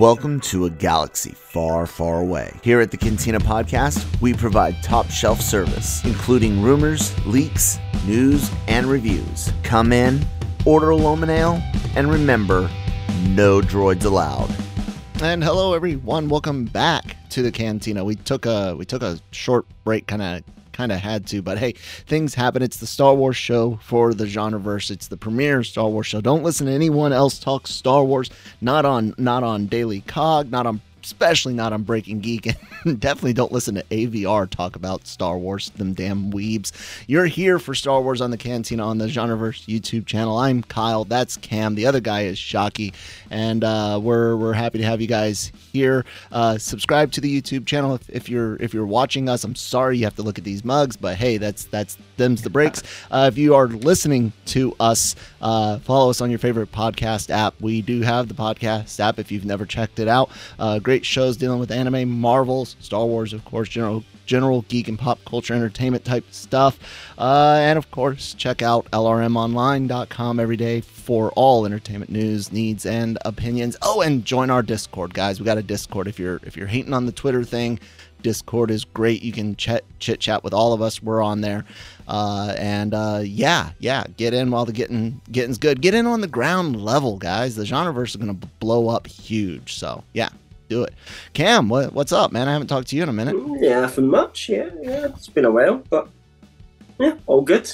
Welcome 0.00 0.40
to 0.40 0.64
a 0.64 0.70
galaxy 0.70 1.30
far, 1.30 1.86
far 1.86 2.18
away. 2.18 2.52
Here 2.64 2.80
at 2.80 2.90
the 2.90 2.96
Cantina 2.96 3.38
Podcast, 3.38 4.04
we 4.20 4.34
provide 4.34 4.82
top 4.82 5.08
shelf 5.08 5.40
service, 5.40 6.04
including 6.04 6.60
rumors, 6.60 7.16
leaks, 7.24 7.78
news, 8.04 8.50
and 8.66 8.88
reviews. 8.88 9.52
Come 9.62 9.92
in, 9.92 10.26
order 10.64 10.90
a 10.90 10.96
Loman 10.96 11.30
Ale, 11.30 11.62
and 11.94 12.10
remember, 12.10 12.68
no 13.28 13.60
droids 13.60 14.04
allowed. 14.04 14.52
And 15.22 15.44
hello 15.44 15.74
everyone, 15.74 16.28
welcome 16.28 16.64
back 16.64 17.16
to 17.28 17.42
the 17.42 17.52
Cantina. 17.52 18.04
We 18.04 18.16
took 18.16 18.46
a 18.46 18.74
we 18.74 18.84
took 18.84 19.02
a 19.04 19.20
short 19.30 19.64
break, 19.84 20.08
kind 20.08 20.22
of 20.22 20.42
kind 20.74 20.92
of 20.92 20.98
had 20.98 21.26
to, 21.28 21.40
but 21.40 21.56
hey, 21.56 21.72
things 22.06 22.34
happen. 22.34 22.62
It's 22.62 22.76
the 22.76 22.86
Star 22.86 23.14
Wars 23.14 23.36
show 23.36 23.78
for 23.82 24.12
the 24.12 24.26
genreverse. 24.26 24.90
It's 24.90 25.08
the 25.08 25.16
premier 25.16 25.64
Star 25.64 25.88
Wars 25.88 26.06
show. 26.06 26.20
Don't 26.20 26.42
listen 26.42 26.66
to 26.66 26.72
anyone 26.72 27.12
else 27.12 27.38
talk 27.38 27.66
Star 27.66 28.04
Wars. 28.04 28.28
Not 28.60 28.84
on 28.84 29.14
not 29.16 29.42
on 29.42 29.66
Daily 29.66 30.02
Cog, 30.02 30.50
not 30.50 30.66
on 30.66 30.82
especially 31.04 31.54
not 31.54 31.72
on 31.72 31.82
Breaking 31.82 32.20
Geek. 32.20 32.48
And 32.84 33.00
definitely 33.00 33.32
don't 33.32 33.50
listen 33.50 33.76
to 33.76 33.82
AVR 33.84 34.48
talk 34.50 34.76
about 34.76 35.06
Star 35.06 35.38
Wars, 35.38 35.70
them 35.70 35.94
damn 35.94 36.30
weebs. 36.30 36.70
You're 37.06 37.24
here 37.24 37.58
for 37.58 37.74
Star 37.74 38.02
Wars 38.02 38.20
on 38.20 38.30
the 38.30 38.36
Cantina 38.36 38.86
on 38.86 38.98
the 38.98 39.06
Genreverse 39.06 39.64
YouTube 39.66 40.04
channel. 40.04 40.36
I'm 40.36 40.62
Kyle. 40.62 41.06
That's 41.06 41.38
Cam. 41.38 41.76
The 41.76 41.86
other 41.86 42.00
guy 42.00 42.24
is 42.24 42.36
Shockey. 42.36 42.92
And 43.30 43.64
uh, 43.64 44.00
we're, 44.02 44.36
we're 44.36 44.52
happy 44.52 44.76
to 44.76 44.84
have 44.84 45.00
you 45.00 45.06
guys 45.06 45.50
here. 45.72 46.04
Uh, 46.30 46.58
subscribe 46.58 47.10
to 47.12 47.22
the 47.22 47.40
YouTube 47.40 47.64
channel 47.64 47.94
if, 47.94 48.10
if 48.10 48.28
you're 48.28 48.56
if 48.56 48.74
you're 48.74 48.86
watching 48.86 49.28
us. 49.28 49.44
I'm 49.44 49.54
sorry 49.54 49.98
you 49.98 50.04
have 50.04 50.16
to 50.16 50.22
look 50.22 50.38
at 50.38 50.44
these 50.44 50.64
mugs, 50.64 50.96
but 50.96 51.16
hey, 51.16 51.38
that's 51.38 51.64
that's 51.64 51.96
them's 52.16 52.42
the 52.42 52.50
breaks. 52.50 52.82
Uh, 53.10 53.28
if 53.32 53.38
you 53.38 53.54
are 53.54 53.68
listening 53.68 54.32
to 54.46 54.74
us, 54.78 55.16
uh, 55.40 55.78
follow 55.78 56.10
us 56.10 56.20
on 56.20 56.30
your 56.30 56.38
favorite 56.38 56.70
podcast 56.72 57.30
app. 57.30 57.54
We 57.60 57.82
do 57.82 58.02
have 58.02 58.28
the 58.28 58.34
podcast 58.34 59.00
app 59.00 59.18
if 59.18 59.32
you've 59.32 59.44
never 59.44 59.66
checked 59.66 59.98
it 59.98 60.08
out. 60.08 60.30
Uh, 60.58 60.78
great 60.94 61.04
shows 61.04 61.36
dealing 61.36 61.58
with 61.58 61.72
anime, 61.72 62.08
Marvels, 62.08 62.76
Star 62.78 63.04
Wars, 63.04 63.32
of 63.32 63.44
course, 63.44 63.68
general 63.68 64.04
general 64.26 64.62
geek 64.68 64.86
and 64.86 64.96
pop 64.96 65.18
culture 65.24 65.52
entertainment 65.52 66.04
type 66.04 66.24
stuff. 66.30 66.78
Uh, 67.18 67.58
and 67.60 67.76
of 67.76 67.90
course, 67.90 68.32
check 68.34 68.62
out 68.62 68.88
lrmonline.com 68.92 70.38
every 70.38 70.56
day 70.56 70.80
for 70.80 71.32
all 71.32 71.66
entertainment 71.66 72.12
news, 72.12 72.52
needs, 72.52 72.86
and 72.86 73.18
opinions. 73.24 73.76
Oh, 73.82 74.02
and 74.02 74.24
join 74.24 74.50
our 74.50 74.62
Discord, 74.62 75.14
guys. 75.14 75.40
We 75.40 75.46
got 75.46 75.58
a 75.58 75.64
Discord. 75.64 76.06
If 76.06 76.20
you're 76.20 76.38
if 76.44 76.56
you're 76.56 76.68
hating 76.68 76.92
on 76.92 77.06
the 77.06 77.12
Twitter 77.12 77.42
thing, 77.42 77.80
Discord 78.22 78.70
is 78.70 78.84
great. 78.84 79.20
You 79.24 79.32
can 79.32 79.56
chat 79.56 79.82
chit 79.98 80.20
chat 80.20 80.44
with 80.44 80.54
all 80.54 80.72
of 80.72 80.80
us. 80.80 81.02
We're 81.02 81.22
on 81.22 81.40
there, 81.40 81.64
uh, 82.06 82.54
and 82.56 82.94
uh, 82.94 83.22
yeah, 83.24 83.70
yeah, 83.80 84.04
get 84.16 84.32
in 84.32 84.52
while 84.52 84.64
the 84.64 84.72
getting 84.72 85.20
getting's 85.32 85.58
good. 85.58 85.82
Get 85.82 85.92
in 85.92 86.06
on 86.06 86.20
the 86.20 86.28
ground 86.28 86.84
level, 86.84 87.18
guys. 87.18 87.56
The 87.56 87.64
genreverse 87.64 88.10
is 88.10 88.16
going 88.16 88.38
to 88.38 88.46
blow 88.60 88.86
up 88.88 89.08
huge. 89.08 89.74
So 89.74 90.04
yeah, 90.12 90.28
do 90.74 90.82
it. 90.82 90.94
Cam, 91.32 91.68
what, 91.68 91.92
what's 91.92 92.12
up, 92.12 92.32
man? 92.32 92.48
I 92.48 92.52
haven't 92.52 92.68
talked 92.68 92.88
to 92.88 92.96
you 92.96 93.02
in 93.02 93.08
a 93.08 93.12
minute. 93.12 93.36
Yeah, 93.60 93.86
for 93.86 94.00
much. 94.00 94.48
Yeah, 94.48 94.70
yeah, 94.82 95.06
it's 95.06 95.28
been 95.28 95.44
a 95.44 95.50
while, 95.50 95.82
but 95.88 96.08
yeah, 96.98 97.16
all 97.26 97.42
good. 97.42 97.70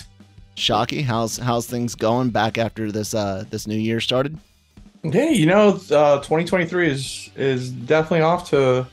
Shockey, 0.56 1.02
how's 1.02 1.38
how's 1.38 1.66
things 1.66 1.94
going 1.94 2.30
back 2.30 2.58
after 2.58 2.92
this 2.92 3.14
uh 3.14 3.44
this 3.50 3.66
new 3.66 3.78
year 3.78 4.00
started? 4.00 4.38
Hey, 5.02 5.32
you 5.32 5.46
know, 5.46 5.80
uh, 5.90 6.18
2023 6.18 6.90
is 6.90 7.30
is 7.36 7.70
definitely 7.70 8.20
off 8.20 8.50
to 8.50 8.86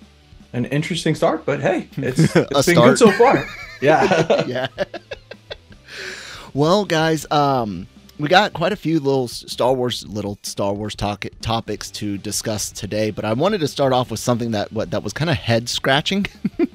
an 0.53 0.65
interesting 0.65 1.15
start, 1.15 1.45
but 1.45 1.59
hey, 1.59 1.89
it's, 1.97 2.19
it's 2.19 2.33
been 2.33 2.75
start. 2.75 2.89
good 2.89 2.97
so 2.97 3.11
far. 3.11 3.45
Yeah. 3.79 4.43
yeah. 4.47 4.67
well, 6.55 6.83
guys, 6.83 7.27
um, 7.29 7.85
we 8.19 8.27
got 8.27 8.53
quite 8.53 8.71
a 8.71 8.75
few 8.75 8.99
little 8.99 9.27
Star 9.27 9.73
Wars 9.73 10.05
little 10.07 10.39
Star 10.43 10.73
Wars 10.73 10.95
talk, 10.95 11.25
topics 11.41 11.91
to 11.91 12.17
discuss 12.17 12.71
today, 12.71 13.11
but 13.11 13.25
I 13.25 13.33
wanted 13.33 13.59
to 13.59 13.67
start 13.67 13.93
off 13.93 14.09
with 14.11 14.19
something 14.19 14.51
that 14.51 14.71
what 14.71 14.91
that 14.91 15.03
was 15.03 15.13
kind 15.13 15.29
of 15.29 15.37
head 15.37 15.69
scratching. 15.69 16.25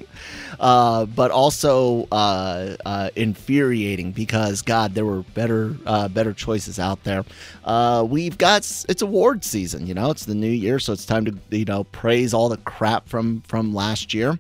Uh, 0.61 1.07
but 1.07 1.33
also 1.33 2.07
uh, 2.13 2.77
uh, 2.87 3.11
infuriating 3.17 4.13
because 4.13 4.63
God, 4.63 4.95
there 4.95 5.05
were 5.05 5.23
better 5.35 5.77
uh, 5.87 6.07
better 6.07 6.33
choices 6.33 6.79
out 6.79 7.03
there. 7.03 7.25
Uh, 7.65 8.07
we've 8.09 8.39
got 8.39 8.59
it's 8.89 9.03
award 9.03 9.45
season, 9.45 9.89
you 9.89 9.95
know, 9.95 10.13
it's 10.13 10.25
the 10.25 10.37
new 10.37 10.47
year, 10.47 10.79
so 10.79 10.93
it's 10.93 11.05
time 11.05 11.25
to 11.25 11.37
you 11.51 11.65
know 11.65 11.83
praise 11.85 12.33
all 12.33 12.49
the 12.49 12.59
crap 12.59 13.09
from 13.09 13.41
from 13.41 13.75
last 13.75 14.15
year. 14.15 14.39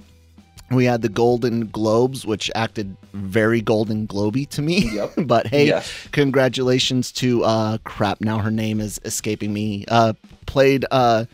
We 0.72 0.84
had 0.86 1.02
the 1.02 1.08
Golden 1.08 1.66
Globes, 1.68 2.24
which 2.26 2.50
acted 2.54 2.96
very 3.12 3.60
Golden 3.60 4.06
Globy 4.06 4.48
to 4.50 4.62
me. 4.62 4.90
Yep. 4.94 5.12
but 5.26 5.46
hey, 5.46 5.66
Yes. 5.66 5.92
congratulations 6.12 7.12
to 7.12 7.44
uh, 7.44 7.78
crap. 7.84 8.20
Now 8.20 8.38
her 8.38 8.50
name 8.50 8.80
is 8.80 9.00
escaping 9.04 9.52
me. 9.52 9.84
Uh, 9.88 10.14
played 10.46 10.84
uh, 10.90 11.26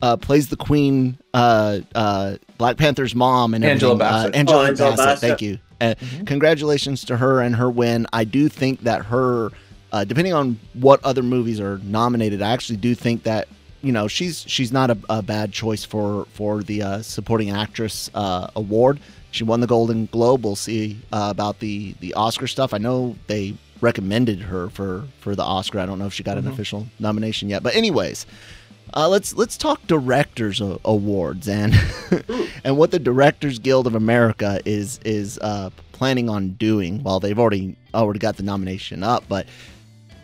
uh, 0.00 0.16
plays 0.16 0.48
the 0.48 0.56
Queen, 0.56 1.18
uh, 1.34 1.80
uh, 1.94 2.36
Black 2.56 2.76
Panther's 2.76 3.14
mom, 3.14 3.52
and 3.54 3.64
Angela. 3.64 3.96
Bassett. 3.96 4.34
Uh, 4.34 4.38
Angela, 4.38 4.62
Oh, 4.62 4.66
Angela 4.66 4.90
Bassett, 4.90 5.06
Bassett. 5.06 5.20
Thank 5.28 5.42
you. 5.42 5.58
Uh, 5.80 5.94
Congratulations 6.26 7.04
to 7.06 7.16
her 7.16 7.40
and 7.40 7.56
her 7.56 7.68
win. 7.70 8.06
I 8.12 8.24
do 8.24 8.48
think 8.48 8.82
that 8.82 9.06
her, 9.06 9.50
uh, 9.92 10.04
depending 10.04 10.32
on 10.34 10.58
what 10.74 11.02
other 11.04 11.22
movies 11.22 11.58
are 11.60 11.78
nominated, 11.78 12.42
I 12.42 12.50
actually 12.52 12.76
do 12.78 12.94
think 12.94 13.24
that 13.24 13.48
you 13.88 13.92
know 13.92 14.06
she's 14.06 14.44
she's 14.46 14.70
not 14.70 14.90
a, 14.90 14.98
a 15.08 15.22
bad 15.22 15.50
choice 15.50 15.82
for 15.82 16.26
for 16.34 16.62
the 16.62 16.82
uh, 16.82 17.00
supporting 17.00 17.48
actress 17.48 18.10
uh, 18.12 18.50
award. 18.54 19.00
She 19.30 19.44
won 19.44 19.60
the 19.60 19.66
Golden 19.66 20.04
Globe. 20.12 20.44
We'll 20.44 20.56
see 20.56 21.00
uh, 21.10 21.28
about 21.30 21.60
the 21.60 21.94
the 22.00 22.12
Oscar 22.12 22.46
stuff. 22.46 22.74
I 22.74 22.78
know 22.78 23.16
they 23.28 23.54
recommended 23.80 24.40
her 24.40 24.68
for 24.68 25.04
for 25.20 25.34
the 25.34 25.42
Oscar. 25.42 25.78
I 25.78 25.86
don't 25.86 25.98
know 25.98 26.04
if 26.04 26.12
she 26.12 26.22
got 26.22 26.36
an 26.36 26.46
official 26.48 26.86
nomination 27.00 27.48
yet, 27.48 27.62
but 27.62 27.74
anyways. 27.74 28.26
Uh, 28.94 29.06
let's 29.06 29.34
let's 29.34 29.58
talk 29.58 29.86
directors 29.86 30.62
awards 30.62 31.46
and 31.46 31.74
and 32.64 32.78
what 32.78 32.90
the 32.90 32.98
Directors 32.98 33.58
Guild 33.58 33.86
of 33.86 33.94
America 33.94 34.60
is 34.64 34.98
is 35.04 35.38
uh, 35.42 35.68
planning 35.92 36.30
on 36.30 36.52
doing. 36.52 37.02
Well, 37.02 37.20
they've 37.20 37.38
already 37.38 37.76
already 37.94 38.18
got 38.18 38.38
the 38.38 38.42
nomination 38.42 39.02
up, 39.02 39.24
but 39.28 39.46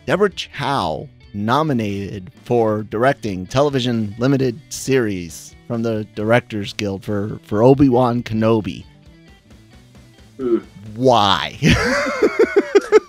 Deborah 0.07 0.31
Chow 0.31 1.07
nominated 1.35 2.31
for 2.43 2.83
directing 2.83 3.45
television 3.45 4.15
limited 4.17 4.59
series 4.69 5.55
from 5.67 5.83
the 5.83 6.05
Directors 6.15 6.73
Guild 6.73 7.03
for 7.03 7.39
for 7.43 7.63
Obi 7.63 7.89
Wan 7.89 8.23
Kenobi. 8.23 8.85
Hmm. 10.37 10.59
Why? 10.95 11.57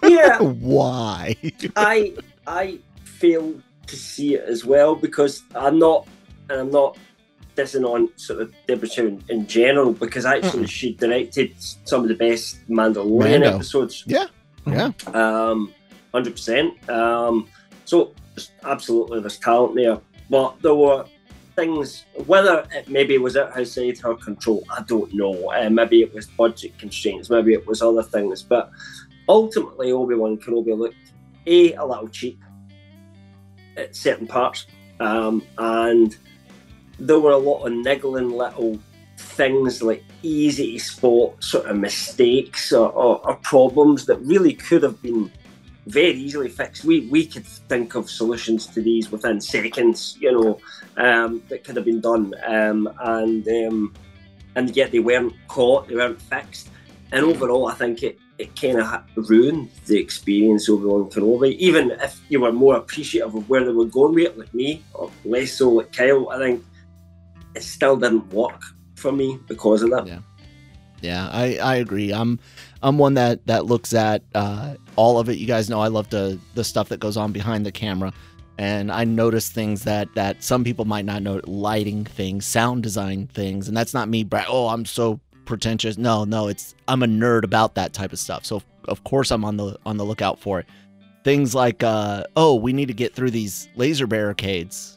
Yeah, 0.09 0.39
Why? 0.41 1.37
I 1.75 2.15
I 2.47 2.79
fail 3.05 3.61
to 3.87 3.97
see 3.97 4.35
it 4.35 4.45
as 4.49 4.65
well 4.65 4.95
because 4.95 5.43
I'm 5.55 5.79
not, 5.79 6.07
and 6.49 6.61
I'm 6.61 6.71
not 6.71 6.97
dissing 7.57 7.85
on 7.85 8.09
sort 8.17 8.43
of 8.43 8.55
Deborah 8.67 8.89
Chow 8.89 9.19
in, 9.29 9.47
general 9.47 9.93
because 9.93 10.25
actually 10.27 10.67
she 10.67 10.95
directed 10.95 11.55
some 11.59 12.03
of 12.03 12.09
the 12.09 12.15
best 12.15 12.59
Mandalorian 12.69 13.41
Mando. 13.41 13.55
episodes. 13.57 14.05
yeah, 14.07 14.27
yeah, 14.67 14.91
um, 15.13 15.73
hundred 16.13 16.33
percent. 16.33 16.89
Um, 16.89 17.49
so 17.87 18.13
absolutely, 18.65 19.21
there's 19.21 19.39
talent 19.39 19.77
there, 19.77 19.99
but 20.29 20.61
there 20.61 20.75
were 20.75 21.07
things. 21.55 22.05
Whether 22.27 22.67
it 22.75 22.89
maybe 22.89 23.17
was 23.19 23.37
outside 23.37 23.99
her 23.99 24.15
control, 24.15 24.65
I 24.71 24.83
don't 24.83 25.13
know. 25.15 25.51
Uh, 25.53 25.71
maybe 25.71 26.03
it 26.03 26.13
was 26.13 26.27
budget 26.27 26.77
constraints. 26.79 27.31
Maybe 27.31 27.55
it 27.55 27.67
was 27.67 27.83
other 27.83 28.03
things. 28.03 28.43
But 28.43 28.71
ultimately, 29.29 29.93
Obi 29.93 30.15
Wan 30.15 30.37
Kenobi 30.37 30.77
looked 30.77 31.13
a 31.47 31.75
a 31.75 31.85
little 31.85 32.09
cheap 32.09 32.43
at 33.77 33.95
certain 33.95 34.27
parts, 34.27 34.67
um, 35.01 35.43
and 35.59 36.17
there 36.99 37.21
were 37.21 37.33
a 37.33 37.39
lot 37.39 37.65
of 37.65 37.73
niggling 37.73 38.31
little 38.31 38.79
things 39.19 39.83
like 39.83 40.05
easy 40.23 40.79
to 40.79 40.85
spot 40.85 41.45
sort 41.45 41.67
of 41.67 41.77
mistakes 41.77 42.73
or, 42.73 42.91
or, 42.91 43.27
or 43.27 43.37
problems 43.37 44.07
that 44.07 44.17
really 44.19 44.53
could 44.53 44.83
have 44.83 45.01
been 45.03 45.31
very 45.87 46.15
easily 46.15 46.49
fixed. 46.49 46.85
We 46.85 47.09
we 47.09 47.27
could 47.27 47.47
think 47.47 47.95
of 47.95 48.11
solutions 48.11 48.67
to 48.69 48.83
these 48.83 49.11
within 49.11 49.41
seconds, 49.41 50.17
you 50.21 50.33
know, 50.33 50.61
um, 50.97 51.43
that 51.49 51.65
could 51.65 51.77
have 51.77 51.85
been 51.85 52.01
done, 52.01 52.35
um, 52.47 52.89
and 53.01 53.47
um, 53.49 53.95
and 54.55 54.77
yet 54.77 54.91
they 54.93 54.99
weren't 55.01 55.35
caught, 55.49 55.89
they 55.89 55.95
weren't 55.95 56.21
fixed, 56.21 56.69
and 57.13 57.25
overall, 57.25 57.69
I 57.69 57.75
think 57.75 58.03
it. 58.03 58.19
It 58.39 58.55
kind 58.55 58.79
of 58.79 59.03
ruined 59.31 59.71
the 59.87 59.97
experience 59.99 60.69
of 60.69 60.85
Obi-Wan 60.85 61.09
Kenobi. 61.09 61.57
Even 61.57 61.93
if 61.93 62.21
you 62.29 62.39
were 62.43 62.53
more 62.53 62.77
appreciative 62.77 63.35
of 63.35 63.49
where 63.49 63.65
they 63.65 63.73
were 63.73 63.87
going 63.87 64.13
with 64.15 64.27
it, 64.27 64.37
like 64.37 64.53
me, 64.53 64.85
or 64.93 65.11
less 65.25 65.53
so 65.53 65.71
like 65.71 65.91
Kyle, 65.91 66.29
I 66.29 66.37
think 66.37 66.63
it 67.55 67.63
still 67.63 67.97
didn't 67.97 68.31
work 68.31 68.61
for 68.97 69.11
me 69.11 69.39
because 69.49 69.81
of 69.81 69.89
that. 69.89 70.07
Yeah. 70.07 70.19
Yeah, 71.01 71.31
I, 71.33 71.57
I 71.57 71.77
agree. 71.77 72.13
I'm 72.13 72.39
I'm 72.83 72.99
one 72.99 73.15
that 73.15 73.47
that 73.47 73.67
looks 73.67 73.95
at 73.95 74.23
uh, 74.35 74.75
all 74.97 75.19
of 75.19 75.29
it. 75.29 75.39
You 75.39 75.47
guys 75.47 75.71
know 75.71 75.81
I 75.81 75.89
love 75.89 76.11
the 76.11 76.39
the 76.55 76.65
stuff 76.65 76.89
that 76.91 77.01
goes 77.01 77.17
on 77.17 77.33
behind 77.33 77.65
the 77.65 77.73
camera, 77.73 78.13
and 78.59 78.93
I 78.93 79.05
notice 79.05 79.51
things 79.51 79.85
that 79.85 80.15
that 80.15 80.43
some 80.43 80.65
people 80.65 80.85
might 80.85 81.05
not 81.05 81.23
know, 81.23 81.41
lighting 81.47 82.05
things, 82.05 82.47
sound 82.47 82.83
design 82.83 83.27
things, 83.29 83.69
and 83.69 83.77
that's 83.77 83.95
not 83.95 84.09
me. 84.09 84.25
Bra- 84.25 84.45
oh, 84.49 84.69
I'm 84.69 84.85
so 84.85 85.21
pretentious. 85.45 85.97
No, 85.97 86.25
no, 86.25 86.49
it's 86.49 86.75
I'm 86.89 87.03
a 87.03 87.07
nerd 87.07 87.45
about 87.45 87.75
that 87.77 87.93
type 87.93 88.13
of 88.13 88.19
stuff. 88.19 88.45
So 88.45 88.63
of 88.89 89.05
course 89.05 89.31
I'm 89.31 89.45
on 89.45 89.57
the 89.57 89.79
on 89.87 89.97
the 89.97 90.05
lookout 90.05 90.39
for 90.39 90.61
it. 90.61 90.67
Things 91.25 91.55
like, 91.55 91.83
uh, 91.83 92.25
oh, 92.37 92.55
we 92.55 92.73
need 92.73 92.87
to 92.87 92.95
get 92.95 93.15
through 93.15 93.33
these 93.33 93.69
laser 93.75 94.07
barricades 94.07 94.96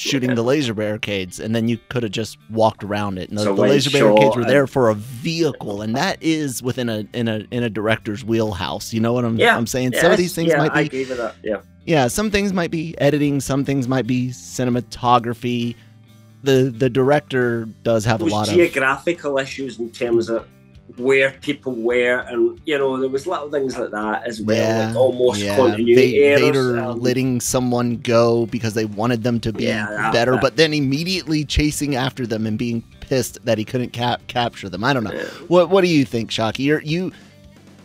shooting 0.00 0.30
Yeah. 0.30 0.34
the 0.36 0.42
laser 0.42 0.72
barricades, 0.72 1.38
and 1.38 1.54
then 1.54 1.68
you 1.68 1.78
could 1.90 2.02
have 2.02 2.12
just 2.12 2.38
walked 2.48 2.82
around 2.82 3.18
it. 3.18 3.28
And 3.28 3.38
the, 3.38 3.42
a 3.42 3.54
the 3.54 3.60
laser 3.60 3.90
barricades 3.90 4.34
were 4.34 4.44
there 4.44 4.66
for 4.66 4.88
a 4.88 4.94
vehicle, 4.94 5.82
and 5.82 5.94
that 5.94 6.16
is 6.22 6.62
within 6.62 6.88
a 6.88 7.06
in 7.12 7.28
a 7.28 7.46
in 7.50 7.62
a 7.62 7.68
director's 7.70 8.24
wheelhouse. 8.24 8.92
You 8.92 9.00
know 9.00 9.12
what 9.12 9.24
I'm 9.24 9.36
Yeah. 9.36 9.56
I'm 9.56 9.66
saying? 9.66 9.92
Some 9.94 10.10
of 10.10 10.18
these 10.18 10.34
things 10.34 10.48
yeah, 10.48 10.58
might 10.58 10.72
I 10.72 10.82
be 10.82 10.86
agree 10.86 11.04
with 11.04 11.18
that. 11.18 11.34
Yeah. 11.44 11.60
yeah, 11.84 12.08
some 12.08 12.30
things 12.30 12.52
might 12.52 12.70
be 12.70 12.94
editing, 12.98 13.40
some 13.40 13.64
things 13.64 13.86
might 13.88 14.06
be 14.06 14.28
cinematography. 14.30 15.74
The 16.42 16.74
the 16.76 16.88
director 16.88 17.66
does 17.82 18.04
have 18.06 18.22
a 18.22 18.24
lot 18.24 18.48
of 18.48 18.54
geographical 18.54 19.36
issues 19.38 19.78
in 19.78 19.90
terms 19.90 20.30
of 20.30 20.46
where 20.96 21.32
people 21.40 21.72
were, 21.72 22.20
and 22.28 22.60
you 22.64 22.78
know, 22.78 22.98
there 23.00 23.08
was 23.08 23.26
little 23.26 23.50
things 23.50 23.78
like 23.78 23.90
that 23.90 24.26
as 24.26 24.40
well, 24.42 24.56
Yeah, 24.56 24.86
like 24.88 24.96
almost 24.96 25.40
yeah, 25.40 25.56
continuity 25.56 26.18
Va- 26.18 26.24
errors. 26.26 26.40
Vader 26.40 26.80
um, 26.80 27.00
letting 27.00 27.40
someone 27.40 27.96
go 27.96 28.46
because 28.46 28.74
they 28.74 28.84
wanted 28.84 29.22
them 29.22 29.40
to 29.40 29.52
be 29.52 29.64
Yeah, 29.64 29.86
that- 29.88 30.12
better, 30.12 30.32
that- 30.32 30.40
but 30.42 30.56
then 30.56 30.72
immediately 30.74 31.44
chasing 31.44 31.96
after 31.96 32.26
them 32.26 32.46
and 32.46 32.58
being 32.58 32.82
pissed 33.00 33.44
that 33.44 33.58
he 33.58 33.64
couldn't 33.64 33.90
cap- 33.92 34.26
capture 34.28 34.68
them. 34.68 34.84
I 34.84 34.92
don't 34.92 35.04
know. 35.04 35.12
yeah. 35.12 35.24
What 35.48 35.70
What 35.70 35.82
do 35.82 35.88
you 35.88 36.04
think, 36.04 36.30
Shockey? 36.30 36.60
You're, 36.64 36.82
you, 36.82 37.12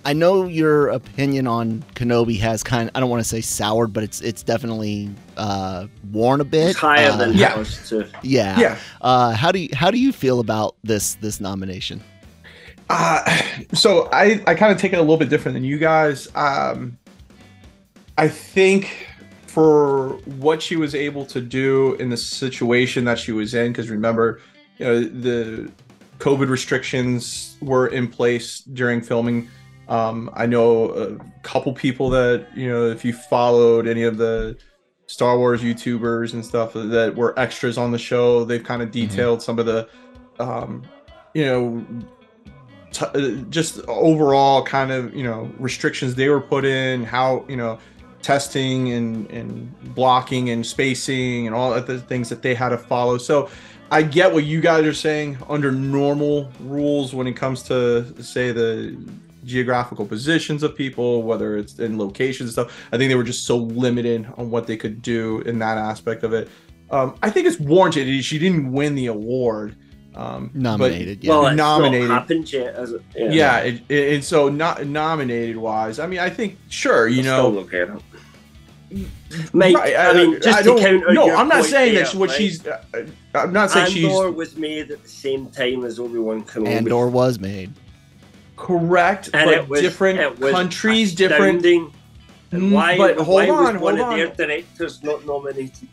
I 0.08 0.14
know 0.14 0.46
your 0.46 0.90
opinion 0.90 1.48
on 1.48 1.84
Kenobi 1.96 2.40
has 2.40 2.62
kind. 2.62 2.92
I 2.94 3.00
don't 3.00 3.10
want 3.10 3.24
to 3.24 3.28
say 3.28 3.42
soured, 3.42 3.92
but 3.92 4.04
it's 4.04 4.22
it's 4.22 4.44
definitely 4.44 5.10
uh, 5.36 5.88
worn 6.12 6.42
a 6.42 6.44
bit. 6.44 6.70
It's 6.70 6.78
higher 6.80 7.10
Uh, 7.10 7.16
than 7.18 7.34
Yeah. 7.34 7.64
too. 7.88 8.06
yeah. 8.22 8.60
Yeah. 8.60 8.78
Uh, 9.02 9.32
how 9.32 9.52
do 9.52 9.58
you 9.58 9.70
how 9.74 9.90
do 9.90 9.98
you 9.98 10.12
feel 10.12 10.40
about 10.40 10.76
this 10.84 11.16
this 11.22 11.42
nomination? 11.42 12.04
Uh, 12.90 13.24
so 13.74 14.10
I, 14.12 14.44
I 14.46 14.56
kind 14.56 14.72
of 14.72 14.78
take 14.80 14.94
it 14.94 14.98
a 14.98 15.02
little 15.02 15.18
bit 15.18 15.30
different 15.30 15.56
than 15.56 15.64
you 15.64 15.78
guys. 15.78 16.28
Um, 16.36 16.98
I 18.18 18.28
think 18.28 19.08
for 19.48 20.10
what 20.38 20.62
she 20.62 20.76
was 20.76 20.94
able 20.94 21.26
to 21.26 21.42
do 21.42 21.96
in 21.96 22.10
the 22.10 22.18
situation 22.18 23.06
that 23.06 23.18
she 23.18 23.32
was 23.32 23.54
in, 23.54 23.72
because 23.72 23.90
remember, 23.90 24.42
you 24.78 24.86
know, 24.86 25.02
the 25.02 25.72
COVID 26.20 26.50
restrictions 26.50 27.58
were 27.62 27.88
in 27.88 28.08
place 28.08 28.60
during 28.60 29.02
filming. 29.02 29.50
Um, 29.88 30.30
I 30.34 30.46
know 30.46 30.90
a 30.90 31.18
couple 31.42 31.74
people 31.74 32.10
that, 32.12 32.48
you 32.56 32.70
know, 32.70 32.88
if 32.88 33.06
you 33.06 33.14
followed 33.14 33.88
any 33.88 34.04
of 34.04 34.18
the 34.18 34.58
Star 35.08 35.38
Wars 35.38 35.62
YouTubers 35.62 36.34
and 36.34 36.44
stuff 36.44 36.74
that 36.74 37.14
were 37.16 37.38
extras 37.40 37.78
on 37.78 37.92
the 37.92 38.00
show, 38.00 38.44
they've 38.44 38.64
kind 38.64 38.82
of 38.82 38.92
detailed 38.92 39.42
some 39.42 39.60
of 39.60 39.66
the, 39.66 39.88
um, 40.40 40.84
you 41.34 41.46
know, 41.46 41.86
t- 42.96 43.06
uh, 43.06 43.30
just 43.50 43.80
overall 43.88 44.64
kind 44.64 44.92
of 44.92 45.14
you 45.14 45.24
know 45.24 45.52
restrictions 45.60 46.16
they 46.16 46.30
were 46.30 46.42
put 46.42 46.64
in 46.66 47.04
how 47.04 47.46
you 47.48 47.58
know 47.58 47.78
testing 48.22 48.92
and 48.94 49.30
and 49.30 49.94
blocking 49.94 50.50
and 50.50 50.66
spacing 50.66 51.46
and 51.46 51.56
all 51.56 51.80
the 51.82 52.00
things 52.00 52.30
that 52.30 52.42
they 52.42 52.56
had 52.56 52.70
to 52.70 52.78
follow. 52.78 53.18
So 53.18 53.50
i 53.92 54.02
get 54.02 54.34
what 54.34 54.46
you 54.46 54.62
guys 54.62 54.84
are 54.84 54.96
saying 54.96 55.38
under 55.48 55.72
normal 55.72 56.52
rules 56.62 57.14
when 57.14 57.28
it 57.28 57.34
comes 57.34 57.62
to 57.62 58.04
say 58.24 58.52
the 58.52 58.98
geographical 59.44 60.08
positions 60.08 60.64
of 60.64 60.76
people 60.76 61.22
whether 61.22 61.56
it's 61.56 61.78
in 61.78 62.00
locations 62.00 62.58
and 62.58 62.68
stuff. 62.68 62.88
I 62.92 62.98
think 62.98 63.10
they 63.10 63.16
were 63.16 63.24
just 63.24 63.46
so 63.46 63.58
limited 63.58 64.26
on 64.38 64.50
what 64.50 64.66
they 64.66 64.76
could 64.76 65.04
do 65.04 65.42
in 65.42 65.60
that 65.60 65.78
aspect 65.78 66.24
of 66.24 66.34
it. 66.34 66.50
Um, 66.90 67.16
i 67.22 67.30
think 67.30 67.46
it's 67.46 67.60
warranted. 67.60 68.24
She 68.24 68.40
didn't 68.40 68.72
win 68.72 68.96
the 68.96 69.08
award 69.08 69.76
um, 70.16 70.50
but- 70.54 70.62
Nominated, 70.62 71.24
yeah. 71.24 71.30
Well, 71.30 71.48
it's 71.48 71.58
Nominated. 71.58 72.08
not 72.10 72.22
happened 72.22 72.52
yet, 72.54 72.76
is 72.76 72.92
it? 72.94 73.02
yeah, 73.16 73.60
it, 73.60 73.82
it, 73.90 74.14
and 74.16 74.24
so 74.24 74.50
not 74.50 74.86
nominated 74.86 75.58
wise. 75.58 76.00
I 76.00 76.08
mean, 76.08 76.20
I 76.20 76.30
think 76.30 76.58
sure, 76.70 77.08
you 77.08 77.18
We'll 77.24 77.26
know, 77.26 77.40
still 77.40 77.52
look 77.52 77.74
at 77.74 77.90
it. 77.98 78.02
Mate, 79.54 79.76
right, 79.76 79.96
I, 79.98 80.14
mean, 80.14 80.36
just 80.42 80.48
I 80.48 80.62
to 80.62 80.68
don't- 80.70 80.80
counter 80.80 81.14
No, 81.14 81.26
your 81.26 81.36
I'm 81.36 81.48
not 81.50 81.56
point 81.62 81.66
saying 81.68 81.96
there, 81.96 82.06
that 82.06 82.16
what 82.16 82.30
right? 82.30 82.38
she's. 82.38 82.66
Uh, 82.66 82.82
I'm 83.34 83.52
not 83.52 83.72
saying 83.72 83.88
Andor 83.88 84.28
she's 84.30 84.36
was 84.36 84.56
made 84.56 84.92
at 84.92 85.02
the 85.04 85.10
same 85.10 85.48
time 85.48 85.84
as 85.84 86.00
Obi 86.00 86.20
Wan 86.20 86.44
Kenobi. 86.44 86.68
Andor 86.68 87.08
was 87.10 87.40
made. 87.40 87.74
correct, 88.56 89.30
and 89.34 89.50
but 89.50 89.54
it 89.54 89.68
was 89.68 89.82
different 89.82 90.20
it 90.20 90.40
was 90.40 90.54
countries, 90.54 91.14
different. 91.14 91.58
astounding. 91.58 91.92
And 92.52 92.62
Mm, 92.62 92.72
why, 92.72 92.96
but 92.98 93.18
hold 93.18 93.28
why 93.28 93.48
was 93.50 93.70
on, 93.70 93.80
one 93.82 93.98
hold 93.98 94.20
of 94.20 94.38
their 94.38 94.48
directors 94.48 95.04
not 95.04 95.26
nominated? 95.26 95.90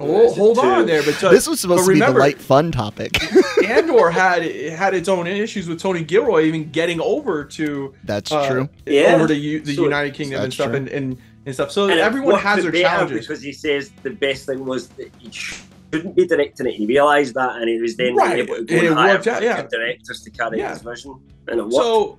Oh, 0.00 0.22
Is 0.26 0.32
it 0.32 0.38
hold 0.38 0.56
two? 0.56 0.62
on 0.62 0.86
there, 0.86 1.02
but 1.04 1.14
so 1.14 1.30
this 1.30 1.46
was 1.46 1.60
supposed 1.60 1.86
but 1.86 1.94
to 1.94 2.00
be 2.00 2.04
the 2.12 2.18
light 2.18 2.40
fun 2.40 2.72
topic. 2.72 3.16
Andor 3.64 4.10
had 4.10 4.42
had 4.44 4.92
its 4.92 5.08
own 5.08 5.26
issues 5.28 5.68
with 5.68 5.80
Tony 5.80 6.02
Gilroy 6.02 6.42
even 6.46 6.70
getting 6.72 7.00
over 7.00 7.44
to 7.44 7.94
That's 8.04 8.32
uh, 8.32 8.48
true. 8.50 8.68
Yeah. 8.86 9.14
over 9.14 9.28
to 9.28 9.34
U- 9.36 9.60
the 9.60 9.74
So- 9.74 9.84
United 9.84 10.12
Kingdom 10.14 10.42
and 10.42 10.52
stuff 10.52 10.68
true. 10.68 10.76
and, 10.76 10.88
and 10.88 11.16
and 11.46 11.54
stuff. 11.54 11.70
So 11.70 11.88
And 11.88 12.00
everyone 12.00 12.38
has 12.40 12.58
it 12.58 12.62
their 12.62 12.72
better 12.72 12.84
challenges. 12.84 13.26
because 13.28 13.42
he 13.42 13.52
says 13.52 13.90
the 14.02 14.10
best 14.10 14.46
thing 14.46 14.64
was 14.64 14.88
that 14.88 15.12
he 15.18 15.30
shouldn't 15.30 16.16
be 16.16 16.26
directing 16.26 16.66
it. 16.66 16.72
He 16.74 16.86
realised 16.86 17.34
that, 17.34 17.56
and 17.56 17.68
he 17.68 17.78
was 17.80 17.96
then 17.96 18.16
Right, 18.16 18.38
able 18.40 18.56
to 18.56 18.64
go 18.64 18.74
and 18.74 18.82
and, 18.86 18.92
it 18.92 18.96
hire 18.98 19.14
worked 19.14 19.26
out, 19.28 19.42
yeah. 19.42 19.62
directors 19.62 20.22
to 20.22 20.30
carry 20.30 20.58
Yeah. 20.58 20.70
his 20.70 20.82
vision, 20.82 21.20
and 21.48 21.60
it 21.60 21.62
worked. 21.62 21.74
So 21.74 22.18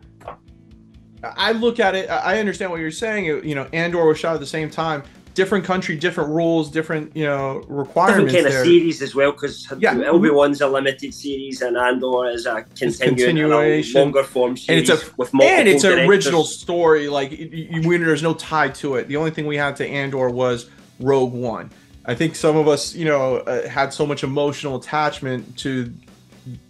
I 1.24 1.51
look 1.54 1.80
at 1.80 1.95
it. 1.95 2.10
I 2.10 2.39
understand 2.39 2.72
what 2.72 2.80
you're 2.80 2.92
saying. 2.92 3.25
You 3.25 3.56
know, 3.56 3.68
Andor 3.74 4.06
was 4.06 4.19
shot 4.19 4.36
at 4.36 4.39
the 4.39 4.45
same 4.45 4.69
time. 4.69 5.04
Different 5.36 5.66
country, 5.66 5.96
different 5.98 6.30
rules, 6.32 6.72
different 6.72 7.16
you 7.16 7.26
know 7.26 7.62
requirements. 7.68 8.32
different 8.34 8.48
kind 8.48 8.62
of 8.62 8.66
series 8.66 9.02
as 9.02 9.14
well 9.14 9.32
because 9.34 9.68
Yeah. 9.80 9.94
Obi 10.08 10.30
Wan's 10.30 10.62
a 10.62 10.68
limited 10.68 11.14
series 11.14 11.62
and 11.62 11.78
Andor 11.78 12.30
is 12.30 12.46
a 12.46 12.64
continuing 12.80 13.02
and 13.04 13.20
a 13.22 13.26
continuation. 13.26 14.02
longer 14.02 14.24
form 14.24 14.52
And 14.52 14.60
series 14.60 14.90
it's 14.90 15.04
a- 15.04 15.12
with 15.18 15.34
multiple 15.34 15.60
and 15.60 15.68
it's 15.68 15.84
an 15.84 16.00
original 16.10 16.46
story. 16.46 17.10
Like 17.10 17.32
you, 17.32 17.50
you, 17.52 17.88
when 17.88 18.02
there's 18.04 18.24
no 18.24 18.34
tie 18.34 18.70
to 18.82 18.96
it. 18.96 19.08
The 19.10 19.18
only 19.18 19.32
thing 19.32 19.46
we 19.46 19.58
had 19.58 19.76
to 19.78 19.86
Andor 19.88 20.30
was 20.30 20.70
Rogue 21.00 21.34
One. 21.34 21.70
I 22.06 22.16
think 22.16 22.36
some 22.36 22.56
of 22.56 22.68
us, 22.68 22.96
you 22.96 23.06
know, 23.06 23.38
uh, 23.38 23.68
had 23.68 23.92
so 23.94 24.06
much 24.06 24.24
emotional 24.24 24.78
attachment 24.78 25.58
to 25.58 25.92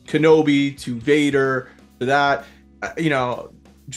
Kenobi, 0.08 0.78
to 0.80 0.96
Vader, 1.00 1.70
to 2.00 2.06
that. 2.08 2.46
Uh, 2.82 2.90
you 2.98 3.10
know, 3.10 3.52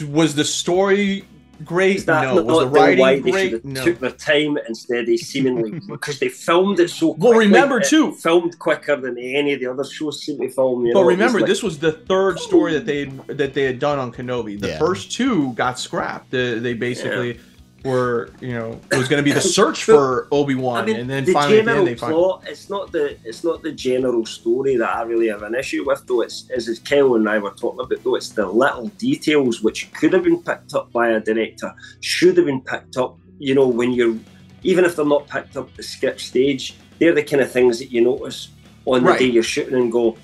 was 0.08 0.34
the 0.34 0.44
story 0.44 1.24
great? 1.64 1.96
Is 1.96 2.04
that 2.06 2.22
no. 2.22 2.34
not 2.36 2.44
Was 2.46 2.58
the 2.58 2.64
the 2.64 2.70
why 2.70 2.94
writing 2.96 3.22
they 3.24 3.30
should 3.30 3.32
great? 3.32 3.52
have 3.52 3.64
No. 3.64 3.84
took 3.84 3.98
their 4.00 4.10
time 4.10 4.58
instead 4.68 5.08
of 5.08 5.18
seemingly 5.18 5.80
because 5.88 6.18
they 6.18 6.28
filmed 6.28 6.80
it 6.80 6.90
so 6.90 7.08
Well, 7.08 7.32
quickly. 7.32 7.46
remember, 7.46 7.78
it 7.80 7.86
too- 7.88 8.12
filmed 8.12 8.58
quicker 8.58 8.96
than 8.96 9.18
any 9.18 9.54
of 9.54 9.60
the 9.60 9.66
other 9.66 9.84
shows 9.84 10.22
seem 10.22 10.38
to 10.40 10.48
film. 10.50 10.86
You 10.86 10.92
But 10.94 11.00
know, 11.02 11.06
remember, 11.06 11.40
like- 11.40 11.48
this 11.48 11.62
was 11.62 11.78
the 11.78 11.92
third 11.92 12.38
story 12.38 12.72
that 12.74 12.86
they 12.86 13.00
had, 13.06 13.26
that 13.28 13.54
they 13.54 13.64
had 13.64 13.78
done 13.78 13.98
on 13.98 14.12
Kenobi. 14.12 14.60
The 14.60 14.68
Yeah. 14.68 14.78
first 14.78 15.12
two 15.12 15.52
got 15.54 15.78
scrapped. 15.78 16.30
They, 16.30 16.58
they 16.58 16.74
basically 16.74 17.38
were, 17.84 18.30
you 18.40 18.52
know, 18.52 18.80
it 18.90 18.96
was 18.96 19.08
going 19.08 19.22
to 19.22 19.24
be 19.24 19.32
the 19.32 19.40
search 19.40 19.84
for 19.92 20.28
Obi 20.32 20.54
Wan, 20.54 20.82
I 20.82 20.86
mean, 20.86 20.96
and 20.96 21.10
then 21.10 21.24
the 21.24 21.32
finally 21.32 21.58
at 21.60 21.64
the 21.64 21.72
end 21.72 21.86
they 21.86 21.94
find. 21.94 22.14
It's 22.46 22.68
not 22.68 22.92
the 22.92 23.16
it's 23.24 23.44
not 23.44 23.62
the 23.62 23.72
general 23.72 24.26
story 24.26 24.76
that 24.76 24.88
I 24.96 25.02
really 25.02 25.28
have 25.28 25.42
an 25.42 25.54
issue 25.54 25.86
with, 25.86 26.06
though. 26.06 26.22
It's 26.22 26.50
as 26.50 26.68
as 26.68 26.78
Kyle 26.78 27.14
and 27.14 27.28
I 27.28 27.38
were 27.38 27.50
talking 27.50 27.80
about, 27.80 28.02
though. 28.02 28.14
It's 28.16 28.30
the 28.30 28.46
little 28.46 28.88
details 28.98 29.62
which 29.62 29.92
could 29.92 30.12
have 30.12 30.24
been 30.24 30.42
picked 30.42 30.74
up 30.74 30.92
by 30.92 31.10
a 31.10 31.20
director, 31.20 31.72
should 32.00 32.36
have 32.36 32.46
been 32.46 32.60
picked 32.60 32.96
up. 32.96 33.18
You 33.38 33.54
know, 33.54 33.68
when 33.68 33.92
you're 33.92 34.16
even 34.62 34.84
if 34.84 34.96
they're 34.96 35.04
not 35.04 35.28
picked 35.28 35.56
up 35.56 35.68
at 35.68 35.76
the 35.76 35.82
script 35.82 36.20
stage, 36.20 36.76
they're 36.98 37.14
the 37.14 37.22
kind 37.22 37.42
of 37.42 37.50
things 37.50 37.78
that 37.78 37.92
you 37.92 38.00
notice 38.02 38.48
on 38.86 39.04
the 39.04 39.10
Right. 39.10 39.18
day 39.20 39.26
you're 39.26 39.42
shooting 39.42 39.74
and 39.74 39.92
go, 39.92 40.16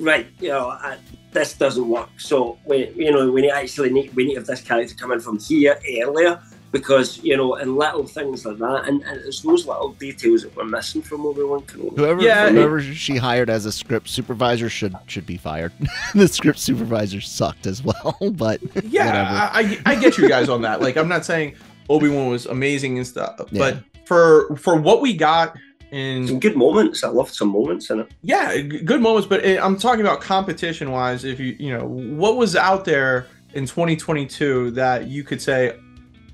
right, 0.00 0.26
you 0.40 0.48
know, 0.48 0.68
I, 0.68 0.98
this 1.32 1.52
doesn't 1.54 1.88
work. 1.88 2.08
So 2.18 2.58
we, 2.64 2.90
you 2.96 3.10
know, 3.12 3.30
we 3.30 3.42
need- 3.42 3.50
actually 3.50 3.90
need 3.90 4.14
we 4.14 4.24
need 4.24 4.34
to 4.34 4.40
have 4.40 4.46
this 4.46 4.60
character 4.62 4.94
come 4.94 5.12
in 5.12 5.20
from 5.20 5.38
here 5.38 5.78
earlier 6.02 6.40
because 6.70 7.18
you 7.22 7.34
know, 7.36 7.54
and 7.54 7.76
little 7.76 8.06
things 8.06 8.44
like 8.44 8.58
that, 8.58 8.86
and, 8.86 9.02
and 9.04 9.20
it's 9.24 9.40
those 9.40 9.66
little 9.66 9.92
details 9.92 10.42
that 10.42 10.54
we're 10.54 10.64
missing 10.64 11.00
from 11.02 11.24
Obi 11.24 11.42
Wan 11.42 11.60
Kenobi. 11.62 11.96
Whoever 11.96 12.22
Yeah, 12.22 12.50
whoever 12.50 12.80
she 12.82 13.16
hired 13.16 13.48
as 13.50 13.64
a 13.66 13.72
script 13.72 14.08
supervisor 14.08 14.68
should 14.68 14.94
should 15.06 15.26
be 15.26 15.36
fired. 15.38 15.72
the 16.14 16.28
script 16.28 16.58
supervisor 16.58 17.20
sucked 17.20 17.66
as 17.66 17.82
well, 17.82 18.16
but 18.32 18.60
whatever. 18.62 18.86
Yeah, 18.88 19.50
I, 19.52 19.80
I 19.86 19.92
I 19.92 19.94
get 20.00 20.18
you 20.18 20.28
guys 20.28 20.48
on 20.48 20.62
that. 20.62 20.80
Like, 20.80 20.96
I'm 20.96 21.08
not 21.08 21.24
saying 21.24 21.54
Obi 21.88 22.08
Wan 22.08 22.28
was 22.28 22.46
amazing 22.46 22.98
and 22.98 23.06
stuff, 23.06 23.40
Yeah. 23.50 23.58
but 23.72 24.06
for 24.06 24.54
for 24.56 24.76
what 24.76 25.00
we 25.02 25.14
got 25.14 25.56
in 25.90 26.26
Some 26.26 26.40
good 26.40 26.56
moments. 26.56 27.02
I 27.04 27.08
loved 27.08 27.34
some 27.34 27.48
moments 27.48 27.90
in 27.90 28.00
it. 28.00 28.08
yeah 28.22 28.58
good 28.60 29.00
moments 29.00 29.26
but 29.26 29.44
it, 29.44 29.58
i'm 29.62 29.76
talking 29.78 30.00
about 30.02 30.20
competition 30.20 30.90
wise 30.90 31.24
if 31.24 31.40
you 31.40 31.56
you 31.58 31.72
know 31.76 31.86
what 31.86 32.36
was 32.36 32.54
out 32.56 32.84
there 32.84 33.26
in 33.54 33.64
2022 33.66 34.70
that 34.72 35.06
you 35.08 35.24
could 35.24 35.40
say 35.40 35.74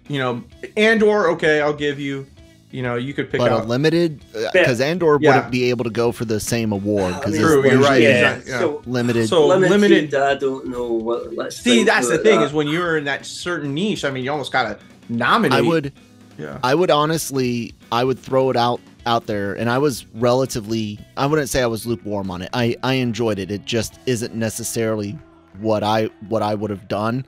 you 0.08 0.18
know 0.18 0.42
andor 0.76 1.28
okay 1.28 1.60
i'll 1.60 1.72
give 1.72 2.00
you 2.00 2.26
you 2.72 2.82
know 2.82 2.96
you 2.96 3.14
could 3.14 3.30
pick 3.30 3.38
but 3.38 3.52
a 3.52 3.54
out 3.58 3.68
limited 3.68 4.20
uh, 4.36 4.50
because 4.52 4.80
Andor 4.80 5.16
Yeah. 5.20 5.36
wouldn't 5.36 5.52
be 5.52 5.70
able 5.70 5.84
to 5.84 5.90
go 5.90 6.10
for 6.10 6.24
the 6.24 6.40
same 6.40 6.72
award 6.72 7.12
ah, 7.14 7.18
because 7.20 7.38
True, 7.38 7.62
it's 7.62 7.72
you're 7.72 7.80
right, 7.80 8.02
Yeah. 8.02 8.08
exactly, 8.34 8.50
yeah. 8.50 8.58
So 8.58 8.82
limited. 8.86 9.28
So- 9.28 9.46
limited, 9.46 9.70
limited- 9.70 10.14
I 10.14 10.34
don't 10.34 10.66
know. 10.66 10.92
What, 10.92 11.32
let's 11.36 11.56
see 11.56 11.84
that's 11.84 12.08
the 12.08 12.18
thing 12.18 12.40
that. 12.40 12.46
is 12.46 12.52
when 12.52 12.66
you're 12.66 12.96
in 12.98 13.04
that 13.04 13.24
certain 13.26 13.72
niche 13.74 14.04
i 14.04 14.10
mean 14.10 14.24
you 14.24 14.32
almost 14.32 14.50
gotta 14.50 14.76
nominate 15.08 15.56
I 15.56 15.62
would 15.62 15.92
yeah 16.36 16.58
I 16.64 16.74
would 16.74 16.90
honestly 16.90 17.72
I 17.92 18.02
would 18.02 18.18
throw 18.18 18.50
it 18.50 18.56
out 18.56 18.80
out 19.06 19.26
there 19.26 19.54
and 19.54 19.68
I 19.70 19.78
was 19.78 20.06
relatively 20.14 20.98
I 21.16 21.26
wouldn't 21.26 21.48
say 21.48 21.62
I 21.62 21.66
was 21.66 21.86
lukewarm 21.86 22.30
on 22.30 22.42
it. 22.42 22.50
I 22.52 22.76
I 22.82 22.94
enjoyed 22.94 23.38
it. 23.38 23.50
It 23.50 23.64
just 23.64 23.98
isn't 24.06 24.34
necessarily 24.34 25.18
what 25.60 25.82
I 25.82 26.04
what 26.28 26.42
I 26.42 26.54
would 26.54 26.70
have 26.70 26.88
done. 26.88 27.26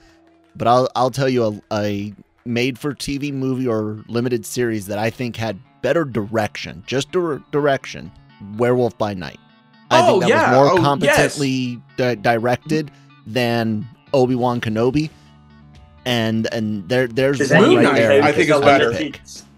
But 0.56 0.68
I'll 0.68 0.88
I'll 0.96 1.10
tell 1.10 1.28
you 1.28 1.44
a, 1.70 1.76
a 1.76 2.14
made 2.44 2.78
for 2.78 2.94
TV 2.94 3.32
movie 3.32 3.66
or 3.66 4.02
limited 4.08 4.46
series 4.46 4.86
that 4.86 4.98
I 4.98 5.10
think 5.10 5.36
had 5.36 5.58
better 5.82 6.04
direction, 6.04 6.82
just 6.86 7.12
dir- 7.12 7.42
direction. 7.52 8.10
Werewolf 8.56 8.96
by 8.98 9.14
Night. 9.14 9.38
I 9.90 10.00
Oh, 10.02 10.06
think 10.20 10.22
that 10.22 10.28
yeah. 10.28 10.50
was 10.58 10.70
more 10.70 10.78
Oh, 10.78 10.82
competently 10.82 11.80
di- 11.96 12.14
directed 12.16 12.90
than 13.26 13.86
Obi 14.12 14.34
Wan 14.34 14.60
Kenobi. 14.60 15.10
And 16.04 16.46
and 16.52 16.88
there 16.88 17.06
there's 17.08 17.38
Does 17.38 17.50
one 17.50 17.62
Moon 17.62 17.84
right 17.84 17.94
there. 17.94 18.22
I 18.22 18.32
think 18.32 18.48
is 18.50 18.56
it's 18.56 18.64
better. 18.64 18.90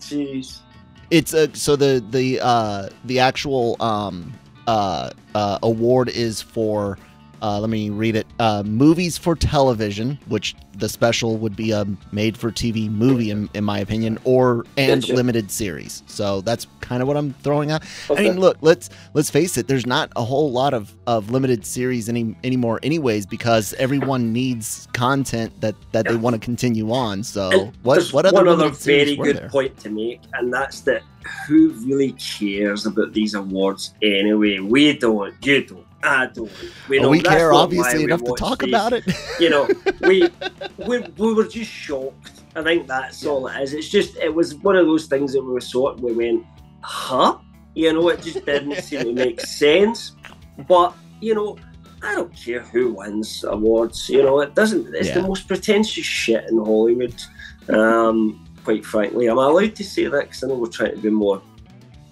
Jeez. 0.01 0.61
It's 1.11 1.33
a 1.33 1.55
so 1.55 1.77
the 1.77 2.05
the 2.11 2.41
uh 2.41 2.89
the 3.05 3.21
actual 3.21 3.77
um 3.81 4.35
uh 4.67 5.11
uh 5.35 5.59
award 5.63 6.11
is 6.11 6.43
for 6.43 6.99
uh 7.43 7.59
let 7.61 7.71
me 7.71 7.91
read 7.91 8.17
it 8.17 8.27
uh 8.39 8.63
movies 8.65 9.17
for 9.19 9.35
television 9.35 10.19
which 10.29 10.55
the 10.77 10.89
special 10.89 11.39
would 11.39 11.57
be 11.57 11.73
a 11.73 11.85
made 12.13 12.37
for 12.37 12.53
TV 12.53 12.89
movie 12.89 13.31
in, 13.33 13.51
in 13.55 13.65
my 13.65 13.81
opinion 13.81 14.17
or 14.25 14.65
and 14.77 15.03
Gotcha. 15.03 15.15
limited 15.15 15.51
series 15.51 16.03
so 16.07 16.41
that's 16.41 16.67
kind 16.81 17.03
of 17.03 17.09
what 17.09 17.17
I'm 17.17 17.33
throwing 17.43 17.71
out 17.73 17.83
Okay. 18.09 18.27
I 18.27 18.31
mean 18.31 18.41
look 18.41 18.57
let's 18.61 18.89
let's 19.15 19.29
face 19.31 19.59
it 19.59 19.67
there's 19.69 19.87
not 19.87 20.13
a 20.17 20.25
whole 20.25 20.53
lot 20.53 20.75
of 20.75 20.95
of 21.07 21.31
limited 21.31 21.67
series 21.67 22.09
any 22.09 22.37
anymore 22.45 22.79
anyways 22.83 23.27
because 23.27 23.75
everyone 23.75 24.33
needs 24.33 24.87
content 24.93 25.61
that 25.61 25.75
that 25.93 26.07
they 26.07 26.17
want 26.17 26.35
to 26.35 26.41
continue 26.41 26.93
on 26.93 27.25
so 27.25 27.51
And 27.51 27.73
what 27.83 28.09
what 28.13 28.25
other 28.27 28.37
one 28.37 28.49
other 28.49 28.71
very 28.71 29.17
good 29.17 29.37
there? 29.37 29.49
point 29.49 29.77
to 29.81 29.91
make, 29.91 30.21
and 30.35 30.53
that's 30.53 30.81
that 30.83 31.03
who 31.47 31.71
really 31.87 32.13
cares 32.13 32.87
about 32.87 33.13
these 33.13 33.35
awards 33.35 33.95
anyway? 34.03 34.61
We 34.61 34.97
don't. 34.97 35.35
You 35.45 35.65
don't. 35.65 35.88
I 36.03 36.27
don't. 36.27 36.51
We, 36.89 36.99
Oh, 36.99 37.03
don't. 37.03 37.11
we 37.11 37.21
care 37.21 37.53
obviously 37.53 37.99
we 37.99 38.05
enough 38.05 38.23
to 38.23 38.35
talk 38.39 38.61
these. 38.61 38.69
about 38.71 38.93
it. 38.93 39.05
You 39.41 39.51
know, 39.51 39.69
we, 40.03 40.29
we 40.87 41.01
we 41.17 41.35
were 41.35 41.47
just 41.47 41.71
shocked. 41.71 42.33
I 42.57 42.63
think 42.63 42.87
that's 42.87 43.25
all 43.27 43.47
it 43.49 43.61
is. 43.63 43.73
It's 43.75 43.89
just 43.89 44.17
it 44.17 44.33
was 44.35 44.55
one 44.57 44.77
of 44.77 44.87
those 44.87 45.07
things 45.07 45.33
that 45.33 45.43
we 45.43 45.53
were 45.53 45.61
sort 45.61 46.01
we 46.01 46.13
went, 46.13 46.45
huh? 46.83 47.39
You 47.75 47.93
know, 47.93 48.09
it 48.09 48.23
just 48.23 48.45
didn't 48.47 48.77
seem 48.83 49.05
to 49.05 49.13
make 49.13 49.41
sense. 49.41 50.13
But 50.69 50.95
you 51.21 51.35
know, 51.35 51.57
I 52.03 52.15
don't 52.15 52.35
care 52.35 52.61
who 52.61 52.93
wins 52.95 53.45
awards. 53.45 54.09
You 54.09 54.23
know, 54.23 54.41
it 54.41 54.55
doesn't. 54.55 54.95
It's 54.95 55.13
the 55.15 55.23
most 55.23 55.47
pretentious 55.49 56.05
shit 56.05 56.45
in 56.49 56.59
Hollywood. 56.59 57.15
Um, 57.69 58.45
quite 58.65 58.85
frankly, 58.85 59.29
am 59.29 59.39
I 59.39 59.45
allowed 59.45 59.75
to 59.77 59.85
say 59.85 60.07
that? 60.07 60.23
Because 60.23 60.45
I 60.45 60.49
know 60.49 60.55
we're 60.55 60.69
trying 60.69 60.93
to 60.95 60.99
be 61.01 61.11
more 61.11 61.43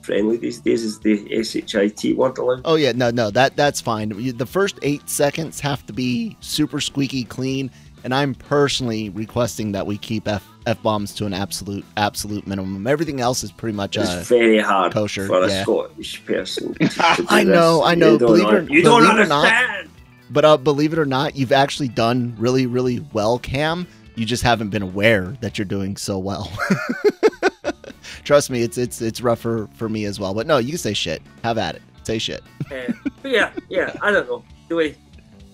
friendly 0.07 0.37
these 0.37 0.61
days. 0.61 0.83
Is 0.85 0.99
the 1.01 1.43
shit 1.43 2.17
word 2.17 2.39
allowed? 2.39 2.63
Oh 2.65 2.77
yeah, 2.77 2.93
no, 2.93 3.11
no, 3.11 3.31
that 3.31 3.57
that's 3.57 3.81
fine. 3.81 4.09
The 4.37 4.47
first 4.47 4.79
eight 4.83 5.09
seconds 5.11 5.61
have 5.61 5.85
to 5.87 5.93
be 5.93 6.37
super 6.41 6.81
squeaky 6.81 7.25
clean, 7.25 7.71
and 8.05 8.15
I'm 8.15 8.35
personally 8.35 9.11
requesting 9.11 9.73
that 9.73 9.87
we 9.87 9.99
keep 9.99 10.29
f 10.29 10.47
f 10.67 10.81
bombs 10.83 11.13
to 11.17 11.27
an 11.27 11.33
absolute 11.35 11.85
absolute 11.97 12.47
minimum. 12.47 12.87
Everything 12.87 13.21
else 13.21 13.43
is 13.45 13.53
pretty 13.53 13.77
much 13.77 13.99
uh, 13.99 14.03
it's 14.03 14.29
very 14.29 14.59
hard 14.61 14.93
kosher, 14.93 15.27
for 15.27 15.43
a 15.43 15.49
yeah. 15.49 15.63
Scottish 15.65 16.25
person. 16.25 16.75
To, 16.75 16.89
to 16.89 17.15
do 17.19 17.27
I 17.29 17.43
know. 17.45 17.83
I 17.85 17.95
know. 17.95 18.13
You 18.13 18.19
don't, 18.19 18.29
Believe 18.29 18.49
it 18.49 18.55
or- 18.55 18.73
you 18.73 18.83
don't 18.83 19.03
believe 19.03 19.19
it 19.19 19.23
or 19.23 19.27
not- 19.27 19.87
But 20.31 20.45
uh, 20.45 20.57
believe 20.57 20.93
it 20.93 20.99
or 20.99 21.07
not, 21.07 21.37
you've 21.37 21.53
actually 21.53 21.89
done 21.89 22.35
really, 22.39 22.67
really 22.67 23.05
well, 23.13 23.39
Cam. 23.39 23.87
You 24.17 24.25
just 24.25 24.43
haven't 24.43 24.71
been 24.71 24.83
aware 24.83 25.37
that 25.41 25.59
you're 25.59 25.67
doing 25.67 25.97
so 25.97 26.19
well. 26.19 26.51
Trust 28.27 28.51
me, 28.51 28.61
it's 28.63 28.77
it's 28.77 29.01
it's 29.01 29.21
rough 29.21 29.39
for, 29.39 29.69
for 29.75 29.89
me 29.89 30.05
as 30.05 30.19
well. 30.19 30.35
But 30.35 30.49
no, 30.49 30.59
you 30.59 30.71
can 30.71 30.79
say 30.79 30.93
shit. 30.95 31.23
Have 31.45 31.59
at 31.59 31.77
it. 31.77 31.83
Say 32.03 32.19
shit. 32.19 32.43
Uh, 32.71 32.93
yeah, 33.25 33.53
yeah. 33.69 33.95
I 34.03 34.11
don't 34.11 34.29
know. 34.29 34.45
Do 34.69 34.75
we? 34.77 34.97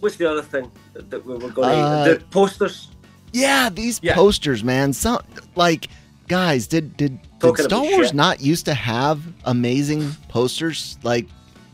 What's 0.01 0.17
the 0.17 0.29
other 0.29 0.41
thing 0.43 0.73
that, 0.95 1.11
that 1.11 1.25
we 1.27 1.35
were 1.35 1.51
going 1.51 1.79
Uh, 1.79 2.07
to? 2.07 2.15
The 2.15 2.25
posters. 2.31 2.89
Yeah, 3.35 3.69
these 3.69 4.01
Yeah. 4.03 4.15
posters, 4.15 4.65
man. 4.65 4.95
Some 4.95 5.21
like 5.55 5.89
guys, 6.29 6.67
did 6.67 6.97
did, 6.97 7.19
did 7.41 7.59
Star 7.59 7.83
Wars 7.83 8.07
shit. 8.07 8.15
not 8.15 8.41
used 8.41 8.65
to 8.65 8.75
have 8.75 9.21
amazing 9.45 10.11
posters? 10.29 10.97
Like 11.03 11.27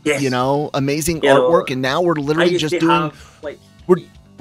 Yes. 0.03 0.21
you 0.21 0.29
know, 0.29 0.69
amazing 0.73 1.21
know, 1.23 1.49
artwork, 1.49 1.71
and 1.71 1.81
now 1.81 2.01
we're 2.01 2.15
literally 2.15 2.57
just 2.57 2.77
doing 2.77 2.89
have 2.89 3.39
like 3.41 3.57
we're 3.87 3.97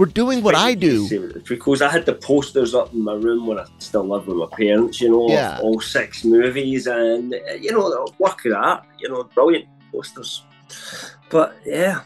doing 0.07 0.43
what 0.43 0.55
I 0.55 0.75
do. 0.75 1.09
because 1.49 1.83
I 1.83 1.89
had 1.89 2.07
the 2.07 2.15
posters 2.15 2.75
up 2.75 2.93
in 2.93 3.03
my 3.03 3.15
room 3.15 3.47
when 3.47 3.59
I 3.59 3.65
still 3.79 4.07
lived 4.07 4.27
with 4.27 4.37
my 4.37 4.47
parents. 4.57 5.01
You 5.01 5.11
know, 5.11 5.29
Yeah. 5.29 5.59
all 5.63 5.81
six 5.81 6.25
movies, 6.25 6.87
and 6.87 7.35
you 7.61 7.73
know, 7.73 8.07
work 8.19 8.45
of 8.47 8.53
that. 8.53 8.85
You 8.99 9.09
know, 9.09 9.25
brilliant 9.35 9.67
posters. 9.93 10.43
But 11.31 11.57
yeah, 11.67 12.01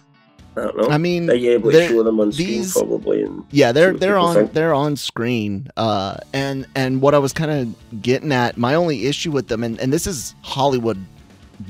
I 0.57 0.61
don't 0.63 0.77
know. 0.77 0.89
I 0.89 0.99
mean, 0.99 1.29
Are 1.31 1.35
you 1.35 1.53
able 1.53 1.71
to 1.73 1.89
show 1.89 2.03
them 2.03 2.21
on 2.21 2.33
screen 2.33 2.65
probably? 2.71 3.23
And 3.23 3.45
Yeah, 3.51 3.73
they're 3.73 3.93
they're 3.93 4.19
on 4.19 4.35
think. 4.35 4.53
they're 4.53 4.75
on 4.75 4.97
screen. 4.97 5.69
Uh, 5.77 6.17
and 6.33 6.67
and 6.75 7.01
what 7.03 7.15
I 7.15 7.19
was 7.19 7.33
kind 7.33 7.51
of 7.51 8.03
getting 8.03 8.33
at, 8.33 8.57
my 8.57 8.75
only 8.75 9.07
issue 9.07 9.31
with 9.31 9.49
them, 9.49 9.63
and, 9.65 9.79
and 9.81 9.93
this 9.93 10.07
is 10.07 10.35
Hollywood 10.43 10.99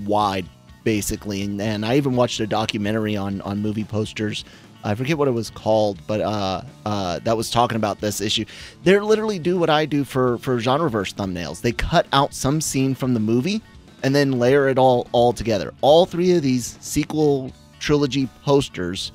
wide 0.04 0.46
basically, 0.84 1.42
and, 1.42 1.60
and 1.60 1.86
I 1.86 1.96
even 1.96 2.16
watched 2.16 2.40
a 2.40 2.46
documentary 2.46 3.16
on 3.16 3.40
on 3.42 3.60
movie 3.60 3.84
posters. 3.84 4.44
I 4.84 4.94
forget 4.94 5.16
what 5.16 5.28
it 5.28 5.32
was 5.32 5.50
called, 5.50 5.98
but 6.06 6.20
uh, 6.20 6.62
uh, 6.84 7.18
that 7.20 7.36
was 7.36 7.50
talking 7.50 7.76
about 7.76 8.00
this 8.00 8.20
issue. 8.20 8.44
They 8.84 8.98
literally 8.98 9.38
do 9.38 9.58
what 9.58 9.70
I 9.70 9.86
do 9.86 10.04
for 10.04 10.38
for 10.38 10.58
genreverse 10.58 11.14
thumbnails. 11.14 11.60
They 11.60 11.72
cut 11.72 12.06
out 12.12 12.34
some 12.34 12.60
scene 12.60 12.94
from 12.94 13.14
the 13.14 13.20
movie 13.20 13.62
and 14.02 14.14
then 14.14 14.38
layer 14.38 14.68
it 14.68 14.78
all 14.78 15.06
all 15.12 15.32
together. 15.32 15.72
All 15.80 16.06
three 16.06 16.32
of 16.32 16.42
these 16.42 16.76
sequel 16.80 17.52
trilogy 17.78 18.28
posters 18.44 19.12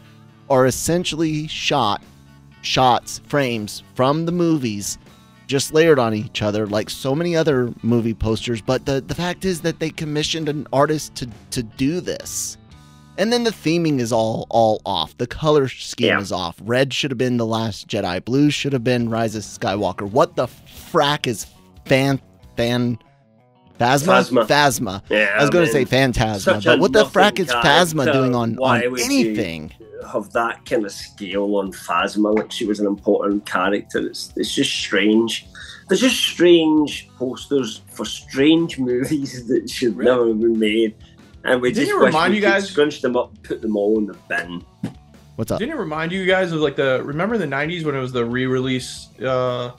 are 0.49 0.65
essentially 0.65 1.47
shot 1.47 2.01
shots, 2.61 3.19
frames 3.27 3.83
from 3.95 4.25
the 4.25 4.31
movies 4.31 4.97
just 5.47 5.73
layered 5.73 5.97
on 5.97 6.13
each 6.13 6.41
other 6.41 6.67
like 6.67 6.89
so 6.89 7.15
many 7.15 7.35
other 7.35 7.73
movie 7.81 8.13
posters. 8.13 8.61
But 8.61 8.85
the, 8.85 9.01
the 9.01 9.15
fact 9.15 9.45
is 9.45 9.61
that 9.61 9.79
they 9.79 9.89
commissioned 9.89 10.49
an 10.49 10.67
artist 10.71 11.15
to, 11.15 11.29
to 11.51 11.63
do 11.63 12.01
this. 12.01 12.57
And 13.17 13.33
then 13.33 13.43
the 13.43 13.51
theming 13.51 13.99
is 13.99 14.11
all 14.11 14.45
all 14.49 14.81
off. 14.85 15.17
The 15.17 15.27
color 15.27 15.67
scheme 15.67 16.07
Yeah. 16.07 16.19
is 16.21 16.31
off. 16.31 16.55
Red 16.63 16.93
should 16.93 17.11
have 17.11 17.17
been 17.17 17.37
The 17.37 17.45
Last 17.45 17.87
Jedi. 17.87 18.23
Blue 18.23 18.49
should 18.51 18.73
have 18.73 18.83
been 18.83 19.09
Rise 19.09 19.35
of 19.35 19.43
Skywalker. 19.43 20.09
What 20.09 20.35
the 20.35 20.47
frack 20.91 21.25
is 21.27 21.47
fan 21.85 22.19
fan 22.55 22.99
Phasma? 23.79 24.23
Phasma. 24.23 24.47
Phasma. 24.47 25.01
yeah, 25.09 25.35
I 25.37 25.41
was 25.41 25.51
going 25.51 25.65
to 25.65 25.71
say 25.71 25.85
Phantasma, 25.85 26.61
but 26.65 26.79
what 26.79 26.93
the 26.93 27.05
frack 27.05 27.39
is 27.39 27.47
Phasma 27.47 28.11
doing 28.11 28.33
on, 28.33 28.55
Why 28.55 28.79
on 28.87 28.99
anything? 28.99 29.71
have 30.11 30.31
that 30.33 30.65
kind 30.65 30.83
of 30.85 30.91
scale 30.91 31.55
on 31.57 31.71
Phasma, 31.71 32.35
like 32.35 32.51
she 32.51 32.65
was 32.65 32.79
an 32.79 32.87
important 32.87 33.45
character. 33.45 33.99
It's 34.07 34.31
it's 34.35 34.53
just 34.53 34.71
strange. 34.71 35.45
There's 35.89 36.01
just 36.01 36.17
strange 36.19 37.07
posters 37.17 37.81
for 37.91 38.03
strange 38.05 38.77
movies 38.91 39.47
that 39.47 39.69
should 39.69 39.95
Really? 39.95 40.09
never 40.11 40.27
have 40.29 40.39
been 40.41 40.57
made, 40.59 40.95
and 41.43 41.61
we 41.61 41.71
Didn't 41.71 41.85
just 41.87 41.91
it 41.97 41.99
wish 41.99 42.05
remind 42.07 42.31
we 42.31 42.37
you 42.37 42.43
could 42.43 42.49
guys- 42.51 42.69
scrunch 42.69 43.01
them 43.01 43.15
up, 43.15 43.31
put 43.43 43.61
them 43.61 43.75
all 43.77 43.97
in 43.97 44.07
the 44.07 44.15
bin. 44.29 44.63
What's 45.35 45.51
up? 45.51 45.59
Didn't 45.59 45.75
it 45.75 45.77
remind 45.79 46.11
you 46.11 46.25
guys 46.25 46.51
of 46.51 46.59
like 46.61 46.75
the 46.75 47.01
remember 47.03 47.37
the 47.37 47.45
'90s 47.45 47.83
when 47.85 47.95
it 47.95 47.99
was 47.99 48.11
the 48.11 48.25
re-release 48.25 49.07
uh, 49.23 49.71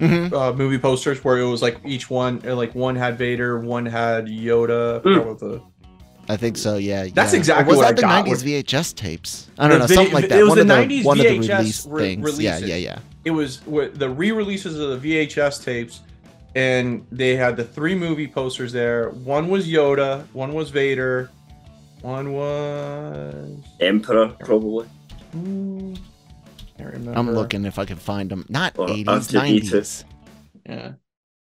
Mhm. 0.00 0.32
uh, 0.32 0.52
movie 0.54 0.78
posters 0.78 1.22
where 1.24 1.38
it 1.38 1.44
was 1.44 1.60
like 1.60 1.78
each 1.84 2.08
one 2.08 2.40
uh, 2.46 2.54
like 2.54 2.74
one 2.74 2.94
had 2.96 3.18
Vader, 3.18 3.58
one 3.58 3.84
had 3.84 4.26
Yoda. 4.26 4.98
I 4.98 5.02
forgot 5.02 5.26
what 5.26 5.38
the- 5.40 5.60
I 6.28 6.36
think 6.36 6.56
so. 6.56 6.76
Yeah. 6.76 7.08
That's 7.12 7.32
yeah. 7.32 7.38
exactly 7.40 7.64
Or 7.64 7.68
was 7.70 7.76
what 7.78 7.82
that 7.82 7.88
I 7.88 7.92
the 7.96 8.02
got 8.02 8.26
'90s 8.26 8.30
with- 8.30 8.44
VHS 8.66 8.92
tapes? 8.94 9.48
I 9.58 9.66
don't 9.66 9.72
The 9.72 9.78
know, 9.80 9.86
vid- 9.88 9.94
something 9.96 10.14
like 10.14 10.28
that. 10.28 10.38
it 10.38 10.42
was 10.42 10.48
one 10.50 10.56
the 10.58 10.62
of 10.62 10.68
the 10.68 10.74
90s 10.74 11.04
one 11.04 11.18
of 11.18 11.24
the 11.26 11.30
VHS 11.38 11.58
release 11.58 11.86
re- 11.86 12.02
things. 12.02 12.40
Yeah, 12.40 12.50
releases. 12.52 12.68
yeah, 12.70 12.76
yeah. 12.76 12.98
It 13.24 13.30
was 13.32 13.56
wi- 13.66 13.90
the 13.92 14.08
re-releases 14.08 14.78
of 14.78 15.02
the 15.02 15.08
VHS 15.26 15.58
tapes, 15.64 16.00
and 16.54 17.06
they 17.12 17.36
had 17.36 17.56
the 17.56 17.64
three 17.64 17.94
movie 17.94 18.26
posters 18.26 18.72
there. 18.72 19.10
One 19.10 19.48
was 19.48 19.68
Yoda, 19.68 20.24
one 20.32 20.52
was 20.52 20.70
Vader, 20.70 21.30
one 22.02 22.32
was. 22.32 23.58
Emperor, 23.80 24.28
probably. 24.40 24.86
Hmm, 25.32 25.94
can't 26.76 26.92
remember. 26.92 27.18
I'm 27.18 27.30
looking 27.30 27.64
if 27.64 27.78
I 27.78 27.84
can 27.84 27.96
find 27.96 28.30
them. 28.30 28.46
Not 28.48 28.78
Or 28.78 28.88
80s, 28.88 29.32
90s. 29.32 30.04
Yeah. 30.66 30.92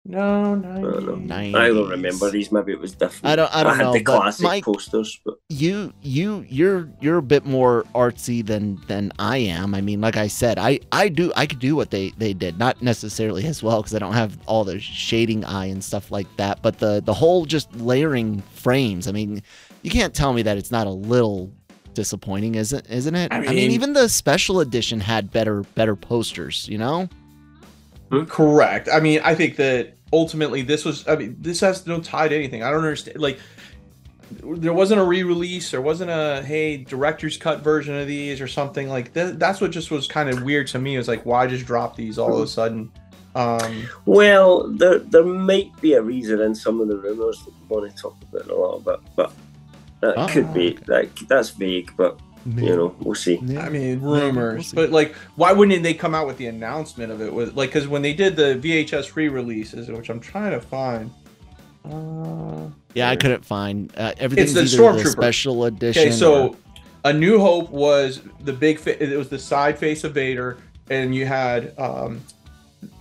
No, 0.04 0.56
don't 0.56 1.26
know. 1.28 1.34
90s. 1.36 1.54
I 1.54 1.68
don't 1.68 1.88
remember 1.90 2.28
these. 2.30 2.50
Maybe 2.50 2.72
it 2.72 2.80
was 2.80 2.92
different. 2.92 3.24
I 3.24 3.36
don't- 3.36 3.54
I 3.54 3.62
don't 3.62 3.76
had 3.76 3.82
know, 3.84 3.92
the 3.92 4.00
classic 4.02 4.42
Mike- 4.42 4.64
posters, 4.64 5.20
but 5.24 5.34
You, 5.48 5.92
you, 6.02 6.44
you're 6.48 6.88
you're 7.00 7.18
a 7.18 7.22
bit 7.22 7.46
more 7.46 7.84
artsy 7.94 8.44
than 8.44 8.80
than 8.88 9.12
I 9.20 9.36
am. 9.36 9.76
I 9.76 9.80
mean, 9.80 10.00
like 10.00 10.16
I 10.16 10.26
said, 10.26 10.58
I 10.58 10.80
I 10.90 11.08
do 11.08 11.32
I 11.36 11.46
could 11.46 11.60
do 11.60 11.76
what 11.76 11.90
they 11.92 12.10
they 12.18 12.32
did, 12.32 12.58
not 12.58 12.82
necessarily 12.82 13.44
as 13.46 13.62
well 13.62 13.80
because 13.80 13.94
I 13.94 14.00
don't 14.00 14.14
have 14.14 14.36
all 14.46 14.64
the 14.64 14.80
shading 14.80 15.44
eye 15.44 15.66
and 15.66 15.84
stuff 15.84 16.10
like 16.10 16.26
that. 16.36 16.62
But 16.62 16.78
the 16.78 17.00
the 17.04 17.14
whole 17.14 17.44
just 17.46 17.72
layering 17.76 18.42
frames. 18.54 19.06
I 19.06 19.12
mean, 19.12 19.40
you 19.82 19.90
can't 19.90 20.12
tell 20.14 20.32
me 20.32 20.42
that 20.42 20.56
it's 20.58 20.72
not 20.72 20.88
a 20.88 20.90
little 20.90 21.52
disappointing, 21.94 22.56
isn't 22.56 22.86
isn't 22.90 23.14
it? 23.14 23.32
I 23.32 23.36
I 23.36 23.40
mean, 23.40 23.50
mean- 23.54 23.70
even 23.70 23.92
the 23.92 24.08
special 24.08 24.58
edition 24.58 24.98
had 24.98 25.30
better 25.30 25.62
better 25.76 25.94
posters. 25.94 26.66
You 26.68 26.78
know? 26.78 27.08
Correct. 28.28 28.88
I 28.92 29.00
mean, 29.00 29.20
I 29.24 29.34
think 29.34 29.56
that 29.56 29.94
ultimately 30.12 30.62
this 30.62 30.84
was. 30.84 31.06
I 31.08 31.16
mean, 31.16 31.36
this 31.40 31.60
has 31.60 31.86
no 31.86 32.00
tie 32.00 32.28
to 32.28 32.34
anything. 32.34 32.62
I 32.62 32.70
don't 32.70 32.80
understand. 32.80 33.20
Like, 33.20 33.38
there 34.30 34.72
wasn't 34.72 35.00
a 35.00 35.04
re-release. 35.04 35.70
There 35.70 35.80
wasn't 35.80 36.10
a 36.10 36.42
hey 36.44 36.76
director's 36.78 37.36
cut 37.36 37.60
version 37.60 37.94
of 37.94 38.06
these 38.06 38.40
or 38.40 38.48
something 38.48 38.88
like 38.88 39.12
that. 39.14 39.38
That's 39.38 39.60
what 39.60 39.70
just 39.70 39.90
was 39.90 40.06
kind 40.06 40.28
of 40.28 40.42
weird 40.42 40.66
to 40.68 40.78
me. 40.78 40.94
It 40.94 40.98
was 40.98 41.08
like, 41.08 41.24
why 41.24 41.46
just 41.46 41.66
drop 41.66 41.96
these 41.96 42.18
all 42.18 42.34
of 42.34 42.40
a 42.40 42.46
sudden? 42.46 42.90
Um, 43.34 43.88
Well, 44.04 44.68
there 44.68 44.98
there 44.98 45.24
might 45.24 45.70
be 45.80 45.94
a 45.94 46.02
reason 46.02 46.40
in 46.40 46.54
some 46.54 46.80
of 46.80 46.88
the 46.88 46.98
rumours 46.98 47.42
that 47.44 47.52
we 47.60 47.66
want 47.76 47.90
to 47.94 48.02
talk 48.02 48.16
about 48.30 48.44
in 48.44 48.50
a 48.50 48.54
little 48.54 48.80
bit, 48.80 49.00
but 49.16 49.32
that 50.00 50.14
Oh, 50.18 50.26
could 50.28 50.52
be 50.52 50.76
like 50.86 51.14
that's 51.28 51.50
vague, 51.50 51.90
but 51.96 52.20
you 52.46 52.76
know 52.76 52.96
we'll 53.00 53.14
see. 53.14 53.38
Yeah. 53.42 53.60
I 53.64 53.68
mean, 53.68 54.00
we'll 54.00 54.20
rumors, 54.20 54.72
but 54.72 54.90
like, 54.90 55.14
why 55.36 55.52
wouldn't 55.52 55.82
they 55.82 55.94
come 55.94 56.14
out 56.14 56.26
with 56.26 56.38
the 56.38 56.46
announcement 56.46 57.12
of 57.12 57.20
it? 57.20 57.32
With 57.32 57.54
like, 57.54 57.70
because 57.70 57.86
when 57.88 58.02
they 58.02 58.12
did 58.12 58.36
the 58.36 58.54
VHS 58.62 59.14
re-releases, 59.14 59.88
which 59.88 60.08
I'm 60.10 60.20
trying 60.20 60.52
to 60.52 60.60
find. 60.60 61.10
Uh, 61.84 62.68
Yeah, 62.94 63.10
I 63.10 63.16
couldn't 63.16 63.44
find 63.44 63.92
uh, 63.96 64.12
everything's 64.18 64.54
the 64.54 64.60
the 64.62 64.66
Stormtrooper. 64.66 65.06
special 65.08 65.64
edition. 65.64 66.02
Okay, 66.02 66.12
so 66.12 66.48
or- 66.48 66.56
A 67.04 67.12
New 67.12 67.38
Hope 67.40 67.70
was 67.70 68.20
the 68.40 68.52
big. 68.52 68.78
Fa- 68.78 69.02
it 69.02 69.16
was 69.16 69.28
the 69.28 69.38
side 69.38 69.78
face 69.78 70.04
of 70.04 70.14
Vader, 70.14 70.58
and 70.90 71.14
you 71.14 71.26
had 71.26 71.76
um, 71.78 72.20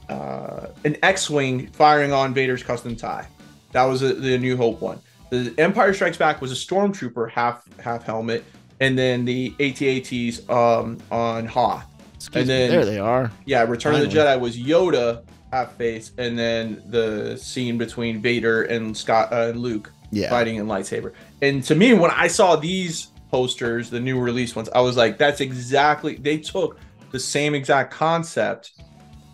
uh, 0.10 0.68
an 0.84 0.98
X-wing 1.04 1.68
firing 1.68 2.12
on 2.14 2.34
Vader's 2.34 2.64
custom 2.64 2.96
tie. 2.96 3.28
That 3.74 3.84
was 3.84 4.02
a, 4.02 4.14
the 4.14 4.38
New 4.38 4.58
Hope 4.58 4.82
one. 4.82 5.00
The 5.30 5.54
Empire 5.58 5.94
Strikes 5.94 6.18
Back 6.18 6.42
was 6.42 6.52
a 6.52 6.56
stormtrooper 6.56 7.30
half 7.30 7.64
half 7.80 8.04
helmet, 8.04 8.44
and 8.82 8.98
then 8.98 9.24
the 9.24 9.54
AT-ATs 9.60 10.50
um, 10.50 10.98
on 11.12 11.46
Hoth. 11.46 11.86
excuse 12.16 12.36
and 12.36 12.48
me, 12.50 12.54
then- 12.54 12.70
there 12.72 12.86
they 12.86 13.00
are. 13.00 13.32
Yeah, 13.46 13.64
Return 13.64 13.96
of 13.96 14.02
the 14.02 14.08
Jedi 14.08 14.38
was 14.40 14.58
Yoda 14.58 15.24
half 15.54 15.74
face, 15.76 16.12
and 16.18 16.38
then 16.38 16.82
the 16.88 17.38
scene 17.38 17.78
between 17.78 18.22
Vader 18.22 18.64
and 18.64 18.96
Scott 18.98 19.32
uh, 19.32 19.50
and 19.50 19.60
Luke 19.60 19.92
Yeah, 20.12 20.30
fighting 20.30 20.56
in 20.56 20.66
lightsaber. 20.66 21.14
And 21.42 21.64
to 21.66 21.76
me, 21.76 21.94
when 21.94 22.12
I 22.12 22.28
saw 22.28 22.56
these 22.56 23.08
posters, 23.32 23.90
the 23.90 24.00
new 24.00 24.20
release 24.20 24.56
ones, 24.56 24.70
I 24.74 24.82
was 24.82 24.98
like, 24.98 25.18
that's 25.18 25.42
exactly 25.42 26.16
they 26.16 26.38
took 26.38 26.78
the 27.12 27.20
same 27.20 27.54
exact 27.56 27.94
concept 27.94 28.72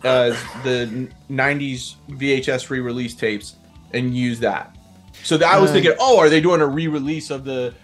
as 0.04 0.34
the 0.64 1.08
90s 1.30 1.94
VHS 2.10 2.68
re-release 2.70 3.14
tapes 3.14 3.56
and 3.92 4.14
used 4.16 4.40
that. 4.42 4.76
So 5.24 5.36
that 5.38 5.52
I 5.52 5.58
was 5.58 5.70
Uh, 5.70 5.74
thinking, 5.74 5.92
oh, 5.98 6.18
are 6.18 6.28
they 6.28 6.40
doing 6.40 6.60
a 6.60 6.66
re-release 6.66 7.30
of 7.30 7.44
the 7.44 7.74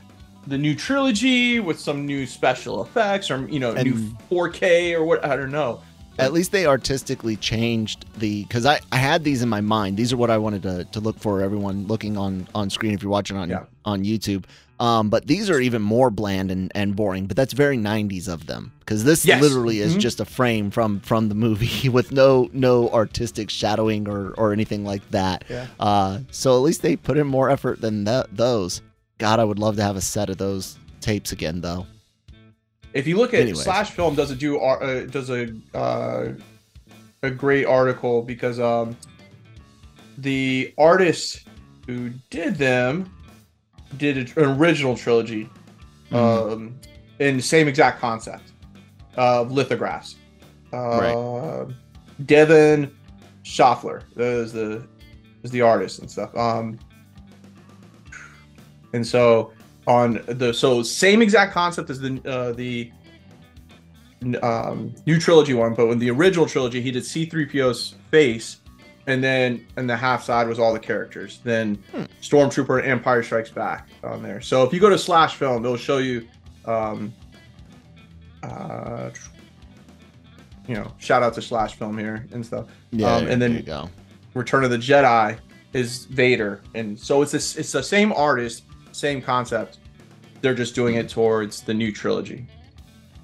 the 0.47 0.59
new 0.59 0.75
trilogy 0.75 1.61
with 1.61 1.79
some 1.81 2.07
new 2.07 2.27
special 2.27 2.83
effects 2.83 3.31
or 3.31 3.47
you 3.49 3.59
know 3.61 3.73
new 3.75 3.95
4K 4.31 4.95
or 4.95 5.05
what? 5.05 5.25
I 5.25 5.37
don't 5.37 5.51
know. 5.53 5.81
at 6.19 6.33
least 6.33 6.53
they 6.53 6.65
artistically 6.67 7.37
changed 7.37 8.05
the 8.19 8.43
because 8.45 8.65
I, 8.67 8.81
I 8.93 8.97
had 8.99 9.25
these 9.25 9.43
in 9.43 9.49
my 9.49 9.61
mind 9.61 9.97
these 9.97 10.13
are 10.13 10.17
what 10.17 10.31
i 10.31 10.39
wanted 10.39 10.63
to, 10.63 10.85
to 10.85 11.01
look 11.01 11.19
for 11.19 11.41
everyone 11.43 11.87
looking 11.89 12.17
on 12.17 12.47
on 12.55 12.71
screen 12.71 12.95
if 12.95 13.03
you're 13.03 13.11
watching 13.11 13.37
on 13.37 13.51
Yeah. 13.51 13.65
on 13.85 14.05
youtube 14.05 14.45
um 14.79 15.11
but 15.11 15.27
these 15.27 15.51
are 15.51 15.59
even 15.59 15.83
more 15.83 16.11
bland 16.11 16.53
and, 16.53 16.71
and 16.77 16.95
boring 16.95 17.27
but 17.27 17.37
that's 17.37 17.53
very 17.53 17.77
90s 17.77 18.29
of 18.29 18.47
them 18.47 18.71
because 18.79 19.03
this 19.03 19.27
Yes. 19.27 19.43
literally 19.43 19.81
is 19.81 19.97
Mhm. 19.97 20.01
just 20.01 20.21
a 20.21 20.25
frame 20.25 20.71
from 20.71 21.01
from 21.01 21.29
the 21.31 21.35
movie 21.35 21.89
with 21.99 22.13
no 22.13 22.49
no 22.53 22.89
artistic 22.91 23.51
shadowing 23.51 24.07
or 24.09 24.35
or 24.39 24.53
anything 24.53 24.85
like 24.85 25.03
that 25.11 25.43
Yeah. 25.51 25.67
uh 25.81 26.19
so 26.31 26.55
at 26.57 26.63
least 26.63 26.83
they 26.83 26.95
put 26.95 27.17
in 27.19 27.27
more 27.27 27.51
effort 27.51 27.81
than 27.81 28.05
that 28.05 28.37
those 28.37 28.83
god 29.19 29.41
i 29.41 29.45
would 29.45 29.59
love 29.59 29.77
to 29.77 29.83
have 29.83 29.97
a 29.97 30.01
set 30.01 30.29
of 30.31 30.39
those 30.39 30.79
tapes 31.01 31.33
again 31.33 31.61
though 31.61 31.87
If 32.93 33.07
you 33.09 33.17
look 33.17 33.35
at 33.35 33.41
Anyways. 33.41 33.63
Slash 33.63 33.91
Film 33.91 34.15
does 34.15 34.31
a 34.31 34.37
do 34.37 34.59
uh, 34.59 35.07
does 35.07 35.29
a 35.31 35.53
uh, 35.75 36.29
a 37.23 37.31
great 37.31 37.65
article 37.67 38.23
because 38.23 38.61
um 38.61 38.97
the 40.19 40.73
artist 40.79 41.49
who 41.87 42.11
did 42.31 42.55
them 42.57 43.13
did 43.97 44.17
an 44.17 44.45
original 44.45 44.97
trilogy 44.97 45.49
um 46.13 46.79
in 47.19 47.37
the 47.37 47.43
same 47.43 47.67
exact 47.69 48.01
concept 48.01 48.53
of 49.17 49.51
lithographs. 49.53 50.17
Uh, 50.73 51.67
Devin 52.27 52.93
Schaffler 53.45 54.03
is 54.17 54.53
the 54.53 54.87
is 55.43 55.51
the 55.51 55.61
artist 55.61 55.99
and 56.01 56.11
stuff. 56.11 56.35
Um, 56.37 56.79
and 58.95 59.07
so 59.07 59.53
on 59.87 60.23
the 60.27 60.55
so 60.55 60.83
same 60.83 61.21
exact 61.21 61.53
concept 61.53 61.91
as 61.91 62.01
the 62.01 62.19
uh, 62.25 62.53
the 62.53 62.91
um, 64.43 64.95
new 65.07 65.19
trilogy 65.21 65.53
one, 65.53 65.75
but 65.75 65.87
in 65.91 65.99
the 65.99 66.11
original 66.11 66.47
trilogy, 66.47 66.81
he 66.81 66.91
did 66.91 67.05
C-3PO's 67.05 67.95
face, 68.11 68.59
and 69.07 69.23
then 69.23 69.67
and 69.77 69.91
the 69.91 69.97
half 69.97 70.25
side 70.25 70.49
was 70.49 70.59
all 70.59 70.73
the 70.73 70.79
characters. 70.81 71.41
Then 71.45 71.75
Hmm. 71.93 72.05
Stormtrooper 72.23 72.79
and 72.83 72.89
Empire 72.91 73.23
Strikes 73.23 73.51
Back 73.51 73.89
on 74.03 74.23
there. 74.23 74.41
So 74.41 74.63
if 74.63 74.73
you 74.73 74.81
go 74.81 74.89
to 74.89 74.97
Slash 74.99 75.35
Film, 75.35 75.63
it'll 75.63 75.77
show 75.77 75.99
you, 75.99 76.27
um, 76.65 77.13
uh, 78.43 79.11
you 80.67 80.75
know, 80.75 80.91
shout 80.99 81.23
out 81.23 81.35
to 81.35 81.43
Slash 81.43 81.75
Film 81.75 81.99
here 81.99 82.27
and 82.33 82.47
stuff. 82.47 82.67
yeah 82.93 83.15
Um, 83.17 83.27
and 83.27 83.43
then- 83.43 83.53
there 83.53 83.61
you 83.61 83.67
go 83.67 83.91
Return 84.33 84.65
of 84.65 84.71
the 84.71 84.79
Jedi 84.79 85.37
is 85.75 86.07
Vader, 86.07 86.61
and 86.75 86.99
so 86.99 87.21
it's 87.23 87.31
this, 87.33 87.57
it's 87.57 87.71
the 87.73 87.83
same 87.83 88.11
artist, 88.13 88.63
same 88.95 89.21
concept. 89.23 89.79
They're 90.41 90.55
just 90.55 90.75
doing 90.75 90.95
it 90.97 91.09
towards 91.09 91.63
the 91.63 91.73
new 91.75 91.91
trilogy. 91.93 92.47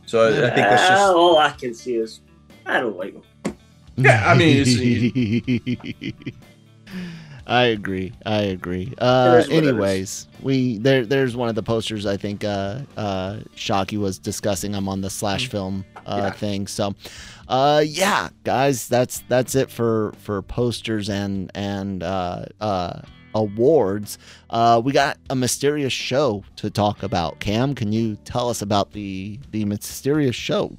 So 0.07 0.25
I, 0.25 0.29
I 0.29 0.33
think 0.55 0.57
that's 0.57 0.91
Uh, 1.01 1.15
all 1.17 1.39
I 1.39 1.51
can 1.51 1.75
see 1.75 1.95
is 1.97 2.21
I 2.67 2.81
don't 2.81 2.97
like 2.97 3.15
them. 3.15 3.57
Yeah, 3.97 4.23
I 4.27 4.35
mean, 4.37 4.57
it's- 4.63 6.13
I 7.47 7.65
agree. 7.65 8.13
I 8.25 8.43
agree. 8.43 8.95
Uh, 8.99 9.39
is 9.43 9.49
what 9.49 9.57
it 9.57 9.65
is. 9.65 9.69
anyways, 9.71 10.29
we 10.41 10.79
there. 10.79 11.05
There's 11.05 11.35
one 11.37 11.49
of 11.49 11.55
the 11.57 11.63
posters. 11.63 12.07
I 12.07 12.17
think 12.17 12.45
uh, 12.45 12.81
uh, 12.97 13.39
Shockey 13.57 13.99
was 13.99 14.19
discussing. 14.19 14.75
I'm 14.75 14.89
on 14.89 15.01
the 15.01 15.11
slash 15.11 15.49
film 15.49 15.85
uh, 16.07 16.17
Mm. 16.17 16.23
Yeah. 16.23 16.31
thing. 16.31 16.67
So, 16.69 16.95
uh, 17.49 17.83
yeah, 17.87 18.29
guys, 18.45 18.87
that's 18.89 19.23
that's 19.29 19.55
it 19.57 19.71
for 19.71 20.13
for 20.19 20.43
posters 20.43 21.09
and 21.11 21.51
and 21.55 22.03
uh, 22.05 22.45
uh, 22.61 23.01
awards. 23.35 24.19
Uh, 24.51 24.81
we 24.85 24.93
got 24.93 25.19
a 25.29 25.37
mysterious 25.37 25.93
show 25.93 26.45
to 26.57 26.71
talk 26.71 27.03
about. 27.03 27.41
Cam, 27.41 27.75
can 27.75 27.93
you 27.93 28.17
tell 28.25 28.49
us 28.49 28.63
about 28.63 28.93
the 28.93 29.39
the 29.51 29.65
mysterious 29.65 30.37
show? 30.37 30.77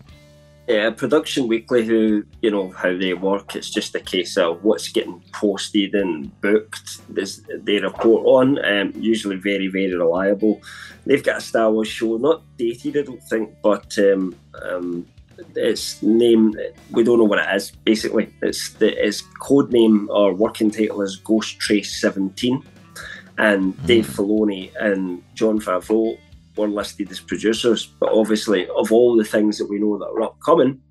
Yeah, 0.67 0.91
Production 0.91 1.47
Weekly, 1.47 1.85
who 1.85 2.23
you 2.41 2.51
know 2.51 2.69
how 2.69 2.95
they 2.95 3.13
work, 3.13 3.55
it's 3.55 3.69
just 3.69 3.95
a 3.95 3.99
case 3.99 4.37
of 4.37 4.63
what's 4.63 4.87
getting 4.87 5.21
posted 5.33 5.95
and 5.95 6.39
booked. 6.39 7.01
This 7.13 7.41
they 7.49 7.79
report 7.79 8.23
on, 8.25 8.63
um, 8.63 8.93
usually 8.95 9.35
very 9.35 9.67
very 9.67 9.93
reliable. 9.93 10.61
They've 11.05 11.23
got 11.23 11.37
a 11.37 11.41
Star 11.41 11.71
Wars 11.71 11.87
show, 11.87 12.17
not 12.17 12.43
dated, 12.57 12.97
I 12.97 13.01
don't 13.01 13.23
think, 13.23 13.55
but 13.61 13.97
um, 13.97 14.35
um, 14.61 15.07
its 15.55 16.01
name 16.01 16.53
we 16.91 17.03
don't 17.03 17.17
know 17.19 17.25
what 17.25 17.39
it 17.39 17.55
is. 17.55 17.71
Basically, 17.85 18.33
it's 18.41 18.73
the 18.73 18.89
its 19.07 19.21
code 19.39 19.71
name 19.71 20.09
or 20.11 20.33
working 20.33 20.71
title 20.71 21.01
is 21.01 21.15
Ghost 21.17 21.59
Trace 21.59 21.99
Seventeen, 22.01 22.63
and 23.37 23.75
Dave 23.85 24.07
Filoni 24.07 24.71
and 24.79 25.23
Jon 25.35 25.59
Favreau 25.59 26.17
were 26.57 26.67
listed 26.67 27.09
as 27.11 27.19
producers, 27.19 27.85
but 27.99 28.09
obviously, 28.11 28.67
of 28.75 28.91
all 28.91 29.15
the 29.15 29.23
things 29.23 29.57
that 29.57 29.69
we 29.69 29.79
know 29.79 29.97
that 29.97 30.05
are 30.07 30.23
upcoming, 30.23 30.81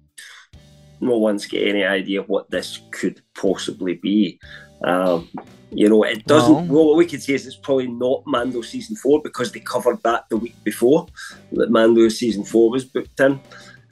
no 1.01 1.19
one's 1.19 1.47
got 1.47 1.63
any 1.63 1.85
idea 1.85 2.23
what 2.23 2.51
this 2.51 2.81
could 2.91 3.21
possibly 3.35 3.95
be. 3.95 4.39
Um, 4.85 5.29
you 5.73 5.89
know, 5.89 6.03
it 6.03 6.25
doesn't. 6.27 6.53
Well- 6.53 6.65
Well, 6.67 6.87
what 6.89 6.97
we 6.97 7.07
could 7.07 7.23
say 7.23 7.35
is 7.35 7.47
it's 7.47 7.57
probably 7.57 7.87
not 7.89 8.23
Mando 8.27 8.61
season 8.63 8.97
four 8.97 9.21
because 9.23 9.53
they 9.53 9.61
covered 9.61 10.03
that 10.03 10.25
the 10.31 10.37
week 10.37 10.57
before 10.65 11.07
that 11.53 11.71
Mando 11.71 12.09
season 12.09 12.43
four 12.45 12.71
was 12.71 12.85
booked 12.85 13.21
in. 13.21 13.39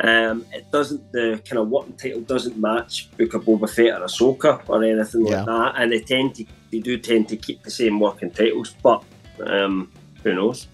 Um, 0.00 0.44
it 0.52 0.70
doesn't. 0.70 1.10
The 1.12 1.40
kind 1.44 1.58
of 1.58 1.68
working 1.68 1.94
title 1.94 2.20
doesn't 2.20 2.56
match 2.56 3.10
Book 3.16 3.34
of 3.34 3.44
Boba 3.44 3.68
Fett 3.68 4.00
or 4.00 4.04
Ahsoka 4.04 4.62
or 4.68 4.84
anything 4.84 5.26
Yeah. 5.26 5.38
like 5.38 5.46
that, 5.46 5.82
and 5.82 5.92
they 5.92 6.00
tend 6.00 6.36
to 6.36 6.44
they 6.70 6.78
do 6.78 6.98
tend 6.98 7.28
to 7.28 7.36
keep 7.36 7.62
the 7.62 7.70
same 7.70 7.98
working 7.98 8.30
titles, 8.30 8.76
but 8.82 9.02
um, 9.44 9.90
who 10.22 10.34
knows? 10.34 10.68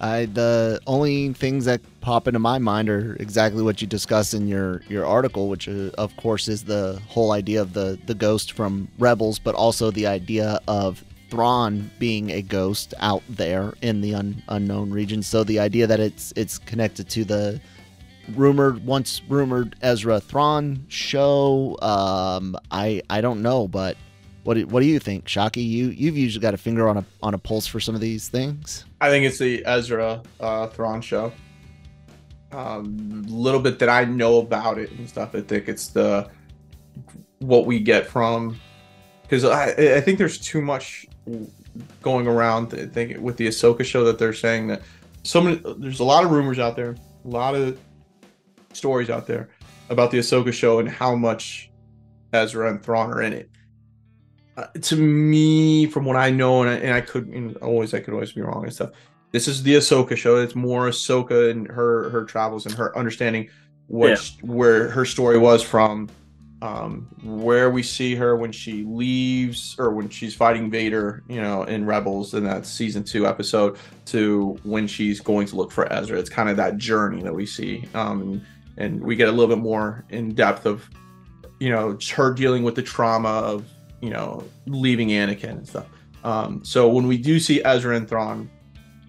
I 0.00 0.26
the 0.26 0.80
only 0.86 1.32
things 1.32 1.64
that 1.64 1.80
pop 2.00 2.26
into 2.28 2.40
my 2.40 2.58
mind 2.58 2.88
are 2.88 3.16
exactly 3.20 3.62
what 3.62 3.80
you 3.80 3.86
discuss 3.88 4.34
in 4.34 4.46
your 4.46 4.82
your 4.88 5.04
article, 5.04 5.48
which 5.48 5.68
uh, 5.68 5.90
of 5.98 6.16
course 6.16 6.48
is 6.48 6.64
the 6.64 7.00
whole 7.08 7.32
idea 7.32 7.60
of 7.60 7.72
the 7.72 7.98
the 8.06 8.14
ghost 8.14 8.52
from 8.52 8.88
Rebels, 8.98 9.38
but 9.38 9.54
also 9.54 9.90
the 9.90 10.06
idea 10.06 10.60
of 10.68 11.04
Thrawn 11.30 11.90
being 11.98 12.30
a 12.30 12.42
ghost 12.42 12.94
out 12.98 13.22
there 13.28 13.74
in 13.80 14.00
the 14.00 14.14
un, 14.14 14.42
unknown 14.48 14.90
region. 14.90 15.22
So 15.22 15.44
the 15.44 15.58
idea 15.60 15.86
that 15.86 15.98
it's 15.98 16.32
it's 16.36 16.58
connected 16.58 17.08
to 17.10 17.24
the 17.24 17.60
rumored 18.30 18.84
once 18.84 19.22
rumored 19.28 19.76
Ezra 19.82 20.20
Thrawn 20.20 20.84
show. 20.88 21.76
Um, 21.82 22.56
I 22.70 23.02
I 23.10 23.20
don't 23.20 23.42
know, 23.42 23.68
but 23.68 23.96
what 24.44 24.54
do, 24.54 24.66
what 24.66 24.80
do 24.80 24.86
you 24.86 24.98
think, 24.98 25.26
Shockey? 25.26 25.66
You 25.66 25.88
you've 25.88 26.16
usually 26.16 26.42
got 26.42 26.54
a 26.54 26.58
finger 26.58 26.88
on 26.88 26.98
a 26.98 27.04
on 27.22 27.34
a 27.34 27.38
pulse 27.38 27.66
for 27.66 27.80
some 27.80 27.94
of 27.94 28.00
these 28.00 28.28
things. 28.28 28.84
I 29.00 29.08
think 29.08 29.24
it's 29.24 29.38
the 29.38 29.64
Ezra 29.64 30.22
uh, 30.40 30.66
Thrawn 30.68 31.00
show. 31.00 31.32
Um, 32.50 33.24
little 33.28 33.60
bit 33.60 33.78
that 33.78 33.88
I 33.88 34.04
know 34.04 34.38
about 34.38 34.78
it 34.78 34.90
and 34.92 35.08
stuff. 35.08 35.34
I 35.34 35.40
think 35.40 35.68
it's 35.68 35.88
the 35.88 36.28
what 37.38 37.66
we 37.66 37.80
get 37.80 38.06
from 38.06 38.58
because 39.22 39.44
I 39.44 39.96
I 39.96 40.00
think 40.00 40.18
there's 40.18 40.38
too 40.38 40.60
much 40.60 41.06
going 42.02 42.26
around. 42.26 42.74
I 42.74 42.86
think 42.86 43.18
with 43.20 43.36
the 43.36 43.46
Ahsoka 43.46 43.84
show 43.84 44.04
that 44.04 44.18
they're 44.18 44.32
saying 44.32 44.66
that 44.68 44.82
so 45.22 45.40
many 45.40 45.60
there's 45.78 46.00
a 46.00 46.04
lot 46.04 46.24
of 46.24 46.30
rumors 46.30 46.58
out 46.58 46.76
there, 46.76 46.96
a 47.24 47.28
lot 47.28 47.54
of 47.54 47.78
stories 48.76 49.10
out 49.10 49.26
there 49.26 49.50
about 49.88 50.10
the 50.10 50.18
Ahsoka 50.18 50.52
show 50.52 50.78
and 50.78 50.88
how 50.88 51.14
much 51.14 51.70
Ezra 52.32 52.70
and 52.70 52.82
Thrawn 52.82 53.10
are 53.12 53.22
in 53.22 53.32
it. 53.32 53.50
Uh, 54.56 54.66
to 54.80 54.96
me, 54.96 55.86
from 55.86 56.04
what 56.04 56.16
I 56.16 56.30
know, 56.30 56.62
and 56.62 56.70
I, 56.70 56.74
and 56.74 56.94
I 56.94 57.00
could 57.00 57.28
and 57.28 57.56
always 57.58 57.94
I 57.94 58.00
could 58.00 58.14
always 58.14 58.32
be 58.32 58.42
wrong 58.42 58.64
and 58.64 58.72
stuff. 58.72 58.90
This 59.30 59.48
is 59.48 59.62
the 59.62 59.76
Ahsoka 59.76 60.16
show. 60.16 60.36
It's 60.36 60.54
more 60.54 60.88
Ahsoka 60.88 61.50
and 61.50 61.66
her 61.68 62.10
her 62.10 62.24
travels 62.24 62.66
and 62.66 62.74
her 62.74 62.96
understanding 62.96 63.48
what 63.86 64.30
where 64.42 64.88
her 64.90 65.04
story 65.04 65.38
was 65.38 65.62
from 65.62 66.08
um, 66.62 67.08
where 67.24 67.70
we 67.70 67.82
see 67.82 68.14
her 68.14 68.36
when 68.36 68.52
she 68.52 68.84
leaves 68.84 69.74
or 69.80 69.90
when 69.90 70.08
she's 70.08 70.34
fighting 70.34 70.70
Vader, 70.70 71.24
you 71.28 71.40
know, 71.40 71.64
in 71.64 71.84
Rebels 71.84 72.34
in 72.34 72.44
that 72.44 72.66
season 72.66 73.02
two 73.02 73.26
episode, 73.26 73.76
to 74.06 74.56
when 74.62 74.86
she's 74.86 75.20
going 75.20 75.48
to 75.48 75.56
look 75.56 75.72
for 75.72 75.92
Ezra. 75.92 76.18
It's 76.18 76.30
kind 76.30 76.48
of 76.48 76.56
that 76.58 76.76
journey 76.76 77.20
that 77.22 77.34
we 77.34 77.46
see, 77.46 77.84
um, 77.94 78.46
and 78.76 79.00
we 79.02 79.16
get 79.16 79.28
a 79.28 79.32
little 79.32 79.54
bit 79.54 79.62
more 79.62 80.04
in 80.10 80.34
depth 80.34 80.66
of, 80.66 80.88
you 81.60 81.70
know, 81.70 81.98
her 82.14 82.32
dealing 82.32 82.62
with 82.62 82.74
the 82.74 82.82
trauma 82.82 83.28
of, 83.28 83.64
you 84.00 84.10
know, 84.10 84.44
leaving 84.66 85.08
Anakin 85.08 85.50
and 85.50 85.68
stuff. 85.68 85.86
Um, 86.24 86.64
so 86.64 86.88
when 86.88 87.06
we 87.06 87.18
do 87.18 87.38
see 87.38 87.62
Ezra 87.64 87.96
and 87.96 88.08
Thrawn, 88.08 88.50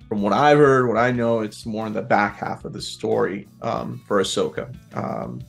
from 0.10 0.22
what 0.22 0.34
I've 0.34 0.60
heard, 0.60 0.88
what 0.88 0.98
I 0.98 1.12
know, 1.12 1.40
it's 1.40 1.66
more 1.66 1.88
in 1.88 1.94
the 1.94 2.02
back 2.02 2.38
half 2.38 2.66
of 2.66 2.74
the 2.74 2.82
story 2.82 3.48
um, 3.62 4.02
for 4.08 4.22
Ahsoka. 4.22 4.72
Um, 4.96 5.42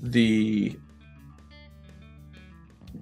the 0.00 0.78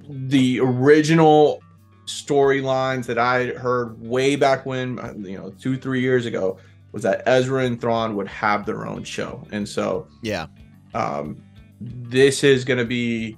the 0.08 0.60
original 0.60 1.62
storylines 2.06 3.06
that 3.06 3.18
I 3.18 3.46
heard 3.48 4.00
way 4.00 4.36
back 4.36 4.64
when, 4.64 4.96
you 5.26 5.36
know, 5.36 5.50
two, 5.60 5.76
three 5.76 6.00
years 6.00 6.24
ago, 6.24 6.58
was 6.96 7.02
that 7.02 7.22
Ezra 7.26 7.66
and 7.66 7.78
Thrawn 7.78 8.16
would 8.16 8.26
have 8.26 8.64
their 8.64 8.86
own 8.86 9.04
show. 9.04 9.46
And 9.52 9.68
so, 9.68 10.08
yeah, 10.22 10.46
um, 10.94 11.42
this 11.78 12.42
is 12.42 12.64
going 12.64 12.78
to 12.78 12.86
be, 12.86 13.36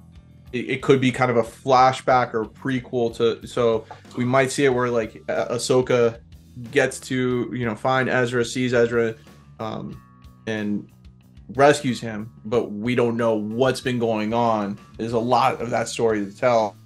it, 0.53 0.69
it, 0.69 0.81
could 0.81 1.01
be 1.01 1.11
kind 1.11 1.29
of 1.29 1.35
a 1.35 1.43
flashback 1.43 2.33
or 2.33 2.45
prequel 2.45 3.13
to, 3.17 3.45
so 3.45 3.83
we 4.15 4.23
might 4.23 4.49
see 4.49 4.63
it 4.63 4.73
where 4.73 4.89
like 4.89 5.21
uh, 5.27 5.47
Ahsoka 5.55 6.21
gets 6.71 7.01
to, 7.01 7.51
you 7.53 7.65
know, 7.65 7.75
find 7.75 8.07
Ezra, 8.07 8.45
sees 8.45 8.73
Ezra, 8.73 9.13
um, 9.59 10.01
and 10.47 10.89
rescues 11.49 11.99
him, 11.99 12.31
but 12.45 12.71
we 12.71 12.95
don't 12.95 13.17
know 13.17 13.35
what's 13.35 13.81
been 13.81 13.99
going 13.99 14.33
on. 14.33 14.79
There's 14.95 15.11
a 15.11 15.19
lot 15.19 15.59
of 15.59 15.69
that 15.71 15.89
story 15.89 16.23
to 16.23 16.31
tell 16.31 16.77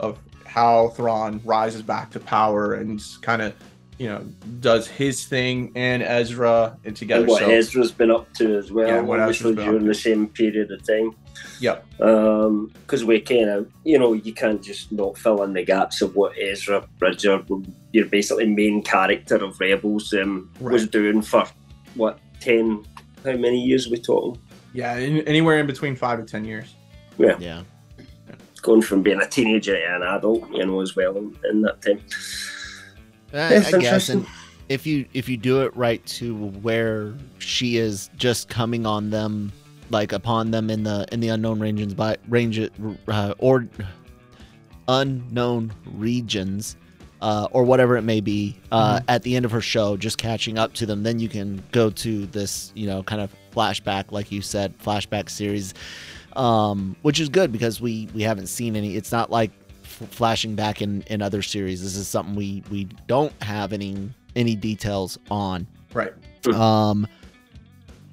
of 0.00 0.18
how 0.44 0.88
Thrawn 0.88 1.40
rises 1.46 1.80
back 1.80 2.10
to 2.10 2.20
power 2.20 2.74
and 2.74 3.02
kind 3.22 3.40
of, 3.40 3.54
you 4.00 4.08
know, 4.08 4.24
does 4.60 4.88
his 4.88 5.26
thing 5.26 5.72
and 5.74 6.02
Ezra 6.02 6.74
and 6.86 6.96
together. 6.96 7.20
And 7.20 7.28
what 7.28 7.40
so, 7.40 7.50
Ezra's 7.50 7.92
been 7.92 8.10
up 8.10 8.32
to 8.36 8.56
as 8.56 8.72
well, 8.72 8.88
yeah, 8.88 9.00
what 9.00 9.20
obviously 9.20 9.54
during 9.54 9.84
the 9.84 9.94
same 9.94 10.26
period 10.26 10.70
of 10.70 10.86
time. 10.86 11.14
Yeah. 11.60 11.80
Because 11.98 13.02
um, 13.02 13.06
we 13.06 13.20
kind 13.20 13.50
of, 13.50 13.70
you 13.84 13.98
know, 13.98 14.14
you 14.14 14.32
can't 14.32 14.62
just 14.62 14.90
not 14.90 15.18
fill 15.18 15.42
in 15.42 15.52
the 15.52 15.62
gaps 15.62 16.00
of 16.00 16.16
what 16.16 16.32
Ezra 16.40 16.88
Bridger, 16.98 17.44
your 17.92 18.06
basically 18.06 18.46
main 18.46 18.82
character 18.82 19.36
of 19.36 19.60
Rebels, 19.60 20.14
um, 20.14 20.50
right. 20.60 20.72
was 20.72 20.88
doing 20.88 21.20
for 21.20 21.46
what 21.94 22.18
10, 22.40 22.82
how 23.22 23.32
many 23.32 23.62
years 23.62 23.86
are 23.86 23.90
we 23.90 24.00
talking? 24.00 24.40
Yeah, 24.72 24.96
in, 24.96 25.18
anywhere 25.28 25.58
in 25.58 25.66
between 25.66 25.94
five 25.94 26.20
to 26.20 26.24
ten 26.24 26.46
years. 26.46 26.74
Yeah. 27.18 27.36
Yeah. 27.38 27.64
Going 28.62 28.80
from 28.80 29.02
being 29.02 29.20
a 29.20 29.28
teenager 29.28 29.76
to 29.76 29.94
an 29.94 30.02
adult, 30.02 30.50
you 30.52 30.64
know, 30.64 30.80
as 30.80 30.96
well 30.96 31.18
in, 31.18 31.36
in 31.50 31.60
that 31.62 31.82
time. 31.82 32.00
I, 33.32 33.56
I 33.56 33.78
guess, 33.78 34.08
and 34.08 34.26
if 34.68 34.86
you 34.86 35.06
if 35.12 35.28
you 35.28 35.36
do 35.36 35.62
it 35.62 35.76
right 35.76 36.04
to 36.06 36.46
where 36.62 37.14
she 37.38 37.76
is 37.76 38.10
just 38.16 38.48
coming 38.48 38.86
on 38.86 39.10
them, 39.10 39.52
like 39.90 40.12
upon 40.12 40.50
them 40.50 40.70
in 40.70 40.84
the 40.84 41.06
in 41.12 41.20
the 41.20 41.28
unknown 41.28 41.60
regions 41.60 41.94
by 41.94 42.16
range 42.28 42.60
uh, 43.08 43.34
or 43.38 43.68
unknown 44.88 45.72
regions, 45.94 46.76
uh, 47.20 47.48
or 47.50 47.64
whatever 47.64 47.96
it 47.96 48.02
may 48.02 48.20
be 48.20 48.56
uh, 48.72 48.96
mm-hmm. 48.96 49.10
at 49.10 49.22
the 49.22 49.36
end 49.36 49.44
of 49.44 49.50
her 49.50 49.60
show, 49.60 49.96
just 49.96 50.18
catching 50.18 50.58
up 50.58 50.72
to 50.74 50.86
them. 50.86 51.02
Then 51.02 51.18
you 51.18 51.28
can 51.28 51.62
go 51.72 51.90
to 51.90 52.26
this, 52.26 52.72
you 52.74 52.86
know, 52.86 53.02
kind 53.02 53.20
of 53.20 53.34
flashback, 53.52 54.12
like 54.12 54.32
you 54.32 54.40
said, 54.40 54.76
flashback 54.78 55.28
series, 55.28 55.74
um, 56.34 56.96
which 57.02 57.20
is 57.20 57.28
good 57.28 57.52
because 57.52 57.80
we 57.80 58.08
we 58.14 58.22
haven't 58.22 58.46
seen 58.46 58.76
any. 58.76 58.96
It's 58.96 59.12
not 59.12 59.30
like 59.30 59.50
flashing 60.06 60.54
back 60.54 60.82
in 60.82 61.02
in 61.02 61.22
other 61.22 61.42
series. 61.42 61.82
This 61.82 61.96
is 61.96 62.08
something 62.08 62.34
we 62.34 62.62
we 62.70 62.84
don't 63.06 63.32
have 63.42 63.72
any 63.72 64.10
any 64.36 64.56
details 64.56 65.18
on. 65.30 65.66
Right. 65.92 66.12
Um, 66.54 67.06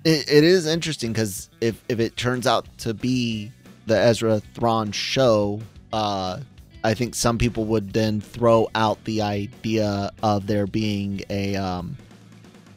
it, 0.04 0.30
it 0.32 0.43
is 0.43 0.65
interesting 0.65 1.12
because 1.12 1.50
if 1.62 1.84
if 1.89 2.00
it 2.00 2.17
turns 2.17 2.47
out 2.47 2.65
to 2.80 2.93
be 2.93 3.52
the 3.86 3.97
Ezra 3.97 4.39
Thrawn 4.54 4.91
show, 4.91 5.62
uh, 5.93 6.39
I 6.84 6.93
think 6.93 7.15
some 7.15 7.38
people 7.38 7.65
would 7.65 7.93
then 7.93 8.21
throw 8.21 8.69
out 8.76 9.04
the 9.04 9.21
idea 9.21 10.12
of 10.23 10.47
there 10.47 10.67
being 10.67 11.21
a 11.30 11.56
um 11.56 11.97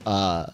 uh 0.06 0.46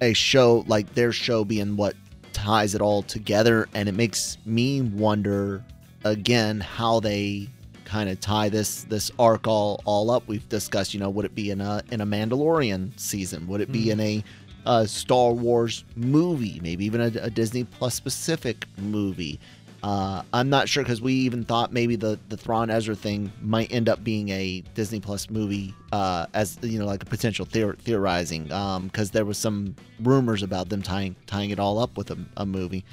a 0.00 0.12
show 0.12 0.64
like 0.68 0.94
their 0.94 1.12
show 1.12 1.44
being 1.44 1.76
what 1.76 1.94
ties 2.32 2.74
it 2.74 2.80
all 2.80 3.02
together 3.02 3.68
and 3.74 3.88
it 3.88 3.92
makes 3.92 4.38
me 4.46 4.80
wonder 4.80 5.64
again 6.04 6.60
how 6.60 7.00
they 7.00 7.48
kind 7.84 8.10
of 8.10 8.20
tie 8.20 8.48
this 8.48 8.84
this 8.84 9.10
arc 9.18 9.46
all 9.46 9.80
all 9.84 10.10
up. 10.10 10.26
We've 10.26 10.48
discussed 10.48 10.94
you 10.94 11.00
know 11.00 11.10
would 11.10 11.24
it 11.24 11.34
be 11.34 11.50
in 11.50 11.60
a 11.60 11.82
in 11.90 12.00
a 12.00 12.06
mandalorian 12.06 12.98
season? 12.98 13.46
Would 13.48 13.60
it 13.60 13.72
be 13.72 13.86
mm. 13.86 13.92
in 13.92 14.00
a, 14.00 14.24
a 14.66 14.88
star 14.88 15.32
wars 15.32 15.84
movie? 15.96 16.60
Maybe 16.62 16.84
even 16.84 17.00
a, 17.00 17.06
a 17.22 17.30
disney 17.30 17.64
plus 17.64 17.94
specific 17.94 18.66
movie 18.76 19.40
uh, 19.82 20.22
I'm 20.32 20.50
not 20.50 20.68
sure 20.68 20.82
because 20.82 21.00
we 21.00 21.12
even 21.12 21.44
thought 21.44 21.72
maybe 21.72 21.94
the 21.96 22.18
the 22.28 22.36
Thrawn 22.36 22.68
Ezra 22.68 22.96
thing 22.96 23.32
might 23.40 23.72
end 23.72 23.88
up 23.88 24.02
being 24.02 24.28
a 24.30 24.62
Disney 24.74 24.98
Plus 24.98 25.30
movie 25.30 25.74
uh, 25.92 26.26
as 26.34 26.58
you 26.62 26.78
know 26.78 26.86
like 26.86 27.02
a 27.02 27.06
potential 27.06 27.46
theor- 27.46 27.78
theorizing 27.78 28.44
because 28.44 29.08
um, 29.08 29.10
there 29.12 29.24
was 29.24 29.38
some 29.38 29.76
rumors 30.00 30.42
about 30.42 30.68
them 30.68 30.82
tying 30.82 31.14
tying 31.26 31.50
it 31.50 31.60
all 31.60 31.78
up 31.78 31.96
with 31.96 32.10
a, 32.10 32.18
a, 32.36 32.44
movie. 32.44 32.84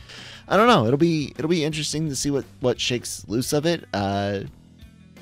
I 0.48 0.58
don't 0.58 0.68
know. 0.68 0.86
It'll 0.86 0.98
be 0.98 1.34
it'll 1.38 1.50
be 1.50 1.64
interesting 1.64 2.08
to 2.10 2.16
see 2.16 2.30
what 2.30 2.46
what 2.60 2.80
shakes 2.80 3.26
loose 3.28 3.52
of 3.52 3.66
it. 3.66 3.86
Uh, 3.92 4.42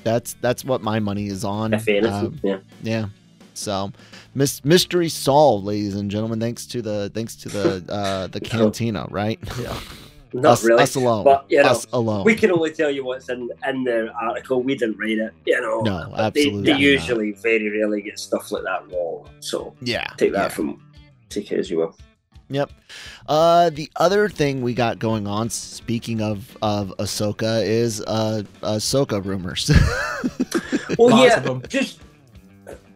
that's 0.02 0.34
that's 0.42 0.64
what 0.64 0.82
my 0.82 1.00
money 1.00 1.28
is 1.28 1.44
on. 1.44 1.72
Um, 1.74 2.40
yeah. 2.42 2.58
Yeah. 2.82 3.06
So, 3.54 3.92
mystery 4.34 5.08
solved, 5.08 5.64
ladies 5.64 5.94
and 5.94 6.10
gentlemen. 6.10 6.40
Thanks 6.40 6.66
to 6.66 6.82
the 6.82 7.10
thanks 7.14 7.36
to 7.36 7.48
the 7.48 7.84
uh, 7.88 8.26
the 8.26 8.40
cantina, 8.44 9.06
right? 9.10 9.38
Yeah. 9.58 9.78
Not 10.34 10.54
us, 10.54 10.64
really. 10.64 10.82
Us 10.82 10.96
alone. 10.96 11.24
But 11.24 11.46
you 11.48 11.62
know, 11.62 11.68
us 11.68 11.86
alone. 11.92 12.24
We 12.24 12.34
can 12.34 12.50
only 12.50 12.72
tell 12.72 12.90
you 12.90 13.04
what's 13.04 13.28
in 13.28 13.48
in 13.66 13.84
the 13.84 14.12
article. 14.20 14.62
We 14.62 14.74
didn't 14.74 14.98
write 14.98 15.18
it. 15.18 15.32
You 15.46 15.60
know. 15.60 15.80
No, 15.82 16.12
absolutely. 16.16 16.62
They, 16.62 16.72
they 16.72 16.78
usually 16.78 17.32
very 17.32 17.70
rarely 17.70 18.02
get 18.02 18.18
stuff 18.18 18.50
like 18.50 18.64
that 18.64 18.90
wrong. 18.90 19.30
So 19.38 19.74
yeah, 19.80 20.08
take 20.16 20.32
that 20.32 20.42
yeah. 20.42 20.48
from 20.48 20.82
take 21.28 21.52
it 21.52 21.60
as 21.60 21.70
you 21.70 21.78
will. 21.78 21.96
Yep. 22.50 22.72
Uh, 23.26 23.70
the 23.70 23.90
other 23.96 24.28
thing 24.28 24.60
we 24.60 24.74
got 24.74 24.98
going 24.98 25.26
on, 25.28 25.50
speaking 25.50 26.20
of 26.20 26.58
of 26.62 26.92
Ahsoka, 26.98 27.64
is 27.64 28.00
uh, 28.02 28.42
Ahsoka 28.62 29.24
rumors. 29.24 29.70
well, 30.98 31.24
yeah, 31.24 31.60
just 31.68 32.00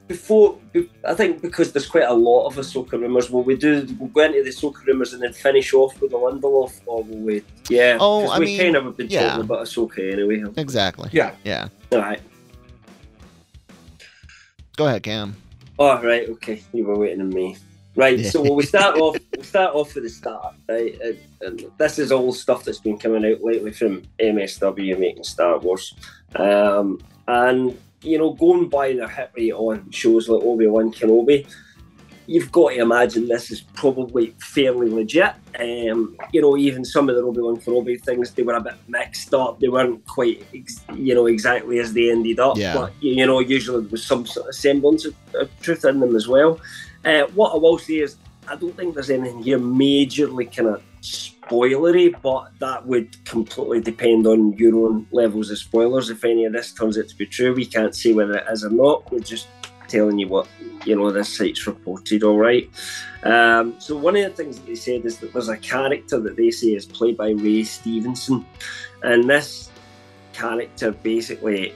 before 0.09 0.59
I 1.07 1.15
think 1.15 1.43
because 1.43 1.73
there's 1.73 1.87
quite 1.87 2.05
a 2.05 2.13
lot 2.13 2.47
of 2.47 2.57
Ahsoka 2.57 2.93
rumours. 2.93 3.31
Will 3.31 3.43
we 3.43 3.57
do? 3.57 3.87
We'll 3.99 4.09
go 4.09 4.23
into 4.23 4.43
the 4.43 4.51
Ahsoka 4.51 4.85
rumours 4.87 5.13
and 5.13 5.23
then 5.23 5.35
finish 5.35 5.75
off 5.75 6.01
with 6.01 6.11
the 6.11 6.17
Lindelof, 6.17 6.81
or 6.87 7.05
will 7.05 7.19
we? 7.19 7.45
Yeah. 7.69 7.99
Oh, 8.01 8.27
I 8.29 8.39
we 8.39 8.47
mean, 8.47 8.61
kind 8.61 8.77
of 8.77 8.85
have 8.87 8.97
been 8.97 9.09
yeah. 9.09 9.29
talking 9.29 9.45
about 9.45 9.67
Ahsoka 9.67 10.13
anyway. 10.13 10.43
Exactly. 10.57 11.11
Yeah. 11.13 11.35
Yeah. 11.45 11.69
All 11.93 11.99
right. 11.99 12.21
Go 14.77 14.87
ahead, 14.87 15.03
Cam. 15.03 15.37
All 15.79 16.03
right. 16.03 16.29
Okay. 16.31 16.63
You 16.73 16.87
were 16.87 16.99
waiting 16.99 17.21
on 17.21 17.29
me. 17.29 17.57
Right. 17.95 18.25
So 18.25 18.53
we 18.53 18.65
start 18.65 18.97
off. 19.01 19.19
We 19.37 19.45
start 19.45 19.75
off 19.75 19.95
with 19.95 20.05
the 20.05 20.11
start. 20.11 20.55
Right. 20.69 20.99
And, 21.03 21.19
and 21.43 21.73
this 21.77 21.99
is 21.99 22.11
all 22.11 22.33
stuff 22.33 22.65
that's 22.65 22.81
been 22.81 22.99
coming 22.99 23.31
out 23.31 23.45
lately 23.45 23.73
from 23.73 24.03
MSW 24.19 24.99
making 24.99 25.25
Star 25.25 25.59
Wars, 25.59 25.95
um, 26.37 26.99
and 27.27 27.79
you 28.03 28.19
know, 28.19 28.33
going 28.33 28.69
by 28.69 28.93
their 28.93 29.09
hit 29.09 29.31
rate 29.37 29.53
on 29.53 29.91
shows 29.91 30.29
like 30.29 30.43
Obi 30.43 30.67
Wan 30.67 30.93
Kenobi, 30.93 31.47
you've 32.27 32.53
got 32.53 32.71
to 32.71 32.77
imagine 32.77 33.27
this 33.27 33.51
is 33.51 33.63
probably 33.63 34.35
fairly 34.39 34.91
legit. 34.91 35.33
Um, 35.59 36.17
you 36.33 36.43
know, 36.43 36.57
even 36.57 36.85
some 36.85 37.09
of 37.09 37.17
the 37.17 37.23
Obi 37.23 37.41
Wan 37.41 37.57
Kenobi 37.57 38.01
things, 38.01 38.33
they 38.33 38.43
were 38.43 38.55
a 38.55 38.61
bit 38.61 38.75
mixed 38.87 39.33
up. 39.33 39.59
They 39.59 39.69
weren't 39.69 40.05
quite, 40.07 40.47
ex- 40.55 40.85
you 40.95 41.15
know, 41.15 41.27
exactly 41.27 41.79
as 41.79 41.93
they 41.93 42.11
ended 42.11 42.39
up. 42.39 42.57
Yeah. 42.57 42.75
But, 42.75 42.93
you 43.01 43.27
know, 43.27 43.41
usually 43.41 43.83
there 43.83 43.91
was 43.91 44.05
some 44.05 44.27
sort 44.27 44.49
of 44.49 44.55
semblance 44.55 45.07
of, 45.07 45.15
of 45.35 45.51
truth 45.61 45.85
in 45.85 46.01
them 46.01 46.15
as 46.15 46.29
well. 46.29 46.61
Uh, 47.05 47.23
what 47.35 47.55
I 47.55 47.57
will 47.57 47.79
say 47.79 47.95
is, 47.95 48.17
I 48.51 48.57
don't 48.57 48.77
think 48.77 48.95
there's 48.95 49.11
anything 49.11 49.43
here 49.43 49.59
majorly 49.59 50.55
kind 50.55 50.69
of 50.69 50.83
spoilery, 51.03 52.15
but 52.23 52.51
that 52.61 52.87
would 52.87 53.23
completely 53.25 53.81
depend 53.81 54.27
on 54.27 54.55
your 54.55 54.87
own 54.87 55.07
levels 55.13 55.51
of 55.51 55.59
spoilers. 55.59 56.11
If 56.11 56.25
any 56.25 56.45
of 56.45 56.53
this 56.53 56.73
turns 56.73 56.99
out 56.99 57.09
to 57.09 57.17
be 57.17 57.27
true, 57.27 57.55
we 57.55 57.67
can't 57.67 57.95
say 57.95 58.13
whether 58.13 58.39
it 58.39 58.47
is 58.51 58.65
or 58.65 58.71
not. 58.71 59.11
We're 59.13 59.21
just 59.21 59.49
telling 59.87 60.19
you 60.19 60.29
what 60.29 60.47
you 60.85 60.97
know 60.97 61.11
this 61.11 61.37
site's 61.37 61.67
reported. 61.67 62.23
All 62.23 62.39
right. 62.39 62.71
Um, 63.23 63.75
so 63.79 63.97
one 63.97 64.17
of 64.17 64.25
the 64.25 64.43
things 64.43 64.59
that 64.59 64.67
they 64.67 64.75
said 64.75 65.05
is 65.05 65.19
that 65.19 65.33
there's 65.33 65.49
a 65.49 65.57
character 65.57 66.21
that 66.21 66.37
they 66.37 66.51
say 66.51 66.69
is 66.69 66.87
played 66.87 67.17
by 67.17 67.31
Ray 67.31 67.65
Stevenson, 67.65 68.47
and 69.03 69.29
this 69.29 69.71
character 70.33 70.93
basically 70.93 71.75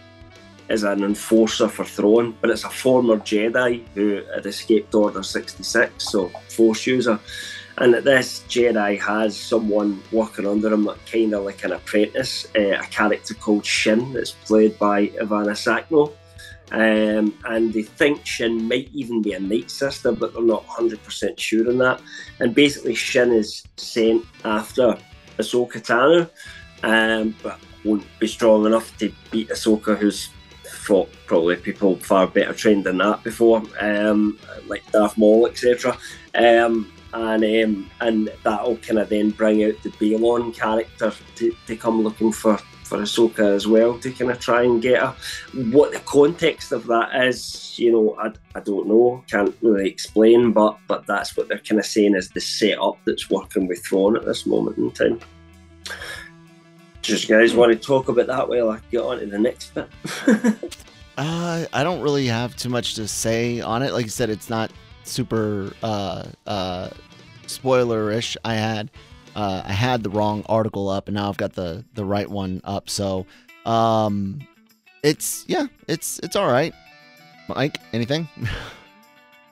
is 0.72 0.84
an 0.84 1.04
enforcer 1.04 1.68
for 1.68 1.84
Thrawn, 1.84 2.34
but 2.40 2.48
it's 2.48 2.64
a 2.64 2.70
former 2.70 3.18
Jedi 3.18 3.86
who 3.94 4.22
had 4.34 4.46
escaped 4.46 4.94
Order 4.94 5.22
66, 5.22 6.10
so 6.10 6.28
Force 6.48 6.86
user. 6.86 7.20
And 7.78 7.94
this 7.94 8.44
Jedi 8.48 8.98
has 9.00 9.38
someone 9.38 10.02
working 10.12 10.46
under 10.46 10.72
him, 10.72 10.88
kind 11.10 11.34
of 11.34 11.44
like 11.44 11.62
an 11.64 11.72
apprentice, 11.72 12.46
uh, 12.56 12.80
a 12.80 12.86
character 12.86 13.34
called 13.34 13.66
Shin, 13.66 14.12
that's 14.14 14.32
played 14.32 14.78
by 14.78 15.08
Ivana 15.08 15.54
Sakhno. 15.54 16.12
Um, 16.70 17.36
and 17.44 17.70
they 17.72 17.82
think 17.82 18.24
Shin 18.24 18.66
might 18.66 18.88
even 18.94 19.20
be 19.20 19.34
a 19.34 19.40
Night 19.40 19.70
Sister, 19.70 20.12
but 20.12 20.32
they're 20.32 20.42
not 20.42 20.66
100% 20.66 21.38
sure 21.38 21.68
on 21.68 21.78
that. 21.78 22.00
And 22.40 22.54
basically, 22.54 22.94
Shin 22.94 23.30
is 23.32 23.62
sent 23.76 24.24
after 24.44 24.96
Ahsoka 25.38 25.80
Tano, 25.82 26.30
um, 26.82 27.36
but 27.42 27.58
won't 27.84 28.06
be 28.18 28.26
strong 28.26 28.64
enough 28.64 28.96
to 28.98 29.12
beat 29.30 29.50
Ahsoka, 29.50 29.98
who's 29.98 30.30
fought 30.82 31.08
probably 31.26 31.56
people 31.56 31.96
far 31.96 32.26
better 32.26 32.52
trained 32.52 32.84
than 32.84 32.98
that 32.98 33.22
before, 33.22 33.62
um, 33.80 34.38
like 34.66 34.90
Darth 34.90 35.16
Maul, 35.16 35.46
etc. 35.46 35.96
Um, 36.34 36.92
and 37.14 37.44
um, 37.44 37.90
and 38.00 38.32
that'll 38.42 38.78
kind 38.78 38.98
of 38.98 39.08
then 39.08 39.30
bring 39.30 39.64
out 39.64 39.80
the 39.82 39.90
Baylan 39.90 40.54
character 40.54 41.12
to, 41.36 41.56
to 41.66 41.76
come 41.76 42.02
looking 42.02 42.32
for 42.32 42.58
for 42.84 42.98
Ahsoka 42.98 43.54
as 43.54 43.66
well 43.66 43.98
to 43.98 44.12
kind 44.12 44.30
of 44.30 44.38
try 44.38 44.64
and 44.64 44.82
get 44.82 45.00
her. 45.00 45.14
What 45.70 45.92
the 45.92 46.00
context 46.00 46.72
of 46.72 46.86
that 46.88 47.24
is, 47.26 47.78
you 47.78 47.92
know, 47.92 48.16
I, 48.18 48.32
I 48.54 48.60
don't 48.60 48.88
know, 48.88 49.24
can't 49.30 49.56
really 49.62 49.88
explain, 49.88 50.52
but 50.52 50.78
but 50.88 51.06
that's 51.06 51.36
what 51.36 51.48
they're 51.48 51.58
kind 51.58 51.78
of 51.78 51.86
saying 51.86 52.16
is 52.16 52.30
the 52.30 52.40
setup 52.40 52.98
that's 53.04 53.30
working 53.30 53.66
with 53.66 53.84
Thrawn 53.84 54.16
at 54.16 54.24
this 54.24 54.46
moment 54.46 54.78
in 54.78 54.90
time. 54.90 55.20
Just 57.02 57.28
guys 57.28 57.54
want 57.54 57.72
to 57.72 57.78
talk 57.78 58.08
about 58.08 58.28
that 58.28 58.48
while 58.48 58.70
I 58.70 58.80
get 58.90 59.00
on 59.00 59.18
to 59.18 59.26
the 59.26 59.38
next 59.38 59.74
bit? 59.74 59.88
uh, 61.18 61.64
I 61.72 61.82
don't 61.82 62.00
really 62.00 62.26
have 62.26 62.56
too 62.56 62.68
much 62.68 62.94
to 62.94 63.08
say 63.08 63.60
on 63.60 63.82
it. 63.82 63.92
Like 63.92 64.04
I 64.04 64.08
said, 64.08 64.30
it's 64.30 64.48
not 64.48 64.70
super 65.02 65.72
uh, 65.82 66.26
uh, 66.46 66.90
spoiler-ish. 67.48 68.36
I 68.44 68.54
had 68.54 68.90
uh, 69.34 69.62
I 69.64 69.72
had 69.72 70.04
the 70.04 70.10
wrong 70.10 70.44
article 70.46 70.88
up, 70.88 71.08
and 71.08 71.16
now 71.16 71.28
I've 71.28 71.36
got 71.36 71.54
the 71.54 71.84
the 71.94 72.04
right 72.04 72.28
one 72.28 72.60
up. 72.64 72.88
So, 72.88 73.26
um, 73.66 74.46
it's 75.02 75.44
yeah, 75.48 75.66
it's 75.88 76.20
it's 76.20 76.36
all 76.36 76.46
right. 76.46 76.72
Mike, 77.48 77.78
anything? 77.92 78.28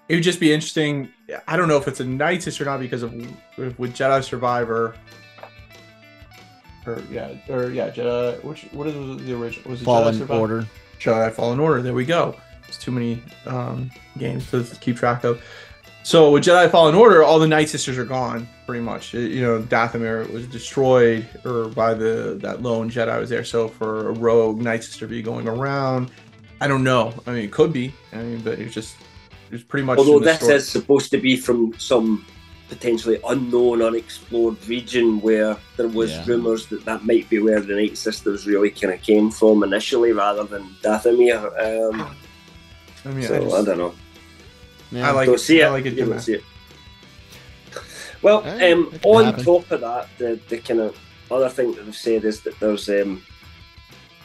it 0.09 0.15
would 0.15 0.23
just 0.23 0.39
be 0.39 0.53
interesting. 0.53 1.09
I 1.49 1.57
don't 1.57 1.69
know 1.69 1.77
if 1.77 1.89
it's 1.89 2.01
a 2.01 2.05
Night 2.05 2.43
Sister 2.43 2.63
or 2.65 2.67
not 2.67 2.81
because 2.81 3.03
of 3.03 3.13
with 3.57 3.95
Jedi 3.95 4.23
Survivor 4.23 4.95
or 6.87 7.03
yeah, 7.11 7.33
or 7.49 7.71
yeah, 7.71 7.91
Jedi. 7.91 8.43
Which 8.45 8.67
what 8.73 8.87
is 8.87 8.95
the 9.25 9.35
original? 9.35 9.71
Was 9.71 9.83
it 9.83 9.85
Fallen 9.85 10.15
Jedi 10.15 10.19
Survivor? 10.19 10.41
Order. 10.41 10.67
Jedi 10.99 11.33
Fallen 11.33 11.61
Order. 11.61 11.83
There 11.83 11.95
we 11.95 12.05
go. 12.05 12.37
It's 12.69 12.79
too 12.79 12.93
many 12.93 13.23
um, 13.47 13.91
games 14.19 14.51
to 14.51 14.65
keep 14.81 14.97
track 14.97 15.25
of. 15.25 15.43
So 16.03 16.31
with 16.31 16.45
Jedi 16.45 16.71
Fallen 16.71 16.95
Order, 16.95 17.23
all 17.23 17.39
the 17.39 17.47
Night 17.47 17.69
Sisters 17.69 17.99
are 17.99 18.05
gone, 18.05 18.49
pretty 18.67 18.83
much. 18.83 19.15
It, 19.15 19.33
you 19.33 19.43
know, 19.43 19.61
Dathomir 19.61 20.31
was 20.33 20.47
destroyed, 20.47 21.29
or 21.45 21.69
by 21.69 21.95
the 21.95 22.39
that 22.41 22.63
lone 22.63 22.91
Jedi 22.91 23.19
was 23.19 23.29
there. 23.29 23.45
So 23.45 23.69
for 23.69 24.09
a 24.09 24.13
rogue 24.13 24.63
Night 24.63 24.83
Sister 24.83 25.07
to 25.07 25.11
be 25.11 25.23
going 25.23 25.47
around, 25.47 26.11
I 26.61 26.69
don't 26.69 26.85
know. 26.85 27.13
I 27.27 27.33
mean, 27.33 27.45
it 27.45 27.53
could 27.53 27.73
be. 27.73 27.93
I 28.13 28.17
mean, 28.17 28.41
but 28.41 28.59
it's 28.59 28.75
just 28.75 28.97
it's 29.51 29.63
pretty 29.63 29.85
much. 29.85 29.99
Although 29.99 30.21
this 30.21 30.39
story. 30.39 30.55
is 30.55 30.69
supposed 30.69 31.11
to 31.11 31.19
be 31.19 31.37
from 31.37 31.75
some 31.79 32.25
potentially 32.71 33.19
unknown, 33.29 33.83
unexplored 33.83 34.57
region 34.67 35.21
where 35.21 35.59
there 35.77 35.89
was 35.89 36.13
yeah. 36.13 36.25
rumours 36.27 36.67
that 36.69 36.85
that 36.87 37.05
might 37.05 37.29
be 37.29 37.39
where 37.41 37.61
the 37.61 37.75
Night 37.75 37.99
Sisters 37.99 38.47
really 38.47 38.71
kind 38.71 38.95
of 38.95 39.03
came 39.03 39.31
from 39.31 39.63
initially, 39.63 40.13
rather 40.13 40.45
than 40.45 40.65
Dathomir. 40.83 41.43
Um, 41.59 42.17
I 43.05 43.09
mean, 43.09 43.27
so 43.27 43.37
I, 43.37 43.41
just, 43.41 43.57
I 43.57 43.65
don't 43.65 43.79
know. 43.79 43.95
Yeah. 44.93 45.09
I 45.09 45.11
like 45.13 45.27
don't 45.27 45.35
it. 45.35 45.39
See 45.39 45.61
it. 45.61 45.65
I 45.65 45.71
like 45.71 45.85
it. 45.85 45.95
You 45.95 46.07
don't 46.07 46.21
see 46.21 46.35
it. 46.35 46.45
Well, 48.23 48.47
um, 48.47 48.95
on 49.05 49.25
happen. 49.25 49.45
top 49.45 49.71
of 49.71 49.81
that, 49.81 50.09
the, 50.19 50.39
the 50.49 50.59
kind 50.59 50.81
of 50.81 50.99
other 51.31 51.49
thing 51.49 51.73
that 51.73 51.85
they've 51.85 51.97
said 51.97 52.25
is 52.25 52.41
that 52.43 52.59
there's 52.61 52.89
um, 52.89 53.23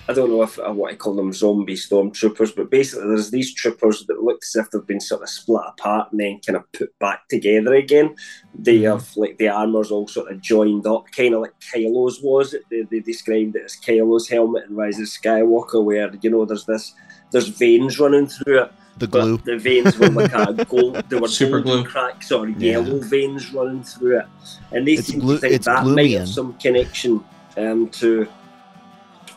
I 0.08 0.14
don't 0.14 0.30
know 0.30 0.44
if 0.44 0.60
I 0.60 0.70
want 0.70 0.92
to 0.92 0.98
call 0.98 1.16
them 1.16 1.34
zombie 1.34 1.76
stormtroopers, 1.76 2.56
but 2.56 2.70
basically 2.70 3.08
there's 3.08 3.32
these 3.32 3.54
troopers 3.56 4.06
that 4.06 4.22
look 4.22 4.40
as 4.44 4.56
if 4.56 4.70
they've 4.70 4.86
been 4.86 5.00
sort 5.00 5.24
of 5.24 5.30
split 5.30 5.64
apart 5.68 6.12
and 6.12 6.20
then 6.20 6.40
kind 6.46 6.58
of 6.58 6.72
put 6.74 6.98
back 7.00 7.28
together 7.28 7.74
again. 7.74 8.16
They 8.54 8.78
mm-hmm. 8.78 8.92
have 8.92 9.18
like 9.18 9.38
the 9.40 9.50
armor's 9.50 9.90
all 9.90 10.08
sort 10.08 10.32
of 10.32 10.42
joined 10.42 10.86
up, 10.86 11.06
kind 11.12 11.34
of 11.34 11.42
like 11.42 11.60
Kylo's 11.60 12.22
was. 12.22 12.56
They, 12.70 12.84
they 12.84 13.00
described 13.00 13.56
it 13.56 13.64
as 13.66 13.78
Kylo's 13.78 14.30
helmet 14.30 14.66
in 14.70 14.76
Rise 14.76 15.00
of 15.00 15.06
Skywalker, 15.06 15.84
where 15.84 16.14
you 16.22 16.30
know 16.30 16.46
there's 16.46 16.66
this 16.66 16.94
there's 17.32 17.48
veins 17.48 18.00
running 18.00 18.28
through 18.28 18.64
it. 18.64 18.72
The 18.98 19.08
glue. 19.08 19.38
the 19.38 19.58
veins 19.58 19.98
were 19.98 20.10
like 20.10 20.34
a 20.34 20.66
gold. 20.70 21.04
They 21.10 21.20
were 21.20 21.28
super 21.28 21.62
glue 21.62 21.84
cracks 21.84 22.32
or 22.32 22.48
yellow 22.48 22.98
yeah. 22.98 23.08
veins 23.08 23.52
running 23.52 23.84
through 23.84 24.20
it, 24.20 24.26
and 24.72 24.88
they 24.88 24.94
it's 24.94 25.08
seem 25.08 25.22
to 25.22 25.38
think 25.40 25.64
that 25.64 25.86
might 25.86 26.12
have 26.12 26.30
some 26.30 26.54
connection 26.60 27.24
um, 27.58 27.90
to 27.90 28.28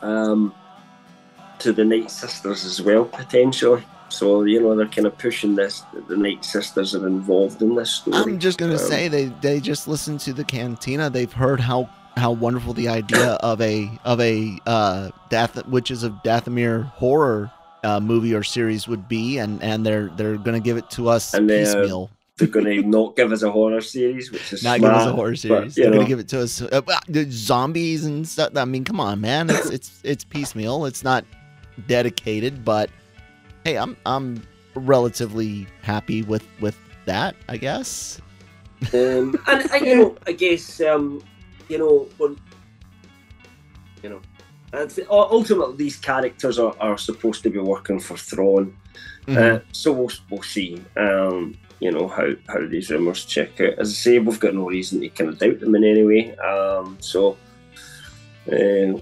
um, 0.01 0.53
to 1.59 1.73
the 1.73 1.85
Night 1.85 2.09
Sisters 2.11 2.65
as 2.65 2.81
well, 2.81 3.05
potentially. 3.05 3.83
So 4.09 4.43
you 4.43 4.59
know 4.59 4.75
they're 4.75 4.87
kind 4.87 5.07
of 5.07 5.17
pushing 5.17 5.55
this. 5.55 5.83
The 6.07 6.17
Night 6.17 6.43
Sisters 6.43 6.95
are 6.95 7.07
involved 7.07 7.61
in 7.61 7.75
this 7.75 7.91
story. 7.91 8.17
I'm 8.17 8.39
just 8.39 8.57
gonna 8.57 8.73
um, 8.73 8.79
say 8.79 9.07
they 9.07 9.25
they 9.25 9.59
just 9.59 9.87
listened 9.87 10.19
to 10.21 10.33
the 10.33 10.43
Cantina. 10.43 11.09
They've 11.09 11.31
heard 11.31 11.59
how 11.59 11.89
how 12.17 12.31
wonderful 12.31 12.73
the 12.73 12.87
idea 12.87 13.33
of 13.33 13.61
a 13.61 13.89
of 14.05 14.19
a 14.19 14.57
uh, 14.65 15.11
Dath, 15.29 15.65
Witches 15.67 16.03
of 16.03 16.13
Dathomir 16.23 16.85
horror 16.85 17.51
uh, 17.83 17.99
movie 17.99 18.33
or 18.33 18.43
series 18.43 18.87
would 18.87 19.07
be, 19.07 19.37
and 19.37 19.61
and 19.63 19.85
they're 19.85 20.07
they're 20.15 20.37
gonna 20.37 20.59
give 20.59 20.77
it 20.77 20.89
to 20.91 21.09
us 21.09 21.33
and 21.33 21.47
piecemeal. 21.47 22.09
They're 22.37 22.47
going 22.47 22.65
to 22.67 22.87
not 22.87 23.17
give 23.17 23.33
us 23.33 23.41
a 23.41 23.51
horror 23.51 23.81
series, 23.81 24.31
which 24.31 24.53
is 24.53 24.63
not 24.63 24.79
smart, 24.79 24.93
give 24.93 25.01
us 25.01 25.07
a 25.07 25.11
horror 25.13 25.35
series. 25.35 25.75
But, 25.75 25.81
they're 25.81 25.91
going 25.91 26.05
to 26.05 26.07
give 26.07 26.19
it 26.19 26.29
to 26.29 26.39
us 26.39 26.61
uh, 26.61 26.81
zombies 27.29 28.05
and 28.05 28.25
stuff. 28.25 28.55
I 28.55 28.63
mean, 28.63 28.85
come 28.85 29.01
on, 29.01 29.19
man. 29.19 29.49
It's 29.49 29.69
it's 29.69 30.01
it's 30.05 30.23
piecemeal. 30.23 30.85
It's 30.85 31.03
not 31.03 31.25
dedicated, 31.87 32.63
but 32.63 32.89
hey, 33.63 33.77
I'm 33.77 33.95
I'm 34.05 34.41
relatively 34.75 35.67
happy 35.81 36.21
with 36.21 36.45
with 36.59 36.77
that, 37.05 37.35
I 37.47 37.57
guess. 37.57 38.21
Um, 38.93 39.35
and, 39.47 39.71
and 39.71 39.85
you 39.85 39.95
know, 39.95 40.17
I 40.27 40.31
guess 40.31 40.81
um, 40.81 41.23
you 41.67 41.77
know 41.77 42.07
when 42.17 42.37
you 44.03 44.09
know, 44.09 44.21
and 44.73 45.05
ultimately 45.09 45.75
these 45.75 45.97
characters 45.97 46.59
are, 46.59 46.75
are 46.79 46.97
supposed 46.97 47.43
to 47.43 47.49
be 47.49 47.59
working 47.59 47.99
for 47.99 48.17
Thrawn, 48.17 48.75
mm-hmm. 49.27 49.57
uh, 49.57 49.59
so 49.71 49.91
we'll 49.91 50.11
we'll 50.29 50.43
see. 50.43 50.81
Um, 50.95 51.57
you 51.79 51.91
know 51.91 52.07
how 52.07 52.29
how 52.47 52.65
these 52.67 52.89
rumors 52.89 53.25
check 53.25 53.59
out. 53.61 53.79
As 53.79 53.89
I 53.89 53.93
say, 53.93 54.19
we've 54.19 54.39
got 54.39 54.55
no 54.55 54.67
reason 54.67 55.01
to 55.01 55.09
kind 55.09 55.29
of 55.29 55.39
doubt 55.39 55.59
them 55.59 55.75
in 55.75 55.83
any 55.83 56.03
way. 56.03 56.35
Um, 56.37 56.97
so. 56.99 57.37
Uh, 58.51 58.99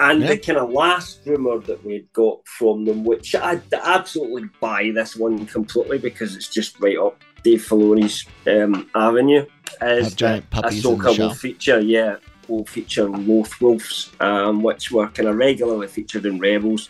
and 0.00 0.22
yeah. 0.22 0.28
the 0.28 0.38
kind 0.38 0.58
of 0.58 0.70
last 0.70 1.20
rumor 1.24 1.58
that 1.60 1.84
we'd 1.84 2.12
got 2.12 2.46
from 2.46 2.84
them, 2.84 3.04
which 3.04 3.34
I 3.34 3.60
absolutely 3.72 4.48
buy 4.60 4.90
this 4.94 5.16
one 5.16 5.46
completely 5.46 5.98
because 5.98 6.34
it's 6.34 6.48
just 6.48 6.80
right 6.80 6.98
up 6.98 7.22
Dave 7.42 7.62
Filoni's 7.62 8.26
um, 8.46 8.90
avenue, 8.94 9.46
is 9.82 10.14
puppies 10.14 10.84
Ahsoka 10.84 11.18
will 11.18 11.34
feature, 11.34 11.80
yeah, 11.80 12.16
will 12.48 12.64
feature 12.64 13.08
Loth 13.08 13.60
Wolves, 13.60 14.12
um, 14.20 14.62
which 14.62 14.90
were 14.90 15.08
kind 15.08 15.28
of 15.28 15.36
regularly 15.36 15.88
featured 15.88 16.26
in 16.26 16.38
Rebels. 16.38 16.88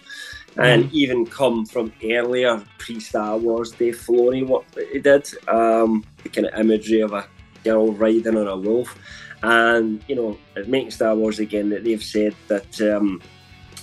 Mm. 0.57 0.65
And 0.65 0.93
even 0.93 1.27
come 1.27 1.67
from 1.67 1.93
earlier 2.05 2.63
pre 2.79 3.01
Star 3.01 3.37
Wars 3.37 3.73
Dave 3.73 3.99
Filoni 3.99 4.47
work 4.47 4.71
that 4.73 4.89
he 4.89 5.01
did, 5.01 5.29
um, 5.49 6.05
the 6.23 6.29
kind 6.29 6.47
of 6.47 6.59
imagery 6.59 7.01
of 7.01 7.13
a 7.13 7.27
girl 7.65 7.93
riding 7.93 8.37
on 8.37 8.47
a 8.47 8.57
wolf. 8.57 8.97
And 9.45 10.03
you 10.09 10.17
know, 10.17 10.39
making 10.67 10.91
Star 10.91 11.15
Wars 11.15 11.39
again, 11.39 11.69
that 11.69 11.85
they've 11.85 12.03
said 12.03 12.35
that 12.49 12.81
um, 12.81 13.21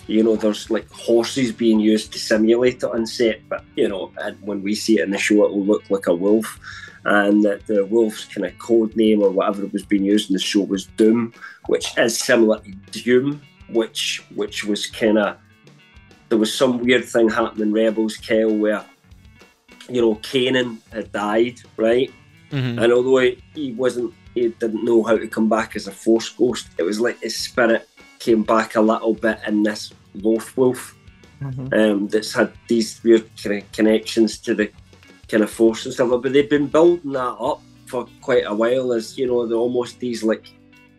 you 0.07 0.23
know 0.23 0.35
there's 0.35 0.71
like 0.71 0.89
horses 0.89 1.51
being 1.51 1.79
used 1.79 2.11
to 2.13 2.19
simulate 2.19 2.77
it 2.77 2.83
on 2.83 3.05
set, 3.05 3.47
but 3.47 3.63
you 3.75 3.87
know, 3.87 4.11
and 4.17 4.41
when 4.41 4.63
we 4.63 4.73
see 4.73 4.99
it 4.99 5.03
in 5.03 5.11
the 5.11 5.19
show, 5.19 5.45
it 5.45 5.51
will 5.51 5.63
look 5.63 5.87
like 5.91 6.07
a 6.07 6.15
wolf. 6.15 6.59
And 7.05 7.43
that 7.43 7.67
the 7.67 7.85
wolf's 7.85 8.25
kind 8.25 8.45
of 8.45 8.57
code 8.57 8.95
name 8.95 9.21
or 9.21 9.29
whatever 9.29 9.63
it 9.63 9.73
was 9.73 9.85
being 9.85 10.03
used 10.03 10.29
in 10.29 10.33
the 10.33 10.39
show 10.39 10.61
was 10.61 10.85
Doom, 10.97 11.31
which 11.67 11.95
is 11.95 12.17
similar 12.17 12.59
to 12.59 12.71
Dume, 12.91 13.39
which 13.69 14.23
which 14.33 14.63
was 14.63 14.87
kind 14.87 15.19
of 15.19 15.37
there 16.29 16.39
was 16.39 16.51
some 16.51 16.79
weird 16.79 17.05
thing 17.05 17.29
happening 17.29 17.67
in 17.67 17.73
Rebels, 17.73 18.17
Kel, 18.17 18.55
where 18.55 18.83
you 19.87 20.01
know 20.01 20.15
Kanan 20.15 20.77
had 20.91 21.11
died, 21.11 21.61
right? 21.77 22.11
Mm-hmm. 22.49 22.79
And 22.79 22.91
although 22.91 23.31
he 23.53 23.73
wasn't 23.73 24.13
he 24.35 24.49
didn't 24.49 24.83
know 24.85 25.03
how 25.03 25.17
to 25.17 25.27
come 25.27 25.49
back 25.49 25.75
as 25.75 25.87
a 25.87 25.91
force 25.91 26.29
ghost. 26.29 26.67
It 26.77 26.83
was 26.83 26.99
like 26.99 27.19
his 27.21 27.35
spirit 27.37 27.87
came 28.19 28.43
back 28.43 28.75
a 28.75 28.81
little 28.81 29.13
bit 29.13 29.39
in 29.47 29.63
this 29.63 29.93
Loth 30.15 30.55
Wolf. 30.57 30.95
Mhm. 31.41 31.73
um, 31.73 32.07
that's 32.07 32.33
had 32.33 32.51
these 32.67 33.01
weird 33.03 33.27
kind 33.41 33.63
of 33.63 33.71
connections 33.71 34.37
to 34.37 34.53
the 34.53 34.69
kind 35.27 35.41
of 35.41 35.49
force 35.49 35.85
and 35.85 35.93
stuff. 35.95 36.21
But 36.21 36.33
they've 36.33 36.47
been 36.47 36.67
building 36.67 37.13
that 37.13 37.35
up 37.39 37.61
for 37.87 38.05
quite 38.21 38.43
a 38.45 38.53
while, 38.53 38.93
as 38.93 39.17
you 39.17 39.25
know, 39.25 39.47
they're 39.47 39.57
almost 39.57 39.99
these 39.99 40.21
like 40.23 40.45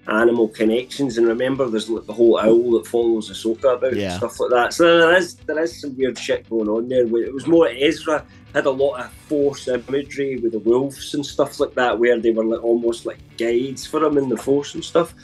animal 0.09 0.49
connections. 0.49 1.17
And 1.17 1.29
remember, 1.29 1.69
there's 1.69 1.89
like 1.89 2.07
the 2.07 2.13
whole 2.13 2.41
owl 2.41 2.73
that 2.73 2.89
follows 2.89 3.31
Ahsoka 3.31 3.77
about 3.77 3.95
Yeah. 3.95 4.11
and 4.11 4.17
stuff 4.19 4.41
like 4.41 4.51
that. 4.51 4.75
So 4.75 4.99
there 4.99 5.17
is 5.17 5.37
there 5.47 5.63
is 5.63 5.81
some 5.81 5.97
weird 5.97 6.19
shit 6.19 6.51
going 6.51 6.69
on 6.69 6.89
there. 6.89 7.07
where 7.07 7.23
It 7.23 7.33
was 7.33 7.47
more 7.47 7.69
Ezra 7.69 8.27
had 8.55 8.67
a 8.67 8.71
lot 8.71 9.01
of 9.01 9.13
force 9.13 9.69
imagery 9.69 10.37
with 10.37 10.53
the 10.53 10.59
wolves 10.59 11.15
and 11.15 11.25
stuff 11.25 11.59
like 11.59 11.75
that, 11.75 11.99
where 11.99 12.19
they 12.19 12.31
were 12.31 12.45
like 12.45 12.63
almost 12.63 13.07
like 13.07 13.19
guides 13.39 13.87
for 13.87 14.03
him 14.05 14.19
in 14.19 14.29
the 14.29 14.37
force 14.37 14.75
and 14.75 14.85
stuff. 14.85 15.15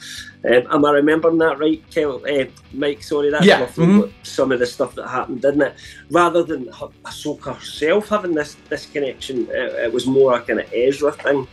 Um, 0.45 0.63
am 0.71 0.85
I 0.85 0.91
remembering 0.91 1.37
that 1.39 1.59
right, 1.59 1.83
Kel? 1.91 2.21
Uh, 2.25 2.45
Mike? 2.73 3.03
Sorry, 3.03 3.29
that's 3.29 3.45
Yeah, 3.45 3.67
mhm. 3.67 4.11
some 4.23 4.51
of 4.51 4.59
the 4.59 4.65
stuff 4.65 4.95
that 4.95 5.07
happened, 5.07 5.41
didn't 5.41 5.61
it? 5.61 5.75
Rather 6.09 6.43
than 6.43 6.65
Ahsoka 7.05 7.55
herself 7.55 8.09
having 8.09 8.33
this 8.33 8.55
this 8.69 8.85
connection, 8.85 9.47
it, 9.49 9.73
it 9.85 9.93
was 9.93 10.07
more 10.07 10.37
a 10.37 10.41
kind 10.41 10.59
of 10.59 10.73
Ezra 10.73 11.11
thing. 11.11 11.47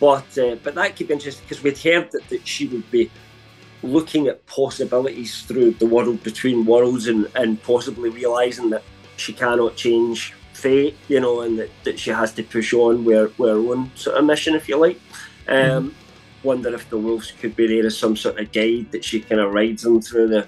But 0.00 0.38
uh, 0.38 0.56
but 0.62 0.74
that 0.74 0.96
could 0.96 1.08
be 1.08 1.14
interesting 1.14 1.44
because 1.48 1.62
we'd 1.62 1.78
heard 1.78 2.10
that, 2.12 2.28
that 2.28 2.46
she 2.46 2.66
would 2.66 2.90
be 2.90 3.10
looking 3.82 4.26
at 4.28 4.44
possibilities 4.46 5.42
through 5.42 5.72
the 5.72 5.86
world 5.86 6.22
between 6.22 6.64
worlds 6.64 7.06
and, 7.06 7.30
and 7.34 7.62
possibly 7.62 8.08
realizing 8.08 8.70
that 8.70 8.82
she 9.16 9.32
cannot 9.32 9.76
change 9.76 10.32
fate, 10.64 10.96
you 11.08 11.20
know, 11.20 11.42
and 11.44 11.58
that, 11.58 11.70
that 11.84 11.98
she 11.98 12.10
has 12.10 12.32
to 12.32 12.42
push 12.42 12.72
on 12.72 13.04
with, 13.04 13.16
her- 13.16 13.32
with 13.38 13.50
her 13.50 13.62
own 13.72 13.90
sort 13.94 14.16
of 14.16 14.24
mission, 14.24 14.54
if 14.54 14.68
you 14.68 14.78
like. 14.78 14.98
Um, 15.46 15.94
Wonder 16.42 16.74
if 16.74 16.88
the 16.90 16.98
wolves 16.98 17.32
could 17.40 17.54
be 17.56 17.66
there 17.66 17.86
as 17.86 17.96
some 17.96 18.16
sort 18.16 18.38
of 18.38 18.52
guide 18.52 18.88
that 18.92 19.02
she 19.02 19.20
kind 19.20 19.40
of 19.40 19.54
rides 19.54 19.82
them 19.82 20.02
through 20.02 20.28
the, 20.28 20.46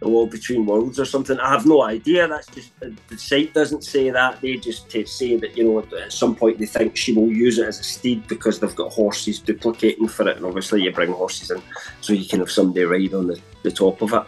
the 0.00 0.08
wall 0.08 0.26
between 0.26 0.66
worlds 0.66 1.00
or 1.00 1.06
something. 1.06 1.38
I 1.40 1.48
have 1.50 1.64
no 1.64 1.82
idea. 1.82 2.28
That's 2.28 2.48
just 2.48 2.70
the, 2.80 2.94
the 3.08 3.16
site 3.16 3.54
doesn't 3.54 3.82
say 3.82 4.10
that. 4.10 4.42
They 4.42 4.56
just 4.56 4.90
say 4.90 5.36
that 5.36 5.56
you 5.56 5.64
know 5.64 5.78
at 6.04 6.12
some 6.12 6.34
point 6.34 6.58
they 6.58 6.66
think 6.66 6.96
she 6.96 7.14
will 7.14 7.32
use 7.32 7.56
it 7.58 7.66
as 7.66 7.80
a 7.80 7.82
steed 7.82 8.28
because 8.28 8.58
they've 8.58 8.76
got 8.82 8.92
horses 8.92 9.40
duplicating 9.40 10.08
for 10.08 10.28
it, 10.28 10.36
and 10.36 10.44
obviously 10.44 10.82
you 10.82 10.92
bring 10.92 11.12
horses 11.12 11.50
in 11.50 11.62
so 12.02 12.12
you 12.12 12.28
can 12.28 12.40
have 12.40 12.50
somebody 12.50 12.84
ride 12.84 13.14
on 13.14 13.26
the, 13.28 13.40
the 13.62 13.72
top 13.72 14.02
of 14.02 14.12
it. 14.12 14.24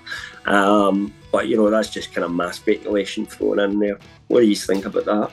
Um, 0.47 1.13
but 1.33 1.49
you 1.49 1.57
know 1.57 1.71
that's 1.71 1.91
just 1.91 2.13
kind 2.13 2.25
of 2.25 2.33
mass 2.33 2.57
speculation 2.57 3.27
thrown 3.27 3.59
in 3.61 3.79
there. 3.79 3.99
What 4.29 4.41
do 4.41 4.47
you 4.47 4.57
think 4.57 4.85
about 4.87 5.05
that? 5.05 5.31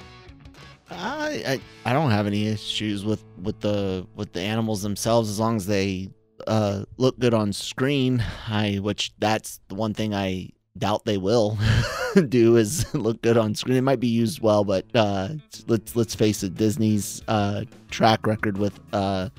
I, 0.90 1.60
I 1.86 1.90
I 1.90 1.94
don't 1.94 2.12
have 2.12 2.28
any 2.28 2.48
issues 2.48 3.04
with 3.04 3.24
with 3.42 3.60
the 3.60 4.08
with 4.16 4.34
the 4.34 4.42
animals 4.42 4.82
themselves 4.82 5.30
as 5.30 5.40
long 5.40 5.56
as 5.58 5.66
they 5.66 6.10
uh 6.46 6.84
look 6.98 7.20
good 7.20 7.34
on 7.34 7.52
screen. 7.54 8.24
I 8.48 8.76
which 8.76 9.14
that's 9.20 9.60
the 9.68 9.76
one 9.76 9.94
thing 9.94 10.14
I 10.14 10.50
doubt 10.78 11.06
they 11.06 11.18
will 11.18 11.58
do 12.30 12.56
is 12.56 12.94
look 12.96 13.22
good 13.22 13.38
on 13.38 13.56
screen. 13.56 13.78
It 13.78 13.82
might 13.82 14.00
be 14.00 14.08
used 14.08 14.42
well, 14.42 14.64
but 14.64 14.86
uh 14.96 15.30
let's 15.68 15.96
let's 15.96 16.16
face 16.16 16.44
it, 16.44 16.56
Disney's 16.56 17.22
uh 17.28 17.66
track 17.90 18.26
record 18.26 18.58
with 18.58 18.80
uh 18.94 19.30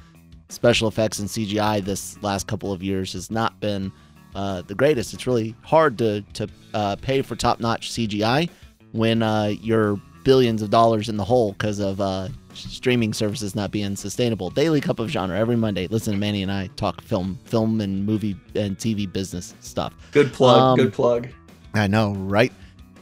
special 0.51 0.89
effects 0.89 1.19
and 1.19 1.29
CGI 1.29 1.85
this 1.85 2.21
last 2.23 2.47
couple 2.47 2.73
of 2.73 2.83
years 2.83 3.13
has 3.13 3.31
not 3.31 3.61
been 3.61 3.93
uh, 4.35 4.63
the 4.63 4.75
greatest. 4.75 5.15
It's 5.15 5.27
really 5.27 5.55
hard 5.63 5.99
to 5.99 6.23
to 6.35 6.49
uh, 6.75 6.97
pay 6.97 7.23
for 7.23 7.37
top 7.37 7.61
notch 7.61 7.91
CGI 7.91 8.49
when 8.93 9.23
uh, 9.23 9.55
you're 9.61 10.01
billions 10.25 10.63
of 10.63 10.71
dollars 10.71 11.09
in 11.09 11.17
the 11.17 11.25
hole 11.25 11.53
because 11.53 11.79
of 11.79 12.01
uh, 12.01 12.29
streaming 12.53 13.13
services 13.13 13.55
not 13.55 13.71
being 13.71 13.97
sustainable. 13.97 14.51
Daily 14.51 14.81
Cup 14.81 14.99
of 14.99 15.09
Genre 15.09 15.37
every 15.39 15.57
Monday. 15.57 15.87
Listen 15.87 16.13
to 16.13 16.19
Manny 16.19 16.43
and 16.43 16.53
I 16.53 16.67
talk 16.77 17.01
film, 17.01 17.39
film 17.45 17.81
and 17.81 18.05
movie 18.05 18.37
and 18.55 18.77
TV 18.77 19.11
business 19.11 19.55
stuff. 19.61 19.95
Good 20.13 20.33
plug. 20.33 20.61
Um, 20.61 20.77
good 20.77 20.93
plug. 20.93 21.29
I 21.75 21.87
know, 21.87 22.13
right? 22.15 22.53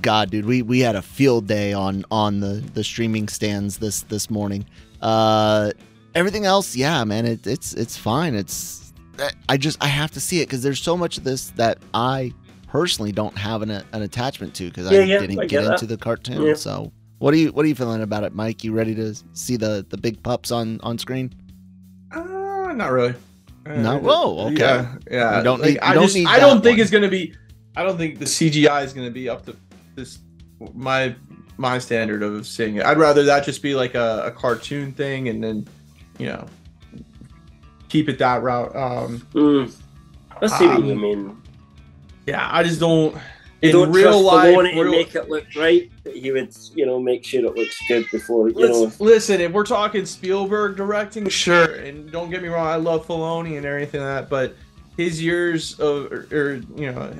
God, 0.03 0.31
dude, 0.31 0.45
we 0.45 0.63
we 0.63 0.81
had 0.81 0.95
a 0.95 1.03
field 1.03 1.47
day 1.47 1.73
on 1.73 2.05
on 2.11 2.41
the 2.41 2.63
the 2.75 2.85
streaming 2.85 3.29
stands 3.29 3.79
this 3.79 4.03
this 4.03 4.31
morning. 4.31 4.65
Uh, 5.01 5.73
everything 6.15 6.45
else, 6.45 6.77
yeah, 6.77 7.03
man, 7.05 7.27
it, 7.27 7.47
it's 7.47 7.73
it's 7.75 7.97
fine. 7.97 8.35
It's 8.35 8.86
I 9.49 9.57
just 9.57 9.83
I 9.83 9.87
have 9.89 10.11
to 10.13 10.21
see 10.21 10.41
it 10.41 10.47
because 10.47 10.63
there's 10.63 10.81
so 10.83 10.97
much 10.97 11.19
of 11.19 11.25
this 11.25 11.51
that 11.51 11.79
I 11.95 12.33
personally 12.69 13.13
don't 13.13 13.37
have 13.39 13.63
an, 13.63 13.71
an 13.71 14.03
attachment 14.03 14.55
to 14.55 14.69
because 14.69 14.91
Yeah, 14.91 14.99
I 15.01 15.03
yeah, 15.05 15.19
didn't 15.21 15.39
I 15.39 15.43
get 15.47 15.63
get 15.63 15.73
into 15.73 15.87
the 15.87 15.97
cartoon. 15.97 16.43
Yeah. 16.43 16.55
So 16.55 16.93
what 17.19 17.33
are 17.33 17.37
you 17.39 17.51
what 17.53 17.65
are 17.65 17.69
you 17.69 17.75
feeling 17.75 18.03
about 18.03 18.25
it, 18.25 18.35
Mike? 18.35 18.63
You 18.65 18.73
ready 18.73 18.95
to 18.97 19.15
see 19.33 19.57
the 19.57 19.87
the 19.89 19.97
big 19.97 20.23
pups 20.23 20.51
on 20.51 20.81
on 20.83 20.99
screen? 20.99 21.33
Uh, 22.13 22.73
not 22.75 22.91
really. 22.93 23.15
Uh, 23.67 23.75
No? 23.77 23.99
Whoa, 23.99 24.47
okay. 24.49 24.55
Yeah, 24.59 24.95
yeah. 25.11 25.39
You 25.39 25.45
don't 25.45 25.61
Like, 25.61 25.71
need- 25.71 25.79
I 25.81 25.95
don't 25.95 26.03
just, 26.05 26.15
need 26.15 26.27
I 26.27 26.39
don't 26.39 26.63
think 26.63 26.75
one. 26.77 26.81
it's 26.83 26.91
gonna 26.91 27.09
be. 27.09 27.35
I 27.77 27.83
don't 27.83 27.97
think 27.99 28.19
the 28.19 28.25
CGI 28.25 28.85
is 28.85 28.93
gonna 28.93 29.11
be 29.11 29.29
up 29.29 29.45
to 29.47 29.57
this 29.95 30.19
my 30.75 31.15
my 31.59 31.79
standard 31.79 32.23
of 32.23 32.47
seeing 32.47 32.77
it. 32.77 32.85
I'd 32.85 32.99
rather 32.99 33.23
that 33.25 33.45
just 33.45 33.63
be 33.63 33.75
like 33.75 33.95
a, 33.95 34.25
a 34.27 34.31
cartoon 34.31 34.93
thing, 34.93 35.29
and 35.29 35.43
then 35.43 35.67
you 36.19 36.27
know 36.27 36.47
keep 37.97 38.09
it 38.11 38.19
that 38.19 38.43
route. 38.43 38.75
Um, 38.77 39.27
Mm. 39.33 39.71
See 39.71 40.67
what 40.67 40.85
you 40.85 40.93
Um, 40.93 41.01
mean. 41.01 41.37
yeah, 42.27 42.47
I 42.53 42.63
just 42.63 42.79
don't. 42.79 43.15
You 43.63 43.71
In 43.71 43.73
don't 43.73 43.91
real 43.93 44.21
life, 44.21 44.55
to 44.55 44.61
real- 44.83 44.91
make 44.91 45.15
it 45.15 45.31
look 45.31 45.45
right. 45.57 45.91
He 46.13 46.31
would, 46.31 46.55
you 46.75 46.85
know, 46.85 47.01
make 47.01 47.25
sure 47.25 47.43
it 47.47 47.55
looks 47.57 47.81
good 47.89 48.05
before 48.13 48.51
you 48.51 48.55
Let's, 48.55 48.79
know. 49.01 49.05
listen, 49.05 49.41
if 49.41 49.51
we're 49.51 49.65
talking 49.65 50.05
Spielberg 50.05 50.77
directing, 50.77 51.27
sure. 51.31 51.73
And 51.77 52.13
don't 52.13 52.29
get 52.31 52.43
me 52.43 52.49
wrong, 52.49 52.67
I 52.67 52.77
love 52.77 53.07
Filoni 53.07 53.57
and 53.57 53.65
everything 53.65 54.03
like 54.03 54.11
that, 54.25 54.29
but 54.29 54.55
his 54.99 55.23
years 55.23 55.81
of, 55.81 56.13
or, 56.13 56.29
or 56.31 56.55
you 56.77 56.93
know, 56.93 57.11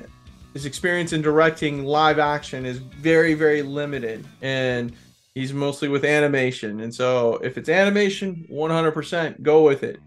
his 0.53 0.67
experience 0.67 1.11
in 1.11 1.23
directing 1.23 1.85
live 1.85 2.19
action 2.19 2.67
is 2.67 2.77
very, 2.77 3.33
very 3.33 3.63
limited, 3.63 4.23
and 4.43 4.93
he's 5.33 5.53
mostly 5.53 5.87
with 5.89 6.05
animation. 6.05 6.81
And 6.81 6.93
so, 6.93 7.39
if 7.43 7.57
it's 7.57 7.67
animation, 7.67 8.45
100% 8.51 9.41
go 9.41 9.63
with 9.63 9.81
it. 9.81 9.99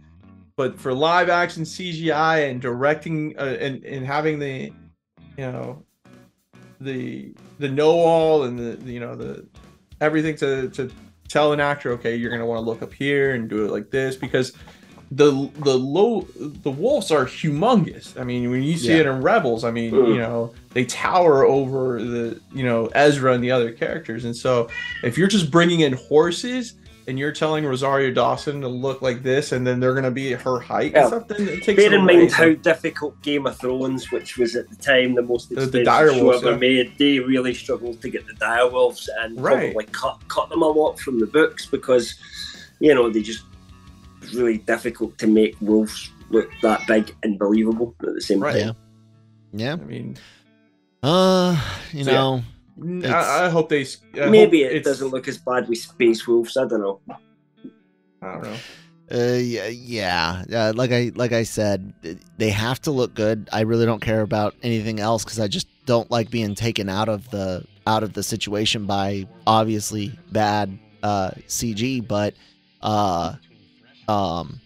But 0.60 0.78
for 0.78 0.92
live 0.92 1.30
action 1.30 1.62
CGI 1.62 2.50
and 2.50 2.60
directing 2.60 3.34
uh, 3.38 3.56
and 3.58 3.82
and 3.82 4.04
having 4.04 4.38
the, 4.38 4.70
you 5.38 5.46
know, 5.50 5.82
the 6.82 7.32
the 7.58 7.68
know 7.70 7.92
all 7.92 8.42
and 8.44 8.58
the, 8.58 8.76
the 8.76 8.92
you 8.92 9.00
know 9.00 9.16
the 9.16 9.46
everything 10.02 10.36
to 10.36 10.68
to 10.68 10.90
tell 11.28 11.54
an 11.54 11.60
actor, 11.60 11.92
okay, 11.92 12.14
you're 12.14 12.30
gonna 12.30 12.44
want 12.44 12.58
to 12.58 12.62
look 12.62 12.82
up 12.82 12.92
here 12.92 13.34
and 13.34 13.48
do 13.48 13.64
it 13.64 13.70
like 13.70 13.90
this 13.90 14.16
because 14.16 14.52
the 15.10 15.50
the 15.60 15.78
low 15.78 16.26
the 16.36 16.70
wolves 16.70 17.10
are 17.10 17.24
humongous. 17.24 18.20
I 18.20 18.24
mean, 18.24 18.50
when 18.50 18.62
you 18.62 18.76
see 18.76 18.88
Yeah. 18.92 19.00
it 19.00 19.06
in 19.06 19.22
Rebels, 19.22 19.64
I 19.64 19.70
mean, 19.70 19.92
Mm. 19.92 20.08
you 20.12 20.18
know, 20.18 20.52
they 20.74 20.84
tower 20.84 21.42
over 21.46 22.02
the 22.02 22.38
you 22.52 22.64
know 22.64 22.90
Ezra 22.94 23.32
and 23.32 23.42
the 23.42 23.50
other 23.50 23.72
characters. 23.72 24.26
And 24.26 24.36
so, 24.36 24.68
if 25.02 25.16
you're 25.16 25.26
just 25.26 25.50
bringing 25.50 25.80
in 25.80 25.94
horses 25.94 26.74
and 27.06 27.18
you're 27.18 27.32
telling 27.32 27.64
Rosario 27.64 28.12
Dawson 28.12 28.60
to 28.60 28.68
look 28.68 29.02
like 29.02 29.22
this, 29.22 29.52
and 29.52 29.66
then 29.66 29.80
they're 29.80 29.94
gonna 29.94 30.10
be 30.10 30.32
her 30.32 30.58
height 30.60 30.92
Yeah. 30.92 31.00
and 31.00 31.08
stuff, 31.08 31.28
then 31.28 31.48
it 31.48 31.62
takes 31.62 31.82
Bear 31.82 31.94
in 31.94 32.04
mind 32.04 32.30
So- 32.30 32.36
how 32.36 32.52
difficult 32.54 33.20
Game 33.22 33.46
of 33.46 33.56
Thrones, 33.58 34.10
which 34.12 34.36
was 34.36 34.54
at 34.56 34.68
the 34.70 34.76
time 34.76 35.14
the 35.14 35.22
most 35.22 35.48
The- 35.48 35.56
the 35.66 35.80
expensive 35.80 36.16
show 36.16 36.30
ever 36.30 36.50
yeah. 36.52 36.56
made, 36.56 36.92
they 36.98 37.18
really 37.20 37.54
struggled 37.54 38.00
to 38.02 38.08
get 38.08 38.26
the 38.26 38.34
direwolves 38.34 39.08
and 39.20 39.40
Right. 39.40 39.72
probably 39.72 39.86
cut 39.92 40.18
cut 40.28 40.48
them 40.50 40.62
a 40.62 40.68
lot 40.68 40.98
from 41.00 41.18
the 41.20 41.26
books 41.26 41.66
because 41.66 42.14
you 42.80 42.94
know 42.94 43.10
they 43.10 43.22
just 43.22 43.42
really 44.34 44.58
difficult 44.58 45.16
to 45.18 45.26
make 45.26 45.56
wolves 45.60 46.10
look 46.30 46.48
that 46.62 46.86
big 46.86 47.14
and 47.22 47.38
believable 47.38 47.94
at 48.06 48.14
the 48.14 48.20
same 48.20 48.40
Right. 48.40 48.62
time. 48.64 48.76
Yeah. 49.52 49.72
I 49.72 49.76
mean, 49.76 50.16
Uh, 51.02 51.56
you 51.94 52.04
So, 52.04 52.10
yeah. 52.12 52.40
Know, 52.80 53.08
I, 53.08 53.46
I 53.46 53.48
hope 53.48 53.68
they. 53.68 53.86
I 54.20 54.28
Maybe 54.28 54.62
hope 54.62 54.72
it 54.72 54.84
doesn't 54.84 55.08
look 55.08 55.28
as 55.28 55.38
bad 55.38 55.68
with 55.68 55.78
space 55.78 56.26
wolves. 56.26 56.56
I 56.56 56.66
don't 56.66 56.80
know. 56.80 57.00
I 58.22 58.32
don't 58.32 58.42
know. 58.42 58.56
Uh, 59.12 59.38
yeah, 59.38 59.66
yeah. 59.66 60.44
Uh, 60.52 60.72
like 60.74 60.92
I 60.92 61.10
like 61.16 61.32
I 61.32 61.42
said, 61.42 61.92
they 62.38 62.50
have 62.50 62.80
to 62.82 62.92
look 62.92 63.14
good. 63.14 63.48
I 63.52 63.62
really 63.62 63.84
don't 63.84 64.00
care 64.00 64.20
about 64.20 64.54
anything 64.62 65.00
else 65.00 65.24
because 65.24 65.40
I 65.40 65.48
just 65.48 65.66
don't 65.84 66.08
like 66.10 66.30
being 66.30 66.54
taken 66.54 66.88
out 66.88 67.08
of 67.08 67.28
the 67.30 67.64
out 67.86 68.04
of 68.04 68.12
the 68.12 68.22
situation 68.22 68.86
by 68.86 69.26
obviously 69.46 70.16
bad 70.30 70.78
uh, 71.02 71.32
CG. 71.48 72.06
But 72.06 72.34
uh, 72.82 73.34
um, 74.06 74.60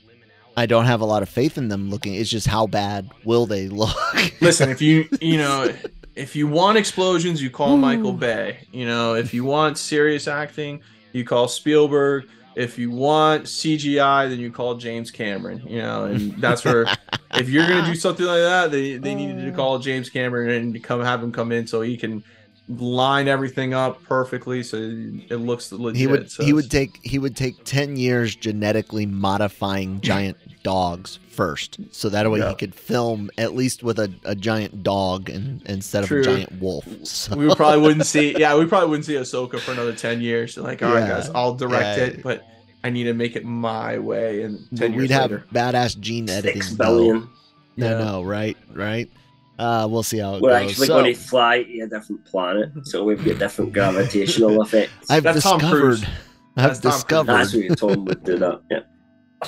I 0.59 0.66
don't 0.66 0.85
have 0.85 1.00
a 1.00 1.07
lot 1.07 1.22
of 1.22 1.31
faith 1.31 1.57
in 1.57 1.68
them 1.68 1.88
looking. 1.88 2.14
It's 2.14 2.29
just 2.29 2.46
how 2.46 2.66
bad 2.66 3.11
will 3.24 3.46
they 3.46 3.68
look? 3.70 3.96
Listen, 4.42 4.68
if 4.68 4.83
you 4.83 5.09
you 5.22 5.38
know 5.38 5.72
if 6.17 6.37
you 6.37 6.46
want 6.46 6.79
explosions, 6.79 7.42
you 7.42 7.50
call 7.50 7.77
Michael 7.77 8.12
hmm. 8.12 8.19
Bay. 8.19 8.67
You 8.73 8.87
know, 8.87 9.15
if 9.15 9.35
you 9.35 9.44
want 9.44 9.79
serious 9.79 10.29
acting, 10.29 10.83
you 11.12 11.25
call 11.25 11.48
Spielberg. 11.48 12.29
If 12.54 12.79
you 12.79 12.90
want 12.90 13.44
CGI, 13.44 14.29
then 14.29 14.38
you 14.38 14.52
call 14.52 14.77
James 14.77 15.10
Cameron. 15.10 15.62
You 15.67 15.83
know, 15.83 16.04
and 16.04 16.37
that's 16.40 16.65
where 16.65 16.87
if 17.35 17.48
you're 17.48 17.67
gonna 17.67 17.87
do 17.87 17.96
something 17.96 18.27
like 18.27 18.38
that, 18.38 18.71
they 18.71 18.96
they 18.96 19.15
needed 19.15 19.44
to 19.44 19.50
oh. 19.50 19.56
call 19.56 19.79
James 19.79 20.08
Cameron 20.08 20.50
and 20.50 20.85
come 20.85 21.00
have 21.02 21.23
him 21.23 21.33
come 21.33 21.50
in 21.50 21.67
so 21.67 21.81
he 21.81 21.96
can 21.96 22.23
line 22.69 23.29
everything 23.29 23.75
up 23.75 24.02
perfectly 24.04 24.62
so 24.62 24.77
it 24.79 25.37
looks 25.37 25.71
legit. 25.71 26.00
he 26.00 26.06
would 26.06 26.31
So 26.31 26.44
he 26.44 26.52
would 26.54 26.71
take 26.71 26.98
he 27.02 27.19
would 27.19 27.37
take 27.37 27.62
10 27.65 27.96
years 27.96 28.35
genetically 28.35 29.04
modifying 29.04 30.00
giant 30.00 30.38
dogs 30.62 31.19
first, 31.35 31.78
so 31.90 32.08
that 32.08 32.30
way 32.30 32.38
Yeah. 32.38 32.50
he 32.50 32.54
could 32.54 32.74
film 32.74 33.30
at 33.37 33.54
least 33.54 33.82
with 33.82 33.98
a, 33.98 34.12
a 34.24 34.35
giant 34.35 34.82
dog 34.82 35.28
and 35.28 35.62
instead 35.66 36.04
of 36.04 36.10
a 36.12 36.22
giant 36.22 36.52
wolf. 36.60 36.87
So, 37.06 37.37
we 37.37 37.54
probably 37.54 37.80
wouldn't 37.80 38.06
see. 38.14 38.37
Yeah, 38.38 38.56
we 38.56 38.66
probably 38.66 38.88
wouldn't 38.90 39.06
see 39.06 39.14
Ahsoka 39.14 39.58
for 39.60 39.72
another 39.72 39.92
ten 39.94 40.20
years. 40.20 40.56
Like, 40.56 40.82
all 40.82 40.92
right, 40.94 41.00
Yeah. 41.00 41.08
guys, 41.08 41.30
I'll 41.35 41.54
direct 41.54 41.98
Yeah. 41.98 42.04
it, 42.04 42.22
but 42.22 42.44
I 42.85 42.90
need 42.90 43.04
to 43.04 43.14
make 43.14 43.35
it 43.37 43.44
my 43.44 43.98
way. 43.98 44.42
And 44.42 44.58
ten 44.76 44.92
we'd 44.92 45.10
years 45.10 45.10
have 45.10 45.30
later, 45.30 45.44
badass 45.52 45.98
gene 46.00 46.30
editing. 46.30 46.62
Six 46.62 46.74
though. 46.76 46.85
billion. 46.85 47.28
No, 47.76 47.88
Yeah. 47.90 47.98
no, 48.04 48.22
right, 48.22 48.56
right. 48.72 49.10
Uh, 49.58 49.87
we'll 49.90 50.02
see 50.02 50.18
how 50.18 50.35
it 50.37 50.42
We're 50.42 50.50
goes. 50.58 50.70
actually 50.70 50.87
So, 50.88 50.94
going 51.00 51.14
to 51.14 51.20
fly 51.20 51.62
to 51.62 51.80
a 51.80 51.87
different 51.87 52.24
planet, 52.24 52.70
so 52.82 53.04
we've 53.04 53.24
got 53.24 53.38
different 53.38 53.72
gravitational 53.72 54.60
effects. 54.64 55.08
I've 55.10 55.22
That's 55.22 55.42
Tom 55.42 55.60
Cruise. 55.60 56.00
discovered. 56.00 56.18
I've 56.56 56.80
That's 56.80 56.80
Tom 56.80 57.26
Cruise. 57.26 57.52
discovered. 57.52 57.70
That's 57.70 57.80
what 57.80 57.96
Tom 57.96 58.04
would 58.06 58.24
do 58.24 58.38
that. 58.38 58.60
Yeah. 58.70 58.80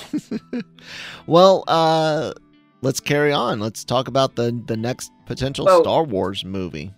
Well, 1.26 1.64
uh, 1.66 2.32
let's 2.82 3.00
carry 3.00 3.32
on. 3.32 3.60
Let's 3.60 3.84
talk 3.84 4.08
about 4.08 4.36
the 4.36 4.62
the 4.66 4.76
next 4.76 5.10
potential 5.26 5.64
Well- 5.64 5.82
Star 5.82 6.04
Wars 6.04 6.44
movie. 6.44 6.92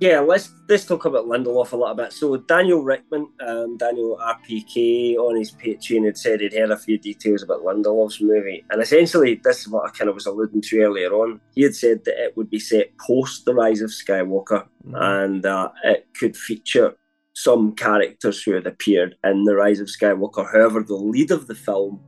Yeah, 0.00 0.20
let's 0.20 0.52
let's 0.68 0.84
talk 0.84 1.06
about 1.06 1.26
Lindelof 1.26 1.72
a 1.72 1.76
little 1.76 1.94
bit. 1.94 2.12
So 2.12 2.36
Daniel 2.36 2.84
Richtman, 2.84 3.26
um, 3.44 3.76
Daniel 3.78 4.16
RPK 4.22 5.16
on 5.16 5.34
his 5.34 5.50
Patreon 5.50 6.04
had 6.04 6.16
said 6.16 6.40
he'd 6.40 6.52
heard 6.52 6.70
a 6.70 6.76
few 6.76 6.98
details 6.98 7.42
about 7.42 7.62
Lindelof's 7.64 8.20
movie, 8.20 8.64
and 8.70 8.80
essentially 8.80 9.40
this 9.42 9.62
is 9.62 9.68
what 9.68 9.88
I 9.88 9.90
kind 9.90 10.08
of 10.08 10.14
was 10.14 10.26
alluding 10.26 10.62
to 10.62 10.80
earlier 10.82 11.10
on. 11.12 11.40
He 11.52 11.62
had 11.62 11.74
said 11.74 12.04
that 12.04 12.16
it 12.16 12.36
would 12.36 12.48
be 12.48 12.60
set 12.60 12.96
post 12.98 13.44
the 13.44 13.54
Rise 13.54 13.80
of 13.80 13.90
Skywalker, 13.90 14.68
and 14.94 15.44
uh, 15.44 15.70
it 15.82 16.06
could 16.16 16.36
feature 16.36 16.94
some 17.42 17.72
characters 17.72 18.42
who 18.42 18.52
had 18.52 18.66
appeared 18.66 19.14
in 19.22 19.44
the 19.44 19.54
Rise 19.54 19.78
of 19.80 19.86
Skywalker. 19.86 20.50
However, 20.52 20.82
the 20.82 20.94
lead 20.94 21.30
of 21.30 21.46
the 21.46 21.54
film 21.54 22.00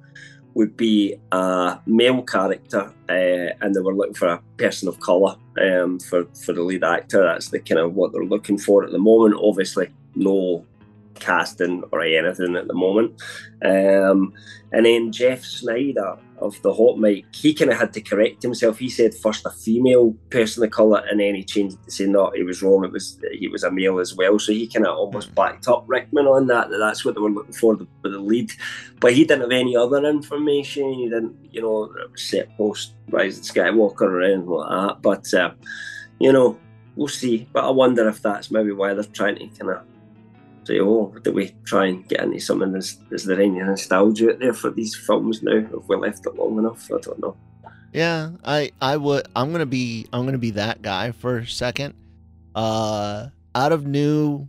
would 0.54 0.76
be 0.76 1.14
a 1.30 1.78
male 1.86 2.22
character, 2.22 2.92
uh, 3.08 3.54
and 3.60 3.72
they 3.72 3.80
were 3.80 3.94
looking 3.94 4.14
for 4.14 4.28
a 4.28 4.42
person 4.56 4.88
of 4.88 4.98
color 4.98 5.36
um, 5.60 6.00
for 6.00 6.26
for 6.44 6.52
the 6.52 6.62
lead 6.62 6.82
actor. 6.82 7.22
That's 7.22 7.50
the 7.50 7.60
kind 7.60 7.80
of 7.80 7.94
what 7.94 8.12
they're 8.12 8.24
looking 8.24 8.58
for 8.58 8.82
at 8.84 8.90
the 8.90 8.98
moment. 8.98 9.40
Obviously, 9.40 9.90
no 10.16 10.66
casting 11.20 11.82
or 11.92 12.02
anything 12.02 12.56
at 12.56 12.66
the 12.66 12.74
moment. 12.74 13.20
Um, 13.64 14.32
and 14.72 14.86
then 14.86 15.12
Jeff 15.12 15.44
Sneider 15.44 16.18
of 16.38 16.60
the 16.62 16.72
Hot 16.72 16.98
Mic, 16.98 17.26
he 17.34 17.52
kind 17.52 17.70
of 17.70 17.78
had 17.78 17.92
to 17.92 18.00
correct 18.00 18.42
himself. 18.42 18.78
He 18.78 18.88
said 18.88 19.14
first 19.14 19.44
a 19.44 19.50
female 19.50 20.12
person 20.30 20.64
of 20.64 20.70
color, 20.70 21.04
and 21.10 21.20
then 21.20 21.34
he 21.34 21.44
changed 21.44 21.82
to 21.84 21.90
say 21.90 22.06
no, 22.06 22.30
he 22.34 22.42
was 22.42 22.62
wrong. 22.62 22.84
It 22.84 22.92
was 22.92 23.20
he 23.32 23.48
was 23.48 23.62
a 23.62 23.70
male 23.70 23.98
as 23.98 24.14
well. 24.14 24.38
So 24.38 24.52
he 24.52 24.66
kind 24.66 24.86
of 24.86 24.96
almost 24.96 25.34
backed 25.34 25.68
up 25.68 25.86
Richtman 25.86 26.26
on 26.26 26.46
that. 26.46 26.70
That 26.70 26.78
that's 26.78 27.04
what 27.04 27.14
they 27.14 27.20
were 27.20 27.30
looking 27.30 27.52
for 27.52 27.76
the, 27.76 27.86
the 28.02 28.18
lead. 28.18 28.52
But 29.00 29.12
he 29.12 29.24
didn't 29.24 29.42
have 29.42 29.52
any 29.52 29.76
other 29.76 30.04
information. 30.06 30.92
He 30.94 31.08
didn't, 31.08 31.36
you 31.52 31.62
know, 31.62 31.92
set 32.16 32.56
post 32.56 32.94
Rise 33.08 33.38
of 33.38 33.44
Skywalker 33.44 34.02
or 34.02 34.22
anything 34.22 34.46
like 34.46 34.70
that. 34.70 35.02
But 35.02 35.34
uh, 35.34 35.52
you 36.18 36.32
know, 36.32 36.58
we'll 36.96 37.08
see. 37.08 37.48
But 37.52 37.64
I 37.64 37.70
wonder 37.70 38.08
if 38.08 38.22
that's 38.22 38.50
maybe 38.50 38.72
why 38.72 38.94
they're 38.94 39.04
trying 39.04 39.36
to 39.36 39.46
kind 39.48 39.72
of 39.72 39.82
say, 40.70 40.80
"Oh, 40.80 41.14
do 41.22 41.32
we 41.32 41.54
try 41.64 41.86
and 41.86 42.06
get 42.08 42.20
into 42.20 42.40
something? 42.40 42.74
Is, 42.76 42.98
is 43.10 43.24
there 43.24 43.40
any 43.40 43.58
nostalgia 43.60 44.30
out 44.30 44.38
there 44.38 44.52
for 44.52 44.70
these 44.70 44.94
films 44.94 45.42
now? 45.42 45.60
Have 45.60 45.88
we 45.88 45.96
left 45.96 46.26
it 46.26 46.34
long 46.36 46.58
enough? 46.58 46.90
I 46.92 46.98
don't 47.00 47.20
know." 47.20 47.36
Yeah, 47.92 48.30
I 48.44 48.70
I 48.80 48.96
would. 48.96 49.26
I'm 49.34 49.52
gonna 49.52 49.66
be. 49.66 50.06
I'm 50.12 50.24
gonna 50.24 50.38
be 50.38 50.52
that 50.52 50.82
guy 50.82 51.12
for 51.12 51.38
a 51.38 51.46
second. 51.46 51.94
Uh, 52.54 53.28
out 53.54 53.72
of 53.72 53.86
new 53.86 54.48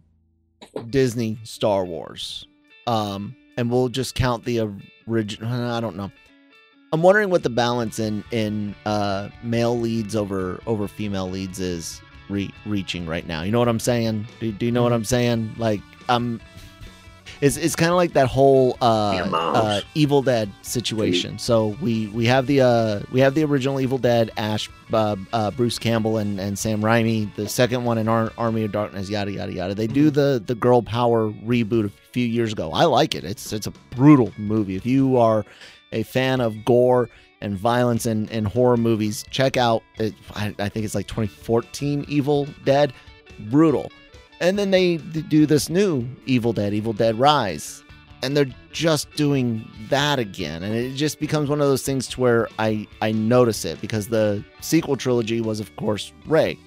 Disney 0.90 1.40
Star 1.44 1.86
Wars, 1.86 2.46
um, 2.88 3.36
and 3.58 3.70
we'll 3.72 3.90
just 3.90 4.16
count 4.16 4.46
the 4.46 4.70
original. 5.08 5.52
I 5.52 5.80
don't 5.80 5.96
know. 5.96 6.12
I'm 6.94 7.02
wondering 7.02 7.30
what 7.30 7.44
the 7.44 7.50
balance 7.50 8.00
in 8.00 8.24
in 8.32 8.76
uh 8.86 9.30
male 9.44 9.80
leads 9.80 10.16
over 10.16 10.62
over 10.68 10.88
female 10.88 11.30
leads 11.30 11.60
is 11.60 12.02
re- 12.30 12.54
reaching 12.66 13.06
right 13.06 13.26
now. 13.26 13.44
You 13.44 13.52
know 13.52 13.60
what 13.60 13.70
I'm 13.70 13.80
saying? 13.80 14.28
Do, 14.40 14.52
do 14.52 14.66
you 14.66 14.72
know 14.72 14.84
what 14.84 14.94
I'm 14.94 15.06
saying? 15.06 15.54
Like 15.58 15.82
I'm. 16.10 16.42
It's, 17.40 17.58
it's 17.58 17.76
kind 17.76 17.90
of 17.90 17.98
like 17.98 18.14
that 18.14 18.28
whole 18.28 18.78
uh, 18.82 19.28
uh, 19.34 19.82
Evil 19.96 20.22
Dead 20.22 20.52
situation. 20.62 21.40
So 21.40 21.76
we 21.82 22.06
we 22.10 22.28
have 22.28 22.46
the 22.46 22.62
uh, 22.62 23.00
we 23.12 23.20
have 23.20 23.34
the 23.34 23.44
original 23.44 23.80
Evil 23.80 23.98
Dead, 23.98 24.30
Ash, 24.38 24.70
uh, 24.94 25.16
uh, 25.34 25.50
Bruce 25.50 25.80
Campbell, 25.80 26.18
and, 26.18 26.40
and 26.40 26.58
Sam 26.60 26.82
Raimi. 26.82 27.34
The 27.36 27.50
second 27.50 27.84
one 27.84 27.98
in 27.98 28.08
Ar- 28.08 28.32
Army 28.38 28.64
of 28.64 28.72
Darkness, 28.72 29.10
yada 29.10 29.32
yada 29.32 29.52
yada. 29.52 29.74
They 29.74 29.88
do 29.88 30.12
the 30.12 30.44
the 30.46 30.54
Girl 30.54 30.84
Power 30.84 31.32
reboot 31.32 31.86
a 31.86 31.90
few 32.12 32.28
years 32.28 32.54
ago. 32.54 32.72
I 32.74 32.86
like 32.86 33.16
it. 33.16 33.24
It's 33.24 33.52
it's 33.52 33.66
a 33.66 33.74
brutal 33.96 34.32
movie. 34.38 34.76
If 34.76 34.86
you 34.86 35.18
are 35.18 35.44
a 35.92 36.04
fan 36.04 36.42
of 36.42 36.64
gore 36.64 37.10
and 37.42 37.58
violence 37.58 38.06
and, 38.06 38.30
in 38.30 38.46
horror 38.46 38.78
movies, 38.78 39.26
check 39.32 39.58
out. 39.58 39.82
It, 39.98 40.14
I, 40.36 40.54
I 40.60 40.70
think 40.70 40.86
it's 40.86 40.96
like 40.96 41.08
2014 41.08 42.06
Evil 42.08 42.48
Dead. 42.66 42.94
Brutal. 43.50 43.92
And 44.42 44.58
then 44.60 44.72
they 44.72 44.98
do 44.98 45.46
this 45.46 45.70
new 45.70 46.06
Evil 46.26 46.52
Dead, 46.52 46.74
Evil 46.74 46.94
Dead 46.94 47.18
Rise. 47.18 47.84
And 48.24 48.36
they're 48.36 48.54
just 48.72 49.12
doing 49.14 49.68
that 49.90 50.20
again. 50.20 50.64
And 50.64 50.76
it 50.76 50.96
just 50.96 51.20
becomes 51.20 51.50
one 51.50 51.62
of 51.62 51.68
those 51.68 51.84
things 51.84 52.08
to 52.08 52.22
where 52.22 52.48
I, 52.60 52.88
I 53.02 53.12
notice 53.12 53.66
it 53.66 53.80
because 53.82 54.08
the 54.10 54.44
sequel 54.60 54.96
trilogy 54.96 55.42
was, 55.42 55.60
of 55.60 55.76
course, 55.76 56.12
Rey. 56.26 56.58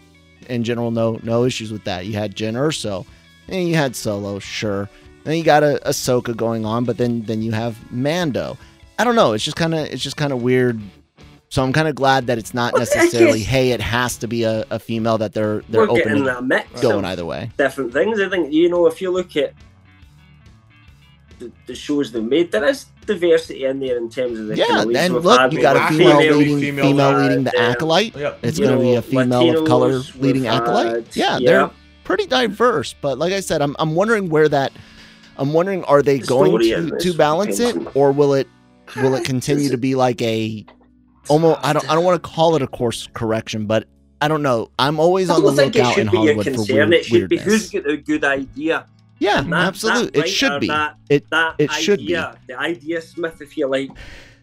In 0.49 0.63
general, 0.63 0.91
no 0.91 1.19
no 1.23 1.45
issues 1.45 1.73
with 1.73 1.85
that. 1.85 2.07
You 2.07 2.15
had 2.15 2.37
Jyn 2.37 2.53
Erso, 2.53 3.07
and 3.49 3.69
you 3.69 3.75
had 3.77 3.97
Solo, 3.97 4.39
sure. 4.39 4.91
Then 5.25 5.39
you 5.39 5.43
got 5.45 5.63
a 5.63 5.81
Ahsoka 5.87 6.37
going 6.37 6.67
on, 6.67 6.85
but 6.85 6.99
then 6.99 7.23
then 7.23 7.41
you 7.41 7.53
have 7.53 7.79
Mando. 7.91 8.59
I 8.99 9.05
don't 9.05 9.17
know. 9.17 9.33
It's 9.33 9.43
just 9.45 9.57
kind 9.57 9.75
of 9.75 9.87
it's 9.87 10.03
just 10.03 10.19
kind 10.19 10.33
of 10.33 10.43
weird. 10.43 10.81
So 11.55 11.63
I'm 11.63 11.73
kind 11.73 11.87
of 11.87 11.95
glad 11.95 12.27
that 12.27 12.37
it's 12.37 12.53
not 12.53 12.73
Well, 12.73 12.81
necessarily, 12.81 13.39
guess- 13.39 13.47
hey, 13.49 13.71
it 13.71 13.81
has 13.81 14.17
to 14.19 14.27
be 14.27 14.43
a, 14.43 14.65
a 14.73 14.81
female 14.81 15.19
that 15.19 15.35
they're 15.35 15.63
they're 15.69 15.83
We're 15.83 15.91
open 15.91 16.03
getting 16.09 16.25
to 16.25 16.39
a 16.39 16.43
mix 16.43 16.81
going 16.81 17.05
of 17.05 17.05
either 17.05 17.25
way. 17.25 17.53
different 17.57 17.93
things. 17.93 18.19
I 18.21 18.29
think 18.29 18.53
you 18.53 18.69
know 18.69 18.89
if 18.89 19.01
you 19.01 19.13
look 19.13 19.37
at 19.37 19.53
the, 21.39 21.53
the 21.67 21.75
shows 21.77 22.11
they've 22.11 22.25
made, 22.25 22.51
there 22.51 22.65
is 22.65 22.87
diversity 23.07 23.67
in 23.67 23.79
there 23.79 23.99
in 23.99 24.11
terms 24.11 24.41
of 24.41 24.49
the 24.49 24.57
Yeah, 24.57 24.67
kind 24.67 24.81
of 24.81 24.87
leads 24.87 24.99
and 24.99 25.15
we've 25.15 25.25
look, 25.25 25.39
had. 25.41 25.53
you 25.53 25.63
got 25.63 25.77
a 25.77 25.95
female, 25.95 26.19
female 26.19 26.37
leading 26.39 26.59
female, 26.61 26.85
female, 26.91 27.19
leading 27.21 27.45
the 27.45 27.57
acolyte. 27.57 28.17
Yep. 28.17 28.39
It's 28.43 28.59
you 28.59 28.65
going 28.67 28.77
to 28.79 28.83
be 28.85 28.91
know, 28.93 28.99
a 28.99 29.03
female 29.03 29.59
of 29.63 29.69
color 29.69 29.93
Latinos, 29.93 30.21
leading 30.21 30.43
we've 30.43 30.51
acolyte. 30.51 30.87
had- 30.87 31.07
Yeah, 31.17 31.39
yeah. 31.39 31.51
they're 31.51 31.71
pretty 32.03 32.27
diverse. 32.27 32.97
But 33.01 33.19
like 33.19 33.33
I 33.33 33.39
said, 33.39 33.63
I'm 33.63 33.77
I'm 33.79 33.95
wondering 33.95 34.29
where 34.29 34.49
that. 34.49 34.73
I'm 35.37 35.53
wondering, 35.53 35.85
are 35.85 36.03
they 36.03 36.19
The 36.19 36.27
going 36.27 36.51
story 36.51 36.69
to 36.89 36.97
is- 36.97 37.05
to 37.05 37.15
balance 37.17 37.61
it, 37.61 37.77
or 37.97 38.11
will 38.11 38.35
it 38.35 38.49
will 38.97 39.15
it 39.15 39.25
continue 39.33 39.69
to 39.69 39.77
be 39.79 39.95
like 39.95 40.21
a 40.21 40.65
almost? 41.29 41.61
I 41.65 41.73
don't 41.73 41.89
I 41.91 41.95
don't 41.95 42.05
want 42.05 42.23
to 42.23 42.29
call 42.29 42.57
it 42.57 42.63
a 42.63 42.67
course 42.67 43.09
correction, 43.15 43.67
but 43.67 43.87
I 44.21 44.29
don't 44.29 44.43
know. 44.43 44.71
I'm 44.79 44.99
always 45.01 45.29
on 45.31 45.43
the 45.43 45.49
don't 45.49 45.57
think 45.57 45.77
it 45.77 45.79
lookout 45.81 45.99
in 45.99 46.05
should 46.07 46.11
be 46.11 46.17
a 46.17 46.21
Hollywood 46.21 46.45
for 46.47 46.53
concern. 46.53 46.77
weird, 46.77 46.93
It 46.95 47.05
should 47.05 47.29
be 47.29 47.37
weirdness. 47.37 47.71
who's 47.73 47.83
got 47.83 47.91
a 47.93 47.97
good 47.97 48.25
idea. 48.25 48.87
Yeah, 49.19 49.41
that- 49.43 49.53
absolutely. 49.53 50.11
that 50.21 50.27
It 50.27 50.29
should 50.29 50.61
be. 50.61 50.67
That, 50.69 50.95
It 51.09 51.31
that 51.31 51.55
it 51.59 51.71
should 51.73 51.99
be. 51.99 52.05
idea, 52.17 52.37
The 52.49 52.59
idea 52.59 53.01
smith, 53.03 53.41
if 53.41 53.57
you 53.57 53.69
like, 53.69 53.91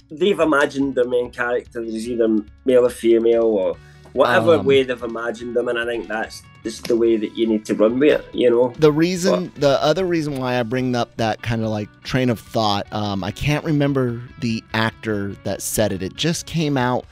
they've 0.10 0.40
imagined 0.40 0.96
their 0.96 1.08
main 1.08 1.30
character 1.32 1.82
as 1.84 2.08
either 2.08 2.28
male 2.66 2.86
or 2.86 2.90
female 2.90 3.44
or 3.44 3.76
whatever 4.14 4.56
Um, 4.56 4.66
way 4.66 4.84
they've 4.84 5.02
imagined 5.04 5.56
them, 5.56 5.68
and 5.68 5.78
I 5.80 5.86
think 5.86 6.08
that's 6.08 6.44
just 6.64 6.88
the 6.88 6.96
way 6.96 7.18
that 7.18 7.36
you 7.38 7.48
need 7.48 7.66
to 7.66 7.74
run 7.74 8.00
with 8.00 8.20
it. 8.22 8.26
You 8.34 8.50
know, 8.50 8.74
the 8.78 8.92
reason 8.92 9.52
the 9.56 9.82
other 9.84 10.06
reason 10.06 10.38
why 10.38 10.60
i 10.60 10.64
bring 10.64 10.96
up 10.96 11.16
that 11.18 11.42
kind 11.42 11.64
of 11.64 11.70
like 11.70 11.90
train 12.04 12.30
of 12.30 12.40
thought 12.40 12.86
um 12.94 13.24
i 13.24 13.32
can't 13.32 13.66
remember 13.66 14.22
the 14.40 14.64
actor 14.74 15.36
that 15.44 15.62
said 15.62 15.92
it 15.92 16.04
it 16.04 16.16
just 16.16 16.46
came 16.46 16.78
out 16.78 17.06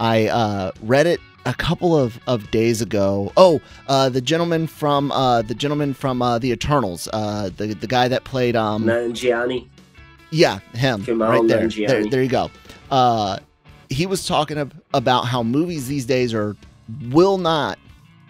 i 0.00 0.26
uh 0.28 0.70
read 0.82 1.06
it 1.06 1.20
a 1.44 1.54
couple 1.54 1.96
of 1.96 2.18
of 2.26 2.50
days 2.50 2.82
ago 2.82 3.32
oh 3.36 3.60
uh 3.88 4.08
the 4.08 4.20
gentleman 4.20 4.66
from 4.66 5.12
uh 5.12 5.40
the 5.42 5.54
gentleman 5.54 5.94
from 5.94 6.20
uh 6.20 6.38
the 6.38 6.50
eternals 6.50 7.08
uh 7.12 7.48
the 7.56 7.74
the 7.74 7.86
guy 7.86 8.08
that 8.08 8.24
played 8.24 8.56
um 8.56 8.84
Nanjiani. 8.84 9.68
yeah, 10.30 10.58
him 10.74 11.04
Kumail 11.04 11.28
right 11.28 11.48
there. 11.48 11.68
There. 11.68 12.10
There 12.10 12.22
you 12.22 12.28
go. 12.28 12.50
Uh, 12.90 13.38
he 13.90 14.06
was 14.06 14.26
talking 14.26 14.58
ab- 14.58 14.74
about 14.94 15.22
how 15.26 15.42
movies 15.42 15.88
these 15.88 16.04
days 16.06 16.34
are 16.34 16.56
will 17.10 17.38
not, 17.38 17.78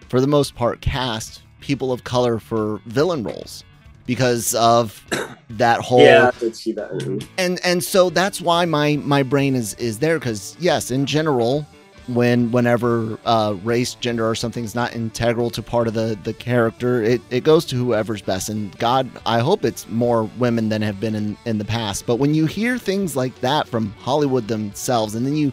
for 0.09 0.21
the 0.21 0.27
most 0.27 0.55
part, 0.55 0.81
cast 0.81 1.43
people 1.61 1.93
of 1.93 2.05
color 2.05 2.39
for 2.39 2.81
villain 2.87 3.23
roles 3.23 3.65
because 4.07 4.55
of 4.55 5.05
that 5.51 5.81
whole 5.81 6.01
Yeah, 6.01 6.31
I 6.43 6.51
see 6.51 6.73
that. 6.73 6.91
and 7.39 7.61
and 7.65 7.83
so 7.83 8.11
that's 8.11 8.41
why 8.41 8.65
my 8.65 8.97
my 8.99 9.23
brain 9.23 9.55
is 9.55 9.75
is 9.75 9.99
there 9.99 10.19
because 10.19 10.57
yes 10.61 10.91
in 10.91 11.07
general 11.07 11.67
when 12.09 12.53
whenever 12.53 13.19
uh 13.25 13.55
race 13.65 13.95
gender 13.95 14.29
or 14.29 14.35
something's 14.35 14.75
not 14.75 14.95
integral 14.95 15.51
to 15.51 15.63
part 15.63 15.89
of 15.89 15.95
the 15.95 16.19
the 16.23 16.33
character 16.33 17.03
it 17.03 17.21
it 17.31 17.43
goes 17.45 17.65
to 17.67 17.77
whoever's 17.77 18.23
best. 18.23 18.49
And 18.49 18.77
god 18.79 19.11
i 19.27 19.41
hope 19.41 19.65
it's 19.65 19.89
more 19.89 20.25
women 20.39 20.69
than 20.69 20.83
have 20.83 21.01
been 21.01 21.15
in 21.15 21.37
in 21.45 21.59
the 21.59 21.65
past. 21.65 22.07
But 22.07 22.17
when 22.17 22.35
you 22.35 22.47
hear 22.47 22.79
things 22.79 23.17
like 23.17 23.39
that 23.41 23.69
from 23.69 23.93
hollywood 23.99 24.49
themselves 24.49 25.15
and 25.15 25.27
then 25.27 25.37
you 25.37 25.53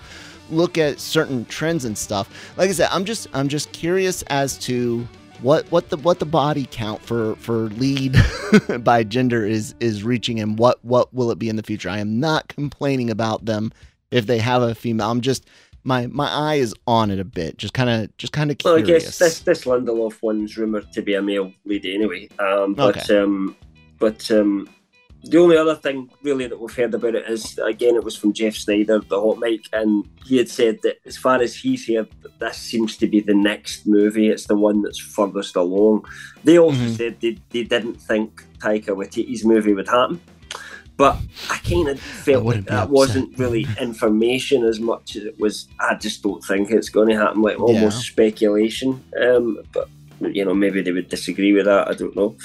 look 0.49 0.77
at 0.77 0.99
certain 0.99 1.45
trends 1.45 1.85
and 1.85 1.97
stuff 1.97 2.53
like 2.57 2.69
i 2.69 2.73
said 2.73 2.89
i'm 2.91 3.05
just 3.05 3.27
i'm 3.33 3.47
just 3.47 3.71
curious 3.71 4.21
as 4.23 4.57
to 4.57 5.07
what 5.43 5.69
what 5.71 5.89
the 5.89 5.97
what 5.97 6.19
the 6.19 6.25
body 6.25 6.67
count 6.71 7.01
for 7.01 7.35
for 7.35 7.67
lead 7.71 8.15
by 8.79 9.03
gender 9.03 9.45
is 9.45 9.75
is 9.79 10.03
reaching 10.03 10.39
and 10.39 10.57
what 10.57 10.83
what 10.85 11.13
will 11.13 11.29
it 11.31 11.37
be 11.37 11.49
in 11.49 11.57
the 11.57 11.63
future? 11.63 11.89
I 11.89 11.99
am 11.99 12.19
not 12.19 12.47
complaining 12.47 13.09
about 13.09 13.45
them 13.45 13.71
if 14.09 14.25
they 14.25 14.39
have 14.39 14.61
a 14.61 14.73
female. 14.73 15.11
I'm 15.11 15.21
just 15.21 15.45
my 15.83 16.07
my 16.07 16.29
eye 16.29 16.55
is 16.55 16.73
on 16.87 17.11
it 17.11 17.19
a 17.19 17.25
bit, 17.25 17.57
just 17.57 17.73
kind 17.73 17.89
of 17.89 18.15
just 18.17 18.33
kind 18.33 18.51
of 18.51 18.57
Well, 18.63 18.75
I 18.77 18.81
guess 18.81 19.17
this 19.19 19.39
this 19.41 19.65
Lindelof 19.65 20.21
one's 20.21 20.57
rumored 20.57 20.91
to 20.93 21.01
be 21.01 21.15
a 21.15 21.21
male 21.21 21.51
lead 21.65 21.85
anyway. 21.85 22.29
Um, 22.39 22.73
but 22.73 22.97
Okay. 22.97 23.17
um, 23.17 23.55
but 23.99 24.29
um, 24.31 24.69
the 25.25 25.37
only 25.37 25.55
other 25.55 25.75
thing 25.75 26.09
really 26.21 26.47
that 26.47 26.59
we've 26.59 26.75
heard 26.75 26.93
about 26.93 27.15
it 27.15 27.29
is 27.29 27.57
again 27.59 27.95
it 27.95 28.03
was 28.03 28.15
from 28.17 28.33
Jeff 28.33 28.55
Sneider, 28.55 28.99
the 29.07 29.19
hot 29.21 29.39
mic, 29.39 29.61
and 29.71 30.03
he 30.25 30.37
had 30.37 30.49
said 30.49 30.79
that 30.83 30.97
as 31.05 31.17
far 31.17 31.41
as 31.41 31.55
he's 31.55 31.87
heard, 31.87 32.07
that 32.23 32.39
this 32.39 32.57
seems 32.57 32.97
to 32.97 33.07
be 33.07 33.21
the 33.21 33.33
next 33.35 33.87
movie. 33.87 34.29
It's 34.29 34.47
the 34.47 34.55
one 34.57 34.81
that's 34.81 34.99
furthest 34.99 35.55
along. 35.55 36.05
They 36.43 36.57
also 36.59 36.83
Mhm. 36.85 36.97
said 36.97 37.17
they, 37.21 37.37
they 37.51 37.63
didn't 37.63 37.95
think 38.01 38.43
Taika 38.59 38.87
Waititi's 38.95 39.45
movie 39.45 39.73
would 39.73 39.87
happen. 39.87 40.19
But 40.95 41.17
I 41.49 41.57
kind 41.57 41.87
of 41.87 41.99
felt 41.99 42.45
like 42.45 42.65
that 42.65 42.83
upset. 42.83 42.89
wasn't 42.89 43.39
really 43.39 43.65
information 43.81 44.63
as 44.63 44.79
much 44.79 45.15
as 45.15 45.23
it 45.23 45.39
was. 45.39 45.67
I 45.79 45.95
just 45.95 46.21
don't 46.21 46.43
think 46.43 46.69
it's 46.69 46.89
going 46.89 47.09
to 47.09 47.15
happen. 47.15 47.41
Like 47.41 47.59
almost 47.59 48.05
speculation. 48.05 49.03
Um, 49.19 49.59
but 49.71 49.89
you 50.21 50.45
know, 50.45 50.53
maybe 50.53 50.81
they 50.81 50.91
would 50.91 51.09
disagree 51.09 51.53
with 51.53 51.65
that. 51.65 51.87
I 51.87 51.93
don't 51.93 52.15
know. 52.15 52.35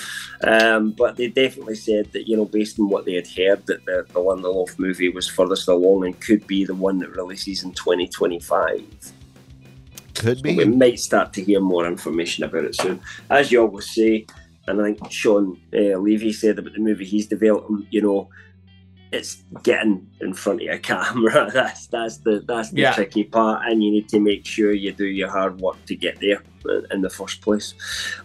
Um, 0.43 0.93
but 0.93 1.17
they 1.17 1.29
definitely 1.29 1.75
said 1.75 2.13
that 2.13 2.29
you 2.29 2.37
know, 2.37 2.47
based 2.47 2.79
on 2.79 2.89
what 2.89 3.05
they 3.05 3.15
had 3.15 3.27
heard, 3.27 3.67
that 3.67 3.85
the, 3.85 4.07
the 4.09 4.21
Lindelof 4.21 4.79
movie 4.79 5.09
was 5.09 5.29
furthest 5.29 5.69
along 5.69 6.07
and 6.07 6.21
could 6.21 6.47
be 6.47 6.65
the 6.65 6.75
one 6.75 6.99
that 6.99 7.11
releases 7.11 7.63
in 7.63 7.73
2025. 7.73 9.13
Could 10.15 10.43
be. 10.43 10.57
We 10.57 10.65
might 10.65 10.99
start 10.99 11.33
to 11.35 11.45
hear 11.45 11.61
more 11.61 11.87
information 11.87 12.45
about 12.45 12.65
it 12.65 12.75
soon. 12.75 13.01
As 13.31 13.53
you 13.53 13.61
always 13.61 13.91
say, 13.91 14.27
and 14.69 14.81
I 14.81 14.85
think 14.93 15.11
Shawn 15.11 15.61
uh, 15.75 15.99
Levy 15.99 16.33
said 16.33 16.59
about 16.59 16.73
the 16.75 16.81
movie 16.81 17.05
he's 17.05 17.27
developing, 17.27 17.87
you 17.91 18.03
know, 18.03 18.29
it's 19.11 19.43
getting 19.63 20.07
in 20.21 20.35
front 20.35 20.61
of 20.63 20.69
a 20.69 20.79
camera. 20.91 21.51
That's 21.53 21.87
that's 21.87 22.19
the 22.19 22.45
that's 22.47 22.71
the 22.71 22.83
Yeah. 22.83 22.93
tricky 22.95 23.25
part, 23.25 23.63
and 23.67 23.83
you 23.83 23.91
need 23.91 24.09
to 24.11 24.21
make 24.21 24.45
sure 24.47 24.73
you 24.73 24.93
do 24.93 25.07
your 25.07 25.31
hard 25.31 25.61
work 25.61 25.83
to 25.87 25.95
get 25.97 26.21
there 26.21 26.43
in- 26.69 26.87
in 26.91 27.01
the 27.01 27.11
first 27.11 27.41
place. 27.41 27.75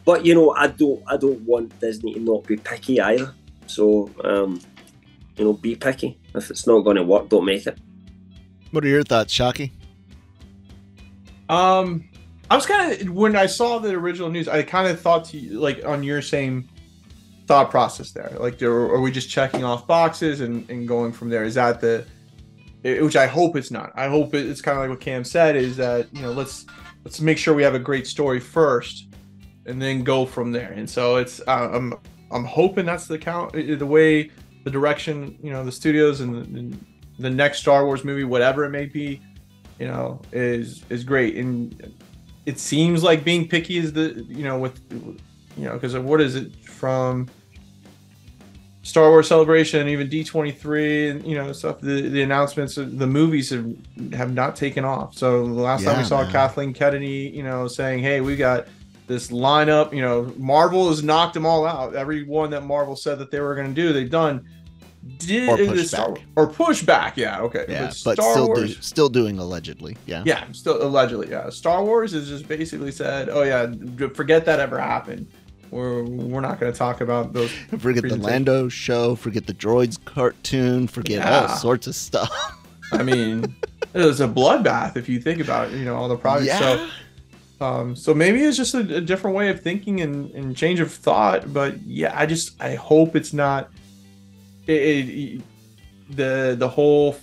But 0.06 0.26
you 0.26 0.36
know, 0.36 0.52
I 0.52 0.68
don't 0.68 1.02
I 1.08 1.16
don't 1.18 1.40
want 1.42 1.80
Disney 1.80 2.14
to 2.16 2.20
not 2.20 2.46
be 2.46 2.58
picky 2.58 3.00
either. 3.00 3.34
So 3.68 4.10
um, 4.26 4.60
you 5.38 5.46
know, 5.46 5.54
be 5.54 5.76
picky. 5.76 6.20
If 6.36 6.50
it's 6.52 6.68
not 6.68 6.82
going 6.82 6.98
to 6.98 7.04
work, 7.04 7.30
don't 7.30 7.46
make 7.46 7.66
it. 7.66 7.78
What 8.72 8.84
are 8.84 8.88
your 8.90 9.04
thoughts, 9.04 9.34
Shockey? 9.34 9.72
Um, 11.50 12.10
I 12.50 12.56
was 12.56 12.66
kind 12.66 12.92
of 12.92 13.10
when 13.10 13.36
I 13.36 13.46
saw 13.46 13.80
the 13.80 13.92
original 13.92 14.30
news, 14.30 14.48
I 14.48 14.64
kind 14.64 14.88
of 14.88 15.00
thought 15.00 15.26
to 15.26 15.38
you, 15.38 15.60
like 15.60 15.84
on 15.86 16.04
your 16.04 16.22
same 16.22 16.70
thought 17.48 17.72
process 17.72 18.12
there. 18.12 18.36
Like, 18.40 18.62
are, 18.62 19.00
we 19.00 19.12
just 19.12 19.30
checking 19.30 19.64
off 19.64 19.88
boxes 19.88 20.42
and, 20.42 20.70
and 20.70 20.88
going 20.88 21.12
from 21.12 21.30
there? 21.30 21.44
Is 21.44 21.56
that 21.56 21.82
the 21.82 22.06
which 22.84 23.16
I 23.16 23.28
hope 23.28 23.56
it's 23.56 23.72
not. 23.72 23.94
I 23.96 24.10
hope 24.10 24.34
it's 24.34 24.62
kind 24.62 24.78
of 24.78 24.84
like 24.84 24.90
what 24.90 25.00
Cam 25.00 25.24
said 25.24 25.56
is 25.56 25.78
that 25.78 26.14
you 26.14 26.22
know 26.22 26.32
let's 26.32 26.66
let's 27.06 27.22
make 27.22 27.38
sure 27.38 27.54
we 27.54 27.64
have 27.64 27.76
a 27.76 27.80
great 27.80 28.06
story 28.06 28.40
first, 28.40 29.08
and 29.66 29.82
then 29.82 30.04
go 30.04 30.26
from 30.26 30.52
there. 30.52 30.74
And 30.74 30.90
so 30.90 31.16
it's 31.16 31.40
uh, 31.48 31.70
I'm 31.74 31.94
I'm 32.32 32.44
hoping 32.44 32.86
that's 32.86 33.08
the 33.08 33.18
count 33.18 33.54
the 33.54 33.86
way 33.86 34.32
the 34.66 34.70
direction 34.70 35.38
you 35.42 35.52
know 35.52 35.64
the 35.64 35.72
studios 35.72 36.22
and 36.22 36.36
and 36.58 36.86
the 37.20 37.30
next 37.30 37.60
Star 37.60 37.86
Wars 37.86 38.04
movie, 38.04 38.24
whatever 38.24 38.66
it 38.66 38.70
may 38.70 38.86
be, 38.86 39.22
you 39.80 39.88
know, 39.88 40.22
is 40.32 40.84
is 40.90 41.04
great. 41.04 41.38
And 41.38 41.94
it 42.46 42.60
seems 42.60 43.04
like 43.04 43.24
being 43.24 43.48
picky 43.48 43.78
is 43.78 43.94
the 43.94 44.26
you 44.28 44.44
know 44.44 44.58
with 44.58 44.80
you 45.58 45.66
know 45.66 45.74
because 45.74 45.98
what 45.98 46.22
is 46.22 46.36
it 46.36 46.56
from 46.66 47.30
Star 48.84 49.10
Wars 49.10 49.30
Celebration 49.30 49.80
and 49.80 49.90
even 49.90 50.10
D23 50.10 51.12
and 51.12 51.26
you 51.26 51.36
know 51.36 51.54
stuff 51.54 51.80
the 51.80 52.10
the 52.10 52.22
announcements 52.22 52.78
of 52.78 53.00
the 53.00 53.08
movies 53.08 53.50
have 53.50 53.66
have 54.14 54.34
not 54.34 54.56
taken 54.58 54.84
off. 54.84 55.18
So 55.18 55.48
the 55.48 55.54
last 55.54 55.86
time 55.86 55.98
we 55.98 56.04
saw 56.04 56.22
man. 56.24 56.32
Kathleen 56.32 56.74
Kennedy, 56.74 57.32
you 57.34 57.44
know, 57.44 57.68
saying, 57.68 58.04
"Hey, 58.04 58.20
we 58.20 58.36
got 58.36 58.68
this 59.08 59.30
lineup, 59.32 59.94
you 59.94 60.02
know, 60.02 60.34
Marvel 60.38 60.90
has 60.90 61.04
knocked 61.04 61.34
them 61.34 61.46
all 61.46 61.66
out. 61.66 61.96
Every 61.96 62.24
one 62.24 62.50
that 62.52 62.64
Marvel 62.64 62.96
said 62.96 63.20
that 63.20 63.32
they 63.32 63.40
were 63.40 63.56
going 63.56 63.68
to 63.68 63.74
do, 63.74 63.94
they've 63.94 64.10
done." 64.10 64.46
Did 65.18 65.50
Or 65.50 65.58
the 65.58 65.68
push 65.68 65.88
Star- 65.88 66.14
back. 66.14 66.24
or 66.36 66.48
push 66.48 66.82
back, 66.84 67.18
yeah, 67.18 67.40
okay. 67.42 67.66
Yeah, 67.68 67.90
Star 67.90 68.16
but 68.16 68.24
still 68.24 68.48
Wars, 68.48 68.76
do, 68.76 68.82
still 68.82 69.10
doing 69.10 69.38
allegedly. 69.40 69.98
Yeah. 70.06 70.24
yeah, 70.26 70.46
still 70.54 70.82
allegedly, 70.82 71.30
yeah. 71.30 71.50
Star 71.50 71.84
Wars 71.84 72.14
has 72.14 72.30
just 72.30 72.48
basically 72.48 72.92
said, 72.92 73.30
"Oh 73.30 73.44
yeah, 73.44 73.68
forget 74.14 74.46
that 74.46 74.60
ever 74.60 74.80
happened. 74.80 75.28
We're 75.72 76.04
we're 76.04 76.42
not 76.42 76.60
going 76.60 76.72
to 76.72 76.78
talk 76.78 77.02
about 77.02 77.34
those." 77.34 77.52
Forget 77.80 78.04
the 78.04 78.16
Lando 78.18 78.70
show. 78.70 79.16
Forget 79.16 79.48
the 79.48 79.54
droids 79.54 79.98
cartoon. 80.06 80.88
Forget 80.88 81.26
all 81.26 81.50
sorts 81.58 81.88
of 81.88 81.96
stuff. 81.96 82.32
I 82.92 83.02
mean, 83.04 83.56
it 83.94 84.06
was 84.06 84.22
a 84.22 84.28
bloodbath 84.28 84.96
if 84.98 85.10
you 85.10 85.20
think 85.20 85.42
about 85.42 85.70
it. 85.72 85.78
You 85.78 85.86
know 85.86 85.96
all 85.96 86.08
the 86.08 86.16
projects. 86.18 86.60
So, 86.60 86.88
um, 87.60 87.96
so 87.96 88.14
maybe 88.14 88.42
it's 88.44 88.56
just 88.58 88.74
a, 88.74 88.80
a 88.98 89.02
different 89.02 89.36
way 89.36 89.50
of 89.50 89.62
thinking 89.62 90.00
and, 90.02 90.30
and 90.32 90.56
change 90.56 90.80
of 90.80 90.92
thought. 90.94 91.52
But 91.52 91.82
yeah, 91.82 92.14
I 92.18 92.26
just 92.26 92.62
I 92.62 92.76
hope 92.76 93.16
it's 93.16 93.34
not. 93.34 93.70
It, 94.68 94.72
it, 94.74 95.42
the 96.10 96.56
the 96.58 96.68
whole 96.70 97.16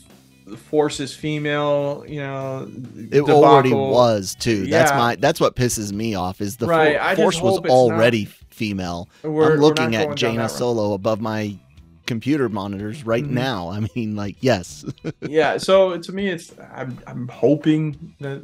force 0.56 1.00
is 1.00 1.14
female. 1.14 2.04
You 2.08 2.20
know, 2.20 2.70
It 3.10 3.22
already 3.22 3.72
was 3.72 4.34
too. 4.34 4.66
That's 4.66 4.90
my. 4.92 5.16
That's 5.16 5.40
what 5.40 5.56
pisses 5.56 5.92
me 5.92 6.14
off. 6.14 6.40
Is 6.40 6.56
the 6.56 6.66
Right, 6.66 6.98
for- 7.16 7.22
force 7.22 7.40
was 7.40 7.58
already 7.70 8.24
female. 8.50 9.08
We're- 9.22 9.54
I'm 9.54 9.60
looking 9.60 9.94
at 9.96 10.16
Jaina. 10.16 10.48
Solo 10.48 10.92
above 10.92 11.20
my 11.20 11.56
computer 12.06 12.48
monitors 12.48 13.06
right 13.06 13.24
Mhm. 13.24 13.30
now. 13.30 13.70
I 13.70 13.86
mean, 13.94 14.16
like, 14.16 14.36
yes, 14.40 14.84
yeah 15.20 15.56
so 15.58 15.96
to 15.96 16.10
me 16.12 16.28
it's 16.28 16.52
i'm, 16.74 16.98
I'm 17.06 17.28
hoping 17.28 18.16
that 18.20 18.42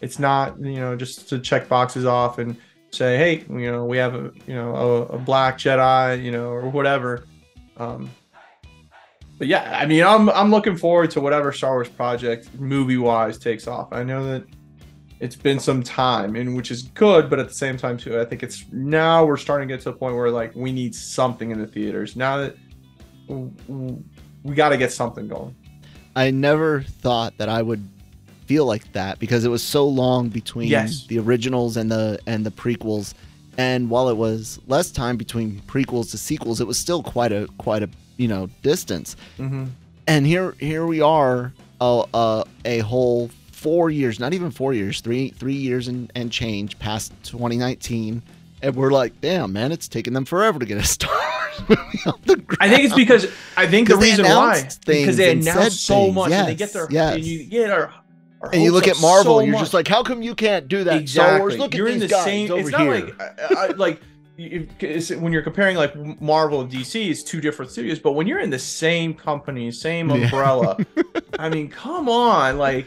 it's 0.00 0.18
not 0.18 0.58
you 0.58 0.80
know 0.80 0.96
just 0.96 1.28
to 1.28 1.38
check 1.38 1.68
boxes 1.68 2.06
off 2.06 2.38
and 2.38 2.56
say 2.90 3.18
hey 3.18 3.44
you 3.50 3.70
know 3.70 3.84
we 3.84 3.98
have 3.98 4.14
a 4.14 4.32
you 4.46 4.54
know 4.54 4.74
a, 4.74 5.02
a 5.16 5.18
black 5.18 5.58
jedi 5.58 6.22
you 6.24 6.30
know 6.32 6.48
or 6.48 6.70
whatever 6.70 7.26
um 7.78 8.10
but 9.38 9.46
yeah 9.46 9.78
i 9.80 9.86
mean 9.86 10.02
i'm 10.04 10.28
i'm 10.30 10.50
looking 10.50 10.76
forward 10.76 11.10
to 11.10 11.20
whatever 11.20 11.52
star 11.52 11.72
wars 11.74 11.88
project 11.88 12.48
movie 12.58 12.96
wise 12.96 13.38
takes 13.38 13.66
off 13.66 13.88
i 13.92 14.02
know 14.02 14.24
that 14.24 14.44
it's 15.20 15.36
been 15.36 15.58
some 15.58 15.82
time 15.82 16.36
and 16.36 16.54
which 16.56 16.70
is 16.70 16.82
good 16.82 17.28
but 17.30 17.38
at 17.38 17.48
the 17.48 17.54
same 17.54 17.76
time 17.76 17.96
too 17.96 18.20
i 18.20 18.24
think 18.24 18.42
it's 18.42 18.64
now 18.72 19.24
we're 19.24 19.36
starting 19.36 19.68
to 19.68 19.74
get 19.74 19.82
to 19.82 19.90
a 19.90 19.92
point 19.92 20.14
where 20.14 20.30
like 20.30 20.54
we 20.54 20.72
need 20.72 20.94
something 20.94 21.50
in 21.50 21.58
the 21.60 21.66
theaters 21.66 22.16
now 22.16 22.36
that 22.36 22.56
we 23.28 24.54
got 24.54 24.70
to 24.70 24.76
get 24.76 24.92
something 24.92 25.28
going 25.28 25.54
I 26.16 26.32
never 26.32 26.82
thought 26.82 27.36
that 27.38 27.48
I 27.48 27.62
would 27.62 27.86
feel 28.46 28.64
like 28.66 28.90
that 28.92 29.20
because 29.20 29.44
it 29.44 29.50
was 29.50 29.62
so 29.62 29.86
long 29.86 30.30
between 30.30 30.66
Yes. 30.68 31.06
the 31.06 31.20
originals 31.20 31.76
and 31.76 31.88
the 31.92 32.18
and 32.26 32.44
the 32.44 32.50
prequels. 32.50 33.14
And 33.58 33.90
while 33.90 34.08
it 34.08 34.16
was 34.16 34.60
less 34.68 34.90
time 34.90 35.16
between 35.16 35.60
prequels 35.66 36.10
to 36.12 36.18
sequels, 36.18 36.60
it 36.60 36.66
was 36.66 36.78
still 36.78 37.02
quite 37.02 37.32
a 37.32 37.48
quite 37.58 37.82
a 37.82 37.90
you 38.16 38.28
know 38.28 38.48
distance. 38.62 39.16
Mm-hmm. 39.38 39.66
and 40.06 40.26
here 40.26 40.52
here 40.58 40.86
we 40.86 41.00
are 41.00 41.52
a, 41.80 42.04
a, 42.14 42.44
a 42.64 42.78
whole 42.78 43.30
four 43.52 43.90
years 43.90 44.20
not 44.20 44.32
even 44.34 44.52
four 44.52 44.72
years 44.72 45.00
three 45.00 45.30
three 45.30 45.54
years 45.54 45.88
and, 45.88 46.12
and 46.14 46.30
change 46.30 46.78
past 46.78 47.12
2019 47.24 48.22
and 48.62 48.76
we're 48.76 48.92
like 48.92 49.20
damn 49.20 49.52
man 49.52 49.72
it's 49.72 49.88
taking 49.88 50.12
them 50.12 50.24
forever 50.24 50.60
to 50.60 50.64
get 50.64 50.78
a 50.78 50.82
star 50.86 51.10
Wars 51.58 51.68
movie 51.68 52.00
off 52.06 52.22
the 52.22 52.36
ground. 52.36 52.58
I 52.60 52.68
think 52.68 52.84
it's 52.84 52.94
because 52.94 53.26
I 53.56 53.66
think 53.66 53.88
the 53.88 53.96
reason 53.96 54.24
why 54.24 54.68
because 54.86 55.16
they 55.16 55.32
announced 55.32 55.84
so 55.84 56.04
things. 56.04 56.14
much 56.14 56.32
and 56.32 56.48
they 56.48 56.54
get 56.54 56.72
their 56.72 56.86
yes. 56.90 57.16
and 57.16 57.24
you 57.24 57.44
get 57.44 57.70
our 57.70 57.92
and 58.52 58.62
you 58.62 58.70
look 58.72 58.86
at 58.88 59.00
marvel 59.00 59.34
so 59.34 59.38
and 59.40 59.46
you're 59.48 59.54
much. 59.54 59.62
just 59.62 59.74
like 59.74 59.88
how 59.88 60.02
come 60.02 60.22
you 60.22 60.34
can't 60.34 60.68
do 60.68 60.84
that 60.84 61.00
exactly. 61.00 61.28
star 61.30 61.38
wars 61.40 61.58
look 61.58 61.74
you're 61.74 61.88
at 61.88 61.94
in 61.94 62.00
these 62.00 62.08
the 62.10 62.14
guys 62.14 62.24
same. 62.24 62.50
over 62.52 62.60
It's 62.68 62.76
here 62.78 63.00
not 63.00 63.18
like 63.18 63.50
I, 63.50 63.54
I, 63.54 63.66
like 63.70 64.00
it's, 64.36 65.10
when 65.10 65.32
you're 65.32 65.42
comparing 65.42 65.76
like 65.76 65.96
Marvel 66.20 66.60
and 66.60 66.70
DC, 66.70 67.10
it's 67.10 67.24
two 67.24 67.40
different 67.40 67.72
studios. 67.72 67.98
But 67.98 68.12
when 68.12 68.28
you're 68.28 68.38
in 68.38 68.50
the 68.50 68.58
same 68.60 69.12
company, 69.12 69.68
same 69.72 70.08
Yeah. 70.10 70.16
umbrella, 70.26 70.76
I 71.40 71.48
mean, 71.48 71.68
come 71.68 72.08
on, 72.08 72.56
like 72.56 72.86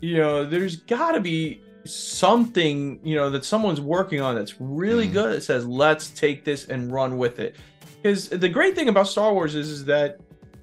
you 0.00 0.16
know, 0.16 0.44
there's 0.44 0.74
got 0.76 1.12
to 1.12 1.20
be 1.20 1.62
something 1.84 2.98
you 3.04 3.14
know 3.14 3.30
that 3.30 3.44
someone's 3.44 3.80
working 3.80 4.20
on 4.20 4.34
that's 4.34 4.60
really 4.60 5.08
Mhm. 5.08 5.12
good. 5.12 5.36
That 5.36 5.42
says 5.42 5.64
let's 5.66 6.08
take 6.10 6.44
this 6.44 6.66
and 6.66 6.92
run 6.92 7.18
with 7.18 7.38
it. 7.38 7.54
Because 8.02 8.28
the 8.28 8.48
great 8.48 8.74
thing 8.74 8.88
about 8.88 9.06
Star 9.08 9.32
Wars 9.32 9.54
is, 9.54 9.68
is 9.70 9.84
that 9.84 10.18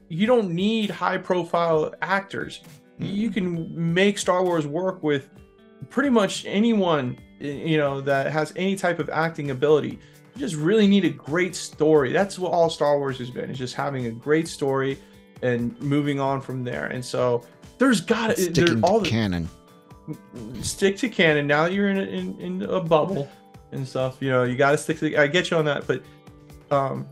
you 0.09 0.25
don't 0.27 0.49
need 0.51 0.89
high 0.89 1.17
profile 1.17 1.93
actors. 2.01 2.61
You 2.99 3.29
can 3.29 3.93
make 3.93 4.17
Star 4.17 4.43
Wars 4.43 4.65
work 4.65 5.03
with 5.03 5.29
pretty 5.89 6.09
much 6.09 6.45
anyone 6.45 7.17
you 7.39 7.77
know 7.77 8.01
that 8.01 8.31
has 8.31 8.51
any 8.55 8.75
type 8.75 8.99
of 8.99 9.09
acting 9.09 9.51
ability. 9.51 9.99
You 10.35 10.39
just 10.39 10.55
really 10.55 10.87
need 10.87 11.05
a 11.05 11.09
great 11.09 11.55
story. 11.55 12.11
That's 12.11 12.39
what 12.39 12.51
all 12.51 12.69
Star 12.69 12.97
Wars 12.97 13.17
has 13.19 13.29
been. 13.29 13.49
It's 13.49 13.59
just 13.59 13.75
having 13.75 14.07
a 14.07 14.11
great 14.11 14.47
story 14.47 14.99
and 15.41 15.79
moving 15.81 16.19
on 16.19 16.41
from 16.41 16.63
there. 16.63 16.87
And 16.87 17.03
so 17.03 17.43
there's 17.77 18.01
got 18.01 18.35
to 18.35 18.41
sticking 18.41 18.83
all 18.83 18.99
to 18.99 19.03
the, 19.03 19.09
canon 19.09 19.49
stick 20.61 20.97
to 20.97 21.09
canon. 21.09 21.47
Now 21.47 21.63
that 21.63 21.73
you're 21.73 21.89
in 21.89 21.97
a, 21.97 22.01
in, 22.01 22.39
in 22.39 22.61
a 22.63 22.79
bubble 22.79 23.29
and 23.71 23.87
stuff, 23.87 24.17
you 24.19 24.29
know, 24.29 24.43
you 24.43 24.55
got 24.55 24.71
to 24.71 24.77
stick 24.77 24.99
to. 24.99 25.15
I 25.17 25.27
get 25.27 25.51
you 25.51 25.57
on 25.57 25.65
that, 25.65 25.85
but 25.87 26.01
um, 26.71 27.07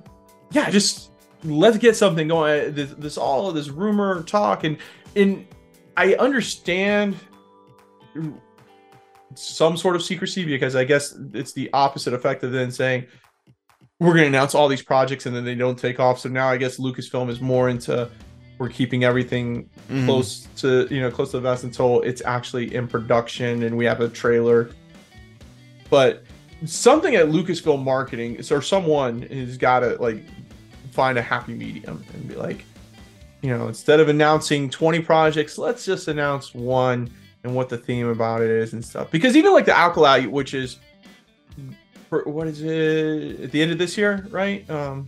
yeah, 0.51 0.69
just 0.69 1.11
let's 1.43 1.77
get 1.77 1.95
something 1.95 2.27
going. 2.27 2.73
This, 2.73 2.91
this 2.97 3.17
all 3.17 3.49
of 3.49 3.55
this 3.55 3.69
rumor 3.69 4.23
talk 4.23 4.63
and 4.63 4.77
and 5.15 5.45
I 5.97 6.13
understand 6.15 7.15
some 9.35 9.77
sort 9.77 9.95
of 9.95 10.03
secrecy 10.03 10.45
because 10.45 10.75
I 10.75 10.83
guess 10.83 11.15
it's 11.33 11.53
the 11.53 11.69
opposite 11.73 12.13
effect 12.13 12.43
of 12.43 12.51
then 12.51 12.71
saying 12.71 13.05
we're 13.99 14.11
going 14.13 14.23
to 14.23 14.27
announce 14.27 14.55
all 14.55 14.67
these 14.67 14.81
projects 14.81 15.25
and 15.25 15.35
then 15.35 15.45
they 15.45 15.55
don't 15.55 15.77
take 15.79 15.99
off. 15.99 16.19
So 16.19 16.29
now 16.29 16.47
I 16.49 16.57
guess 16.57 16.77
Lucasfilm 16.77 17.29
is 17.29 17.41
more 17.41 17.69
into 17.69 18.09
we're 18.57 18.69
keeping 18.69 19.03
everything 19.03 19.69
Mhm. 19.89 20.05
close 20.05 20.47
to 20.57 20.87
you 20.89 21.01
know 21.01 21.11
close 21.11 21.31
to 21.31 21.37
the 21.37 21.41
vest 21.41 21.65
until 21.65 22.01
it's 22.01 22.21
actually 22.23 22.73
in 22.73 22.87
production 22.87 23.63
and 23.63 23.75
we 23.75 23.83
have 23.85 23.99
a 23.99 24.07
trailer. 24.07 24.69
But 25.89 26.23
something 26.65 27.15
at 27.15 27.27
Lucasfilm 27.27 27.83
marketing 27.83 28.39
or 28.51 28.61
someone 28.61 29.23
has 29.23 29.57
got 29.57 29.81
to 29.81 29.95
like 30.01 30.23
find 30.91 31.17
a 31.17 31.21
happy 31.21 31.53
medium 31.53 32.01
and 32.13 32.27
be 32.29 32.35
like, 32.35 32.63
you 33.45 33.55
know, 33.55 33.67
instead 33.67 33.99
of 33.99 34.09
announcing 34.09 34.71
20 34.71 35.01
projects, 35.01 35.59
let's 35.59 35.85
just 35.85 36.07
announce 36.07 36.55
one 36.55 37.11
and 37.43 37.53
what 37.53 37.69
the 37.69 37.77
theme 37.77 38.07
about 38.07 38.41
it 38.41 38.49
is 38.49 38.73
and 38.73 38.83
stuff. 38.83 39.11
Because 39.11 39.35
even 39.35 39.53
like 39.53 39.65
the 39.65 39.77
Acolyte, 39.77 40.31
which 40.31 40.55
is 40.55 40.79
for, 42.09 42.23
what 42.23 42.47
is 42.47 42.63
it 42.63 43.41
at 43.41 43.51
the 43.51 43.61
end 43.61 43.71
of 43.71 43.77
this 43.77 43.99
year, 43.99 44.25
right? 44.31 44.67
Um, 44.67 45.05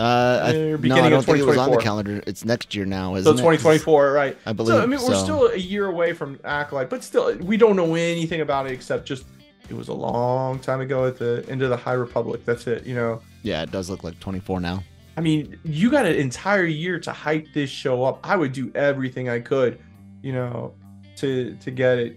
Uh, 0.00 0.02
I, 0.02 0.48
Uh, 0.48 0.78
no, 0.80 0.94
I 0.96 1.10
don't 1.10 1.24
think 1.24 1.38
it 1.38 1.46
was 1.46 1.58
on 1.58 1.70
the 1.70 1.76
calendar. 1.76 2.24
It's 2.26 2.44
next 2.44 2.74
year 2.74 2.86
now, 2.86 3.14
isn't 3.14 3.24
so 3.24 3.30
it? 3.32 3.36
2024, 3.36 4.12
right? 4.12 4.36
I 4.46 4.52
believe. 4.52 4.74
So 4.74 4.82
I 4.82 4.86
mean, 4.86 4.98
we're 5.06 5.14
still 5.14 5.46
a 5.46 5.56
year 5.56 5.86
away 5.86 6.12
from 6.12 6.40
Acolyte, 6.42 6.90
but 6.90 7.04
still, 7.04 7.36
we 7.36 7.56
don't 7.56 7.76
know 7.76 7.94
anything 7.94 8.40
about 8.40 8.66
it 8.66 8.72
except 8.72 9.06
just 9.06 9.26
it 9.68 9.76
was 9.76 9.88
a 9.88 9.94
long 9.94 10.58
time 10.58 10.80
ago 10.80 11.06
at 11.06 11.18
the 11.18 11.44
end 11.48 11.62
of 11.62 11.70
the 11.70 11.76
High 11.76 11.92
Republic. 11.92 12.44
That's 12.44 12.66
it, 12.66 12.84
you 12.84 12.96
know. 12.96 13.20
Yeah, 13.42 13.62
it 13.62 13.70
does 13.70 13.88
look 13.90 14.02
like 14.02 14.18
24 14.18 14.58
now. 14.58 14.82
I 15.16 15.20
mean, 15.20 15.58
you 15.64 15.90
got 15.90 16.06
an 16.06 16.14
entire 16.14 16.64
year 16.64 16.98
to 17.00 17.12
hype 17.12 17.48
this 17.52 17.68
show 17.70 18.04
up. 18.04 18.20
I 18.22 18.36
would 18.36 18.52
do 18.52 18.70
everything 18.74 19.28
I 19.28 19.40
could, 19.40 19.78
you 20.22 20.32
know, 20.32 20.74
to 21.16 21.56
to 21.56 21.70
get 21.70 21.98
it 21.98 22.16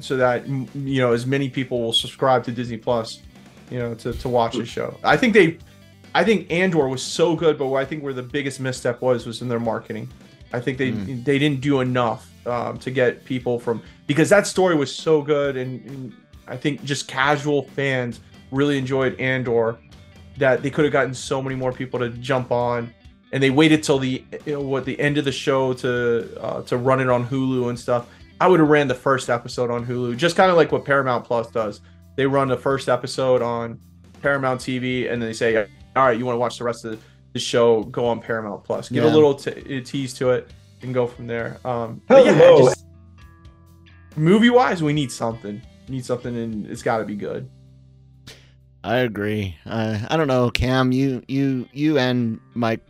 so 0.00 0.16
that 0.16 0.46
you 0.48 1.00
know 1.02 1.12
as 1.12 1.26
many 1.26 1.50
people 1.50 1.82
will 1.82 1.92
subscribe 1.92 2.44
to 2.44 2.52
Disney 2.52 2.78
Plus, 2.78 3.20
you 3.70 3.78
know, 3.78 3.94
to 3.96 4.12
to 4.12 4.28
watch 4.28 4.54
the 4.56 4.64
show. 4.64 4.96
I 5.04 5.16
think 5.16 5.34
they, 5.34 5.58
I 6.14 6.24
think 6.24 6.50
Andor 6.50 6.88
was 6.88 7.02
so 7.02 7.36
good, 7.36 7.58
but 7.58 7.72
I 7.74 7.84
think 7.84 8.02
where 8.02 8.14
the 8.14 8.22
biggest 8.22 8.60
misstep 8.60 9.02
was 9.02 9.26
was 9.26 9.42
in 9.42 9.48
their 9.48 9.60
marketing. 9.60 10.08
I 10.52 10.60
think 10.60 10.78
they 10.78 10.92
Mm. 10.92 11.24
they 11.24 11.38
didn't 11.38 11.60
do 11.60 11.80
enough 11.80 12.30
um, 12.46 12.78
to 12.78 12.90
get 12.90 13.24
people 13.24 13.58
from 13.58 13.82
because 14.06 14.28
that 14.30 14.46
story 14.46 14.74
was 14.74 14.94
so 14.94 15.20
good, 15.22 15.56
and, 15.56 15.84
and 15.86 16.12
I 16.48 16.56
think 16.56 16.84
just 16.84 17.08
casual 17.08 17.64
fans 17.68 18.20
really 18.50 18.78
enjoyed 18.78 19.18
Andor 19.20 19.78
that 20.42 20.60
they 20.62 20.70
could 20.70 20.84
have 20.84 20.92
gotten 20.92 21.14
so 21.14 21.40
many 21.40 21.54
more 21.54 21.72
people 21.72 22.00
to 22.00 22.08
jump 22.10 22.50
on 22.50 22.92
and 23.32 23.40
they 23.42 23.48
waited 23.50 23.82
till 23.82 23.98
the 24.00 24.24
you 24.44 24.52
know, 24.54 24.60
what 24.60 24.84
the 24.84 24.98
end 25.00 25.16
of 25.16 25.24
the 25.24 25.32
show 25.32 25.72
to 25.72 26.28
uh, 26.42 26.62
to 26.62 26.76
run 26.76 27.00
it 27.00 27.08
on 27.08 27.26
Hulu 27.26 27.68
and 27.70 27.78
stuff. 27.78 28.06
I 28.40 28.48
would 28.48 28.58
have 28.60 28.68
ran 28.68 28.88
the 28.88 28.94
first 28.94 29.30
episode 29.30 29.70
on 29.70 29.86
Hulu, 29.86 30.16
just 30.16 30.34
kind 30.36 30.50
of 30.50 30.56
like 30.56 30.72
what 30.72 30.84
Paramount 30.84 31.24
Plus 31.24 31.48
does. 31.50 31.80
They 32.16 32.26
run 32.26 32.48
the 32.48 32.56
first 32.56 32.88
episode 32.88 33.40
on 33.40 33.78
Paramount 34.20 34.60
TV, 34.60 35.10
and 35.10 35.22
then 35.22 35.28
they 35.28 35.32
say, 35.32 35.56
"All 35.96 36.04
right, 36.06 36.18
you 36.18 36.26
want 36.26 36.34
to 36.34 36.40
watch 36.40 36.58
the 36.58 36.64
rest 36.64 36.84
of 36.84 37.00
the 37.32 37.38
show? 37.38 37.84
Go 37.84 38.04
on 38.06 38.20
Paramount 38.20 38.64
Plus. 38.64 38.88
Give 38.90 39.04
Yeah. 39.04 39.10
a 39.10 39.14
little 39.14 39.34
t- 39.34 39.80
tease 39.82 40.12
to 40.14 40.30
it, 40.32 40.50
and 40.82 40.92
go 40.92 41.06
from 41.06 41.26
there." 41.28 41.58
Um, 41.64 42.02
but 42.08 42.26
yeah, 42.26 42.72
movie 44.16 44.50
wise, 44.50 44.82
we 44.82 44.92
need 44.92 45.10
something. 45.12 45.62
We 45.88 45.94
need 45.96 46.04
something, 46.04 46.36
and 46.36 46.66
it's 46.66 46.82
got 46.82 46.98
to 46.98 47.04
be 47.04 47.14
good. 47.16 47.48
I 48.84 48.96
agree. 48.98 49.56
Uh, 49.64 49.98
I 50.08 50.16
don't 50.16 50.28
know, 50.28 50.50
Cam. 50.50 50.92
You, 50.92 51.22
you, 51.28 51.68
you, 51.72 51.98
and 51.98 52.40
Mike, 52.54 52.80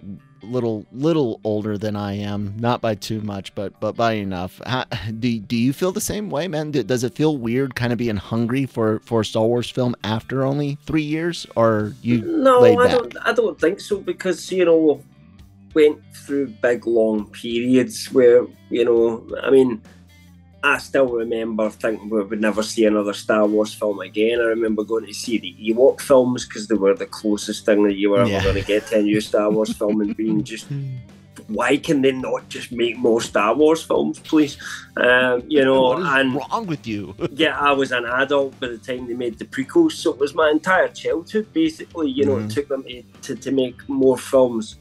little, 0.42 0.86
little 0.90 1.38
older 1.44 1.76
than 1.76 1.96
I 1.96 2.14
am. 2.14 2.54
Not 2.58 2.80
by 2.80 2.94
too 2.94 3.20
much, 3.20 3.54
but 3.54 3.78
but 3.78 3.94
by 3.94 4.12
enough. 4.12 4.60
How, 4.64 4.84
do 5.18 5.38
Do 5.38 5.56
you 5.56 5.72
feel 5.72 5.92
the 5.92 6.00
same 6.00 6.30
way, 6.30 6.48
man? 6.48 6.70
D- 6.70 6.82
Does 6.82 7.04
it 7.04 7.14
feel 7.14 7.36
weird, 7.36 7.74
kind 7.74 7.92
of 7.92 7.98
being 7.98 8.16
hungry 8.16 8.64
for 8.64 9.00
for 9.00 9.20
a 9.20 9.24
Star 9.24 9.44
Wars 9.44 9.68
film 9.70 9.94
after 10.02 10.44
only 10.44 10.78
three 10.86 11.02
years, 11.02 11.46
or 11.56 11.92
you? 12.02 12.22
No, 12.22 12.62
I 12.64 12.88
don't. 12.88 13.16
I 13.26 13.32
don't 13.32 13.60
think 13.60 13.78
so 13.80 13.98
because 14.00 14.50
you 14.50 14.64
know, 14.64 15.02
went 15.74 16.00
through 16.14 16.48
big 16.62 16.86
long 16.86 17.26
periods 17.30 18.06
where 18.12 18.46
you 18.70 18.84
know. 18.84 19.26
I 19.42 19.50
mean, 19.50 19.82
I 20.64 20.78
still 20.78 21.08
remember 21.08 21.70
thinking 21.70 22.08
we 22.08 22.22
would 22.22 22.40
never 22.40 22.62
see 22.62 22.84
another 22.84 23.12
Star 23.14 23.44
Wars 23.46 23.74
film 23.74 23.98
again. 24.00 24.38
I 24.40 24.44
remember 24.44 24.84
going 24.84 25.06
to 25.06 25.14
see 25.14 25.38
the 25.38 25.54
Ewok 25.60 26.00
films 26.00 26.46
because 26.46 26.68
they 26.68 26.76
were 26.76 26.94
the 26.94 27.06
closest 27.06 27.66
thing 27.66 27.82
that 27.84 27.94
you 27.94 28.10
were 28.10 28.24
Yeah. 28.24 28.36
ever 28.36 28.44
going 28.44 28.60
to 28.62 28.66
get 28.66 28.86
to 28.88 28.98
a 28.98 29.02
new 29.02 29.20
Star 29.20 29.50
Wars 29.50 29.72
film, 29.72 30.00
and 30.00 30.16
being 30.16 30.44
just 30.52 30.66
why 31.48 31.76
can 31.78 32.02
they 32.02 32.12
not 32.12 32.48
just 32.48 32.70
make 32.70 32.96
more 32.96 33.20
Star 33.20 33.54
Wars 33.54 33.82
films, 33.82 34.20
please? 34.20 34.56
Um, 34.96 35.42
you 35.48 35.64
know, 35.64 35.82
what 35.82 35.98
is 36.00 36.06
and 36.08 36.34
wrong 36.36 36.66
with 36.66 36.86
you? 36.86 37.14
yeah, 37.32 37.58
I 37.58 37.72
was 37.72 37.90
an 37.90 38.04
adult 38.04 38.58
by 38.60 38.68
the 38.68 38.78
time 38.78 39.08
they 39.08 39.14
made 39.14 39.38
the 39.38 39.46
prequels, 39.46 39.92
so 39.92 40.12
it 40.12 40.18
was 40.20 40.34
my 40.34 40.50
entire 40.50 40.88
childhood 40.88 41.52
basically. 41.52 42.10
You 42.10 42.26
know, 42.26 42.36
Mhm. 42.36 42.44
it 42.44 42.50
took 42.54 42.68
them 42.68 42.84
to, 42.84 43.02
to, 43.22 43.34
to 43.34 43.50
make 43.50 43.88
more 43.88 44.16
films. 44.18 44.76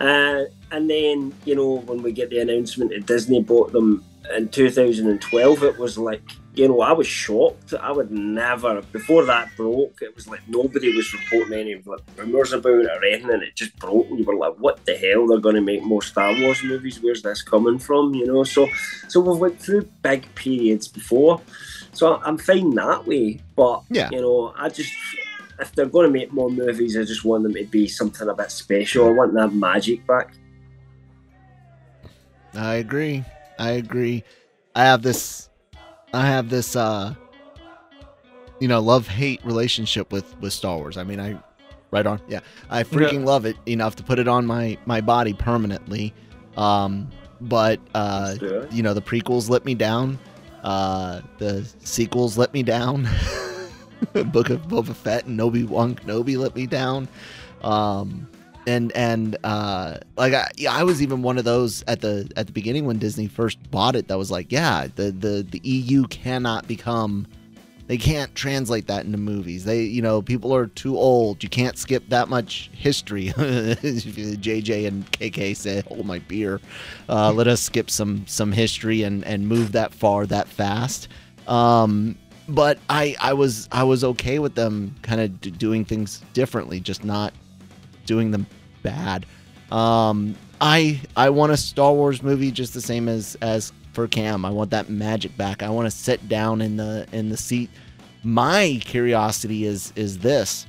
Uh, 0.00 0.44
and 0.70 0.88
then, 0.88 1.34
you 1.44 1.54
know, 1.54 1.74
when 1.86 2.02
we 2.02 2.12
get 2.12 2.30
the 2.30 2.38
announcement 2.38 2.90
that 2.92 3.06
Disney 3.06 3.42
bought 3.42 3.72
them 3.72 4.02
in 4.36 4.48
2012, 4.48 5.62
it 5.64 5.78
was 5.78 5.98
like, 5.98 6.22
you 6.54 6.68
know, 6.68 6.80
I 6.80 6.92
was 6.92 7.06
shocked. 7.06 7.74
I 7.74 7.90
would 7.90 8.10
never, 8.10 8.82
before 8.92 9.24
that 9.24 9.50
broke, 9.56 10.00
it 10.02 10.14
was 10.14 10.28
like 10.28 10.40
nobody 10.48 10.94
was 10.94 11.12
reporting 11.12 11.58
any 11.58 11.82
like, 11.84 12.00
rumours 12.16 12.52
about 12.52 12.72
it 12.84 12.86
or 12.86 13.04
anything, 13.04 13.30
and 13.30 13.42
it 13.42 13.56
just 13.56 13.76
broke. 13.78 14.08
And 14.10 14.18
you 14.18 14.24
were 14.24 14.36
like, 14.36 14.54
what 14.56 14.84
the 14.84 14.94
hell? 14.94 15.26
They're 15.26 15.38
going 15.38 15.54
to 15.54 15.60
make 15.62 15.82
more 15.82 16.02
Star 16.02 16.38
Wars 16.40 16.62
movies. 16.62 17.00
Where's 17.02 17.22
this 17.22 17.42
coming 17.42 17.78
from? 17.78 18.14
You 18.14 18.26
know, 18.26 18.44
so 18.44 18.68
so 19.08 19.20
we've 19.20 19.40
went 19.40 19.60
through 19.60 19.88
big 20.02 20.32
periods 20.34 20.88
before. 20.88 21.40
So 21.94 22.20
I'm 22.24 22.38
fine 22.38 22.70
that 22.74 23.06
way. 23.06 23.40
But, 23.56 23.82
Yeah. 23.90 24.08
you 24.10 24.20
know, 24.20 24.54
I 24.56 24.68
just, 24.68 24.92
if 25.58 25.72
they're 25.74 25.86
going 25.86 26.06
to 26.06 26.12
make 26.12 26.32
more 26.32 26.50
movies, 26.50 26.96
I 26.96 27.04
just 27.04 27.24
want 27.24 27.42
them 27.44 27.54
to 27.54 27.64
be 27.64 27.86
something 27.88 28.28
a 28.28 28.34
bit 28.34 28.50
special. 28.50 29.06
I 29.06 29.10
want 29.10 29.34
that 29.34 29.54
magic 29.54 30.06
back. 30.06 30.34
I 32.54 32.74
agree. 32.76 33.24
I 33.62 33.70
agree. 33.72 34.24
I 34.74 34.84
have 34.84 35.02
this 35.02 35.48
I 36.12 36.26
have 36.26 36.50
this 36.50 36.74
uh 36.74 37.14
you 38.60 38.68
know, 38.68 38.80
love-hate 38.80 39.44
relationship 39.44 40.12
with 40.12 40.36
with 40.40 40.52
Star 40.52 40.76
Wars. 40.78 40.96
I 40.96 41.04
mean, 41.04 41.20
I 41.20 41.36
right 41.92 42.06
on. 42.06 42.20
Yeah. 42.28 42.40
I 42.70 42.82
freaking 42.82 43.24
love 43.24 43.44
it 43.46 43.56
enough 43.66 43.94
to 43.96 44.02
put 44.02 44.18
it 44.18 44.26
on 44.26 44.46
my 44.46 44.76
my 44.86 45.00
body 45.00 45.32
permanently. 45.32 46.12
Um 46.56 47.08
but 47.40 47.78
uh 47.94 48.30
Let's 48.30 48.38
do 48.40 48.46
it. 48.60 48.72
you 48.72 48.82
know, 48.82 48.94
the 48.94 49.02
prequels 49.02 49.48
let 49.48 49.64
me 49.64 49.74
down. 49.76 50.18
Uh 50.64 51.20
the 51.38 51.64
sequels 51.84 52.36
let 52.36 52.52
me 52.52 52.64
down. 52.64 53.02
Book 54.12 54.50
of 54.50 54.62
Boba 54.62 54.94
Fett 54.96 55.26
and 55.26 55.40
Obi-Wan 55.40 55.94
Kenobi 55.94 56.36
let 56.36 56.56
me 56.56 56.66
down. 56.66 57.06
Um 57.62 58.28
and 58.66 58.92
and 58.92 59.36
uh 59.44 59.98
like 60.16 60.34
I, 60.34 60.48
I 60.68 60.84
was 60.84 61.02
even 61.02 61.22
one 61.22 61.38
of 61.38 61.44
those 61.44 61.82
at 61.88 62.00
the 62.00 62.30
at 62.36 62.46
the 62.46 62.52
beginning 62.52 62.86
when 62.86 62.98
Disney 62.98 63.26
first 63.26 63.58
bought 63.70 63.96
it 63.96 64.08
that 64.08 64.18
was 64.18 64.30
like 64.30 64.52
yeah 64.52 64.86
the 64.94 65.10
the 65.10 65.46
the 65.48 65.60
EU 65.64 66.06
cannot 66.06 66.66
become 66.68 67.26
they 67.88 67.98
can't 67.98 68.34
translate 68.34 68.86
that 68.86 69.04
into 69.04 69.18
movies. 69.18 69.64
They 69.64 69.82
you 69.82 70.00
know 70.00 70.22
people 70.22 70.54
are 70.54 70.66
too 70.66 70.96
old. 70.96 71.42
You 71.42 71.48
can't 71.48 71.76
skip 71.76 72.08
that 72.08 72.28
much 72.28 72.70
history. 72.72 73.26
JJ 73.36 74.86
and 74.86 75.10
KK 75.12 75.56
said 75.56 75.84
hold 75.84 76.06
my 76.06 76.20
beer. 76.20 76.60
Uh, 77.08 77.32
let 77.32 77.48
us 77.48 77.60
skip 77.60 77.90
some 77.90 78.24
some 78.26 78.52
history 78.52 79.02
and 79.02 79.24
and 79.24 79.46
move 79.46 79.72
that 79.72 79.92
far 79.92 80.26
that 80.26 80.48
fast. 80.48 81.08
Um 81.46 82.16
but 82.48 82.78
I 82.88 83.16
I 83.20 83.32
was 83.32 83.68
I 83.72 83.82
was 83.82 84.04
okay 84.04 84.38
with 84.38 84.54
them 84.54 84.94
kind 85.02 85.20
of 85.20 85.40
d- 85.40 85.50
doing 85.50 85.84
things 85.84 86.22
differently 86.32 86.80
just 86.80 87.04
not 87.04 87.34
doing 88.06 88.30
them 88.30 88.46
bad. 88.82 89.26
Um, 89.70 90.36
I 90.60 91.00
I 91.16 91.30
want 91.30 91.52
a 91.52 91.56
Star 91.56 91.92
Wars 91.92 92.22
movie 92.22 92.50
just 92.50 92.74
the 92.74 92.80
same 92.80 93.08
as 93.08 93.36
as 93.42 93.72
for 93.92 94.06
Cam. 94.08 94.44
I 94.44 94.50
want 94.50 94.70
that 94.70 94.88
magic 94.88 95.36
back. 95.36 95.62
I 95.62 95.68
want 95.70 95.86
to 95.86 95.90
sit 95.90 96.28
down 96.28 96.60
in 96.60 96.76
the 96.76 97.06
in 97.12 97.28
the 97.28 97.36
seat. 97.36 97.70
My 98.22 98.80
curiosity 98.82 99.64
is 99.64 99.92
is 99.96 100.18
this: 100.18 100.66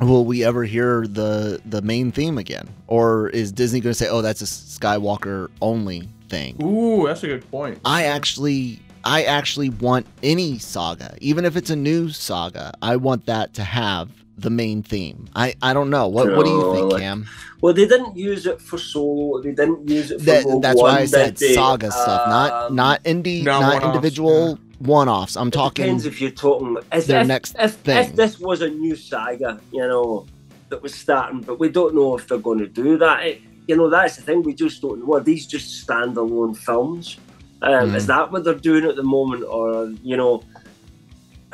Will 0.00 0.24
we 0.24 0.44
ever 0.44 0.64
hear 0.64 1.06
the 1.06 1.60
the 1.66 1.82
main 1.82 2.12
theme 2.12 2.38
again, 2.38 2.68
or 2.86 3.28
is 3.30 3.52
Disney 3.52 3.80
going 3.80 3.90
to 3.92 3.98
say, 3.98 4.08
"Oh, 4.08 4.22
that's 4.22 4.40
a 4.40 4.46
Skywalker 4.46 5.48
only 5.60 6.08
thing"? 6.28 6.56
Ooh, 6.62 7.06
that's 7.06 7.22
a 7.22 7.26
good 7.26 7.50
point. 7.50 7.80
I 7.84 8.04
actually 8.04 8.80
I 9.04 9.24
actually 9.24 9.70
want 9.70 10.06
any 10.22 10.58
saga, 10.58 11.16
even 11.20 11.44
if 11.44 11.56
it's 11.56 11.70
a 11.70 11.76
new 11.76 12.08
saga, 12.08 12.72
I 12.82 12.96
want 12.96 13.26
that 13.26 13.54
to 13.54 13.62
have 13.62 14.10
the 14.38 14.50
main 14.50 14.82
theme. 14.82 15.28
I 15.34 15.54
I 15.62 15.72
don't 15.72 15.90
know. 15.90 16.08
What 16.08 16.34
what 16.36 16.44
do 16.46 16.52
you 16.52 16.74
think, 16.74 16.92
Like- 16.92 17.02
Cam? 17.02 17.26
Well, 17.62 17.72
they 17.72 17.86
didn't 17.86 18.16
use 18.16 18.46
it 18.46 18.60
for 18.60 18.76
Solo. 18.78 19.40
They 19.40 19.52
didn't 19.52 19.88
use 19.88 20.10
it 20.10 20.18
for 20.20 20.26
That, 20.26 20.44
Rogue 20.44 20.62
that's 20.62 20.76
One, 20.80 20.94
why 20.94 21.00
I 21.00 21.04
said 21.06 21.36
they? 21.36 21.54
saga 21.54 21.90
stuff, 21.90 22.28
not 22.28 22.52
Um, 22.52 22.76
not 22.76 23.02
indie, 23.04 23.42
no, 23.42 23.60
not 23.60 23.72
one-offs, 23.74 23.86
individual 23.86 24.58
one-offs. 24.78 25.36
I'm 25.36 25.48
It 25.48 25.52
talking 25.52 25.84
depends 25.86 26.04
if 26.04 26.20
you're 26.20 26.30
talking. 26.32 26.76
If, 26.92 27.06
their 27.06 27.22
if, 27.22 27.26
next 27.26 27.56
if, 27.58 27.72
thing. 27.76 27.96
if 27.96 28.14
this 28.14 28.38
was 28.38 28.60
a 28.60 28.68
new 28.68 28.94
saga, 28.94 29.58
you 29.72 29.80
know, 29.80 30.26
that 30.68 30.82
was 30.82 30.94
starting, 30.94 31.40
but 31.40 31.58
we 31.58 31.70
don't 31.70 31.94
know 31.94 32.14
if 32.18 32.28
they're 32.28 32.38
going 32.38 32.58
to 32.58 32.68
do 32.68 32.98
that. 32.98 33.24
It, 33.24 33.40
you 33.66 33.74
know, 33.76 33.88
that's 33.88 34.16
the 34.16 34.22
thing. 34.22 34.42
We 34.42 34.52
just 34.54 34.82
don't 34.82 34.98
know. 35.04 35.14
Are 35.14 35.20
these 35.20 35.46
just 35.46 35.86
standalone 35.86 36.56
films? 36.56 37.16
Um, 37.62 37.90
Mm. 37.90 37.94
Is 37.96 38.06
that 38.06 38.30
what 38.30 38.44
they're 38.44 38.54
doing 38.54 38.84
at 38.84 38.96
the 38.96 39.02
moment, 39.02 39.44
or 39.44 39.90
you 40.04 40.16
know, 40.16 40.42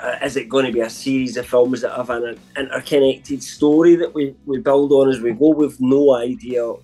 Uh, 0.02 0.18
is 0.20 0.36
it 0.36 0.48
going 0.48 0.66
to 0.66 0.72
be 0.72 0.80
a 0.80 0.90
series 0.90 1.36
of 1.36 1.46
films 1.46 1.80
that 1.80 1.94
have 1.94 2.10
an 2.10 2.36
interconnected 2.56 3.40
story 3.40 3.94
that 3.94 4.12
we, 4.12 4.34
we 4.46 4.58
build 4.58 4.90
on 4.90 5.08
as 5.08 5.20
we 5.20 5.30
go? 5.32 5.50
We've 5.50 5.80
no 5.80 6.16
idea 6.16 6.74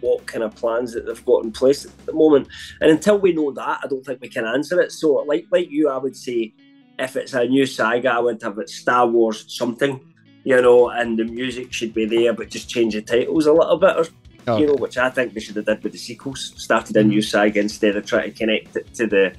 what 0.00 0.26
kind 0.26 0.44
of 0.44 0.54
plans 0.54 0.92
that 0.92 1.06
they've 1.06 1.24
got 1.24 1.44
in 1.44 1.52
place 1.52 1.86
at 1.86 2.06
the 2.06 2.12
moment, 2.12 2.48
and 2.82 2.90
until 2.90 3.18
we 3.18 3.32
know 3.32 3.50
that, 3.52 3.80
I 3.82 3.86
don't 3.86 4.04
think 4.04 4.20
we 4.20 4.28
can 4.28 4.44
answer 4.44 4.78
it. 4.82 4.92
So, 4.92 5.14
like 5.26 5.46
like 5.50 5.70
you, 5.70 5.88
I 5.88 5.96
would 5.96 6.14
say, 6.14 6.52
if 6.98 7.16
it's 7.16 7.32
a 7.32 7.46
new 7.46 7.64
saga, 7.64 8.12
I 8.12 8.18
would 8.18 8.42
have 8.42 8.58
it 8.58 8.68
Star 8.68 9.06
Wars 9.06 9.46
something, 9.48 9.98
you 10.44 10.60
know, 10.60 10.90
and 10.90 11.18
the 11.18 11.24
music 11.24 11.72
should 11.72 11.94
be 11.94 12.04
there, 12.04 12.34
but 12.34 12.50
just 12.50 12.68
change 12.68 12.92
the 12.92 13.00
titles 13.00 13.46
a 13.46 13.52
little 13.52 13.78
bit, 13.78 13.96
or 13.96 14.04
Okay. 14.48 14.60
you 14.60 14.68
oh. 14.68 14.74
know, 14.74 14.76
which 14.76 14.96
I 14.96 15.10
think 15.10 15.34
they 15.34 15.40
should 15.40 15.56
have 15.56 15.66
did 15.66 15.82
with 15.82 15.92
the 15.92 15.98
sequels. 15.98 16.52
Started 16.56 16.96
a 16.96 17.02
new 17.02 17.18
mm-hmm. 17.18 17.26
saga 17.26 17.58
instead 17.58 17.96
of 17.96 18.06
trying 18.06 18.32
to 18.32 18.38
connect 18.38 18.76
it 18.76 18.94
to 18.94 19.06
the 19.06 19.34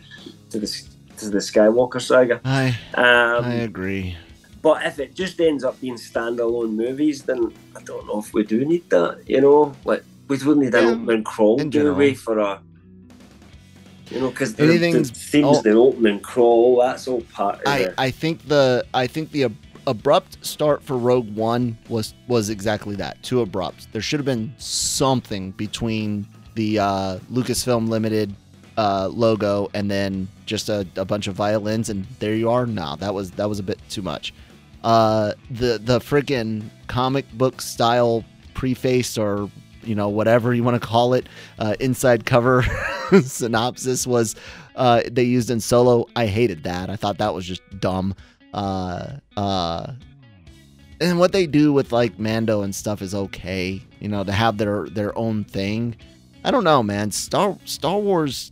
to 0.50 0.60
the 0.60 0.68
to 1.18 1.30
the 1.30 1.40
Skywalker 1.40 2.02
saga. 2.02 2.40
I 2.46 2.68
Um, 2.94 3.46
I 3.46 3.54
agree. 3.70 4.16
but 4.62 4.86
if 4.86 5.00
it 5.00 5.16
just 5.16 5.40
ends 5.40 5.64
up 5.64 5.80
being 5.82 5.96
standalone 5.96 6.74
movies, 6.76 7.24
then 7.24 7.52
I 7.76 7.82
don't 7.84 8.06
know 8.08 8.20
if 8.20 8.34
we 8.34 8.44
do 8.44 8.66
need 8.66 8.90
that. 8.90 9.20
You 9.28 9.42
know, 9.42 9.74
like 9.86 10.04
we 10.28 10.38
don't 10.38 10.60
need 10.60 10.74
an 10.76 10.84
Yeah, 10.88 10.92
opening 10.94 11.24
crawl 11.24 11.62
in 11.62 11.70
do 11.70 11.80
general. 11.80 11.96
we 11.98 12.14
for 12.14 12.40
a. 12.40 12.60
You 14.12 14.22
know, 14.22 14.30
because 14.30 14.56
the, 14.56 14.66
the 14.66 14.74
Anything's- 14.74 15.12
themes, 15.12 15.62
the 15.64 15.72
opening 15.72 16.20
crawl, 16.22 16.80
that's 16.80 17.08
all 17.10 17.22
part 17.34 17.56
of 17.62 17.68
I, 17.68 17.78
it. 17.80 17.94
I 17.98 18.10
think 18.12 18.48
the 18.48 18.86
I 18.94 19.06
think 19.06 19.32
the 19.32 19.44
ab- 19.46 19.56
abrupt 19.86 20.46
start 20.46 20.82
for 20.82 20.98
Rogue 20.98 21.36
One 21.36 21.78
was 21.90 22.14
was 22.28 22.50
exactly 22.50 22.96
that. 22.96 23.22
Too 23.24 23.42
abrupt. 23.42 23.92
There 23.92 24.02
should 24.02 24.20
have 24.20 24.26
been 24.26 24.54
something 24.58 25.52
between 25.52 26.26
the 26.56 26.80
uh, 26.80 27.20
Lucasfilm 27.32 27.90
Limited 27.90 28.34
uh, 28.78 29.10
logo 29.12 29.70
and 29.74 29.90
then 29.90 30.28
just 30.46 30.70
a, 30.70 30.88
a 30.96 31.04
bunch 31.04 31.28
of 31.28 31.36
violins, 31.36 31.90
and 31.90 32.06
there 32.20 32.36
you 32.36 32.50
are. 32.50 32.66
No, 32.66 32.96
that 32.98 33.14
was 33.14 33.32
that 33.32 33.50
was 33.50 33.60
a 33.60 33.64
bit 33.64 33.80
too 33.90 34.02
much. 34.02 34.34
Uh, 34.84 35.34
the 35.50 35.80
the 35.84 36.00
freaking 36.00 36.70
comic 36.88 37.30
book 37.34 37.60
style 37.60 38.24
preface 38.54 39.18
or 39.18 39.50
you 39.84 39.96
know 39.96 40.10
whatever 40.10 40.54
you 40.54 40.64
want 40.64 40.82
to 40.82 40.88
call 40.88 41.14
it 41.14 41.28
uh, 41.60 41.76
inside 41.80 42.26
cover 42.26 42.64
synopsis 43.24 44.06
was 44.06 44.36
uh, 44.76 45.02
they 45.12 45.24
used 45.24 45.50
in 45.50 45.60
solo. 45.60 46.06
I 46.16 46.28
hated 46.28 46.64
that. 46.64 46.90
I 46.90 46.96
thought 46.96 47.18
that 47.18 47.34
was 47.34 47.46
just 47.46 47.62
dumb. 47.80 48.14
Uh, 48.54 49.18
uh, 49.36 49.94
and 51.02 51.20
what 51.20 51.32
they 51.32 51.48
do 51.48 51.74
with 51.74 51.92
like 51.92 52.20
mando 52.20 52.62
and 52.62 52.74
stuff 52.74 53.02
is 53.02 53.16
okay. 53.16 53.82
You 54.00 54.08
know 54.08 54.24
to 54.24 54.32
have 54.32 54.58
their 54.60 54.88
their 54.88 55.18
own 55.18 55.44
thing. 55.46 55.96
I 56.44 56.52
don't 56.52 56.64
know 56.64 56.84
man. 56.84 57.10
Star 57.10 57.58
star 57.66 58.00
wars 58.00 58.52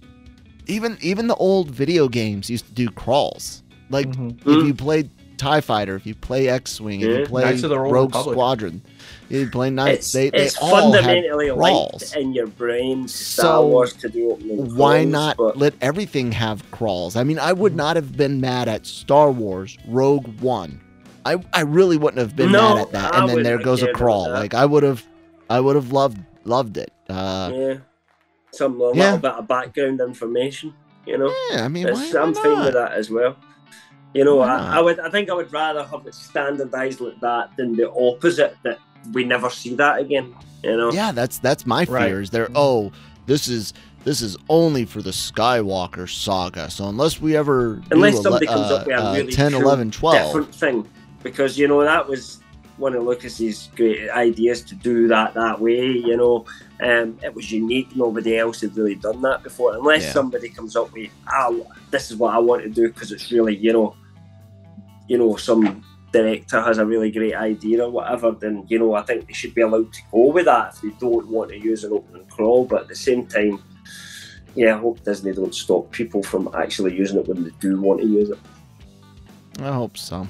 even 0.68 0.98
even 1.02 1.28
the 1.28 1.36
old 1.36 1.72
video 1.72 2.08
games 2.08 2.50
used 2.50 2.66
to 2.68 2.74
do 2.74 2.90
crawls 2.90 3.64
like 3.90 4.08
Mhm. 4.08 4.38
if 4.40 4.44
Mm. 4.46 4.68
you 4.68 4.74
played 4.74 5.10
TIE 5.38 5.60
Fighter, 5.62 5.96
if 5.98 6.06
you 6.06 6.16
play 6.16 6.48
X 6.48 6.80
Wing, 6.80 7.02
if 7.02 7.08
you 7.20 7.26
play 7.26 7.44
Knights 7.44 7.64
of 7.64 7.70
the 7.70 7.78
Old 7.78 7.92
Rogue 7.92 8.10
Republic. 8.10 8.34
Squadron, 8.36 8.82
if 9.30 9.38
you 9.42 9.50
play 9.50 9.70
Knights, 9.70 9.98
it's 10.06 10.12
they, 10.14 10.30
they 10.30 10.46
it's 10.46 10.58
all 10.58 10.70
fundamentally 10.94 11.50
crawls. 11.50 12.02
linked 12.02 12.16
in 12.16 12.34
your 12.34 12.48
brain. 12.48 13.06
Star 13.10 13.46
So, 13.58 13.68
Wars 13.68 13.94
to 13.94 14.08
do 14.10 14.32
opening 14.32 14.76
Why 14.78 15.00
crawls, 15.00 15.12
not 15.12 15.38
but- 15.38 15.58
let 15.58 15.74
everything 15.82 16.32
have 16.32 16.64
crawls? 16.72 17.18
I 17.18 17.24
mean, 17.26 17.38
I 17.38 17.52
would 17.52 17.76
not 17.76 17.98
have 17.98 18.16
been 18.16 18.40
mad 18.40 18.70
at 18.70 18.86
Star 18.88 19.30
Wars 19.30 19.78
Rogue 19.88 20.28
One. 20.40 20.80
I, 21.26 21.36
I 21.54 21.62
really 21.62 21.98
wouldn't 21.98 22.20
have 22.20 22.36
been 22.36 22.52
No, 22.54 22.76
mad 22.76 22.82
at 22.84 22.92
that. 22.94 23.14
I 23.16 23.20
And 23.20 23.30
then 23.30 23.44
there 23.44 23.58
goes 23.58 23.82
a 23.82 23.88
have 23.88 23.96
cared 23.96 23.96
about 23.98 24.06
crawl. 24.06 24.30
Like 24.32 24.54
I 24.54 24.66
would 24.66 24.84
have, 24.84 25.04
I 25.50 25.60
would 25.60 25.76
have 25.76 25.92
loved 25.92 26.20
loved 26.46 26.78
it. 26.78 26.94
Uh, 27.10 27.52
yeah, 27.54 27.74
some 28.56 28.80
a 28.82 28.94
Yeah. 28.96 29.04
little 29.14 29.18
bit 29.20 29.32
of 29.34 29.48
background 29.48 30.02
information. 30.02 30.74
You 31.06 31.18
know. 31.20 31.32
yeah, 31.52 31.66
I 31.66 31.68
mean, 31.68 31.88
It's, 31.88 32.00
why, 32.00 32.20
why 32.20 32.26
I'm 32.26 32.34
fine 32.34 32.54
not? 32.54 32.66
with 32.66 32.74
that 32.74 32.94
as 32.94 33.10
well. 33.12 33.36
You 34.16 34.24
know, 34.26 34.40
I. 34.40 34.78
I 34.78 34.82
would. 34.82 35.00
I 35.00 35.10
think 35.10 35.30
I 35.30 35.34
would 35.34 35.52
rather 35.54 35.84
have 35.84 36.08
it 36.08 36.16
standardised 36.16 37.00
like 37.02 37.20
that 37.22 37.56
than 37.58 37.76
the 37.76 37.92
opposite 37.92 38.56
that 38.64 38.80
we 39.14 39.24
never 39.24 39.50
see 39.50 39.76
that 39.76 40.00
again. 40.00 40.34
You 40.64 40.78
know. 40.78 40.92
Yeah, 40.92 41.12
that's 41.12 41.38
that's 41.40 41.66
my 41.66 41.84
Right. 41.84 42.08
fears. 42.08 42.30
They're 42.32 42.50
oh, 42.56 42.92
this 43.28 43.48
is 43.48 43.74
this 44.04 44.22
is 44.22 44.36
only 44.50 44.86
for 44.86 45.02
the 45.02 45.12
Skywalker 45.12 46.10
saga. 46.10 46.70
So 46.72 46.88
unless 46.88 47.20
we 47.22 47.36
ever 47.36 47.82
Unless 47.92 48.20
a 48.20 48.22
somebody 48.24 48.48
le- 48.48 48.54
comes 48.54 48.72
uh, 48.72 48.76
up 48.78 48.88
with 48.88 48.96
a 48.96 49.04
uh, 49.04 49.14
really 49.16 49.32
10, 49.34 49.52
cool, 49.52 49.62
11, 49.62 49.92
12. 49.92 50.26
different 50.28 50.56
thing, 50.56 50.88
because 51.22 51.58
you 51.58 51.68
know 51.68 51.84
that 51.84 52.08
was 52.08 52.40
one 52.78 52.94
of 52.96 53.04
Lucas's 53.04 53.70
great 53.76 54.10
ideas 54.10 54.62
to 54.64 54.76
do 54.76 55.08
that 55.08 55.34
that 55.34 55.60
way. 55.60 55.86
You 55.88 56.18
know, 56.18 56.46
um, 56.82 57.18
it 57.24 57.34
was 57.34 57.52
unique. 57.52 57.96
Nobody 57.96 58.38
else 58.38 58.62
had 58.62 58.76
really 58.76 58.96
done 58.96 59.22
that 59.22 59.44
before. 59.44 59.76
Unless 59.76 60.04
Yeah. 60.04 60.12
somebody 60.12 60.50
comes 60.50 60.76
up 60.76 60.92
with, 60.94 61.10
ah, 61.28 61.52
this 61.92 62.12
is 62.12 62.18
what 62.18 62.34
I 62.36 62.40
want 62.40 62.64
to 62.64 62.70
do 62.70 62.88
because 62.90 63.12
it's 63.12 63.32
really, 63.32 63.56
you 63.56 63.72
know, 63.74 63.96
you 65.08 65.18
know, 65.18 65.36
some 65.36 65.84
director 66.12 66.62
has 66.62 66.78
a 66.78 66.86
really 66.86 67.12
great 67.12 67.36
idea 67.36 67.84
or 67.84 67.90
whatever, 67.92 68.32
then 68.32 68.64
you 68.70 68.80
know 68.80 68.94
I 68.94 69.02
think 69.02 69.28
they 69.28 69.34
should 69.34 69.54
be 69.54 69.62
allowed 69.62 69.92
to 69.92 70.02
go 70.12 70.32
with 70.32 70.46
that 70.46 70.74
if 70.74 70.82
they 70.82 70.90
don't 71.00 71.28
want 71.28 71.50
to 71.50 71.58
use 71.60 71.84
an 71.84 71.92
open 71.92 72.24
crawl. 72.30 72.64
But 72.66 72.84
at 72.84 72.88
the 72.88 72.96
same 72.96 73.28
time, 73.28 73.62
yeah, 74.56 74.76
I 74.76 74.80
hope 74.80 75.04
Disney 75.04 75.34
don't 75.34 75.54
stop 75.54 75.92
people 75.92 76.24
from 76.24 76.50
actually 76.54 76.96
using 76.96 77.20
it 77.20 77.28
when 77.28 77.44
they 77.44 77.52
do 77.60 77.80
want 77.82 78.00
to 78.02 78.08
use 78.08 78.30
it. 78.30 78.40
I 79.60 79.74
hope 79.74 79.98
so. 79.98 80.26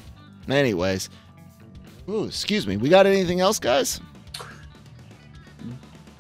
Anyways, 0.50 1.10
ooh, 2.10 2.26
excuse 2.26 2.66
me. 2.68 2.78
We 2.78 2.90
got 2.90 3.06
anything 3.06 3.40
else, 3.40 3.60
guys? 3.60 4.00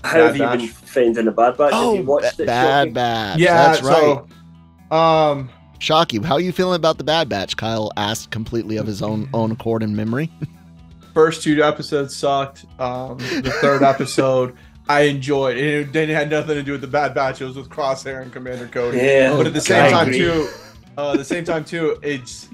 How 0.03 0.21
have 0.27 0.37
Bad 0.37 0.61
you 0.61 0.67
Batch. 0.67 0.83
been 0.83 0.87
finding 0.87 1.25
the 1.25 1.31
Bad 1.31 1.57
Batch? 1.57 1.73
have 1.73 1.95
you 1.95 2.03
watched 2.03 2.37
ba- 2.37 2.43
it? 2.43 2.45
bad 2.45 2.93
batch. 2.93 3.39
yeah, 3.39 3.53
that's 3.71 3.81
right. 3.81 4.21
so 4.89 4.95
um 4.95 5.49
Shockey, 5.79 6.23
how 6.23 6.35
are 6.35 6.41
you 6.41 6.51
feeling 6.51 6.75
about 6.75 6.97
the 6.97 7.03
Bad 7.03 7.27
Batch? 7.27 7.57
Kyle 7.57 7.91
asked 7.97 8.31
completely 8.31 8.77
of 8.77 8.85
his 8.87 9.01
own 9.01 9.27
own 9.33 9.51
accord 9.51 9.83
and 9.83 9.95
memory. 9.95 10.31
first 11.13 11.43
two 11.43 11.63
episodes 11.63 12.15
sucked. 12.15 12.65
Um, 12.79 13.17
the 13.17 13.51
third 13.61 13.81
episode 13.83 14.55
I 14.87 15.01
enjoyed. 15.01 15.57
It 15.57 15.91
didn't 15.91 16.15
had 16.15 16.29
nothing 16.29 16.55
to 16.55 16.63
do 16.63 16.73
with 16.73 16.81
the 16.81 16.87
Bad 16.87 17.13
Batch. 17.15 17.41
It 17.41 17.45
was 17.45 17.55
with 17.55 17.69
Crosshair 17.69 18.21
and 18.21 18.31
Commander 18.31 18.67
Cody. 18.67 18.97
Yeah, 18.99 19.35
but 19.35 19.47
at 19.47 19.53
the 19.53 19.59
I 19.59 19.63
same 19.63 19.91
time 19.91 20.07
agree. 20.07 20.19
too, 20.19 20.47
uh, 20.97 21.11
at 21.13 21.17
the 21.17 21.25
same 21.25 21.43
time 21.43 21.65
too, 21.65 21.97
it's 22.03 22.47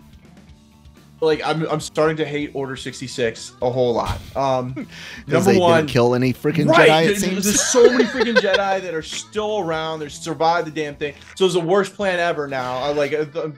like 1.22 1.42
I'm 1.46 1.66
I'm 1.70 1.80
starting 1.80 2.18
to 2.18 2.26
hate 2.26 2.52
Order 2.54 2.76
66 2.76 3.54
a 3.62 3.70
whole 3.70 3.94
lot. 3.94 4.20
Um, 4.36 4.74
Because 5.26 5.46
number 5.46 5.54
they 5.54 5.60
one, 5.60 5.78
didn't 5.82 5.90
kill 5.92 6.16
any 6.16 6.34
freaking 6.34 6.68
right? 6.68 6.90
Jedi. 6.90 7.04
It 7.04 7.08
there's, 7.08 7.20
seems. 7.22 7.44
there's 7.46 7.62
so 7.64 7.90
many 7.90 8.04
freaking 8.06 8.36
Jedi 8.42 8.82
that 8.82 8.94
are 8.94 9.02
still 9.04 9.60
around. 9.60 10.00
They 10.00 10.10
survived 10.10 10.68
the 10.68 10.72
damn 10.72 10.96
thing. 10.96 11.14
So 11.36 11.46
it's 11.46 11.54
the 11.54 11.60
worst 11.60 11.94
plan 11.96 12.20
ever. 12.20 12.48
Now, 12.48 12.78
I 12.80 12.92
like 12.92 13.14
uh, 13.14 13.26
the- 13.26 13.56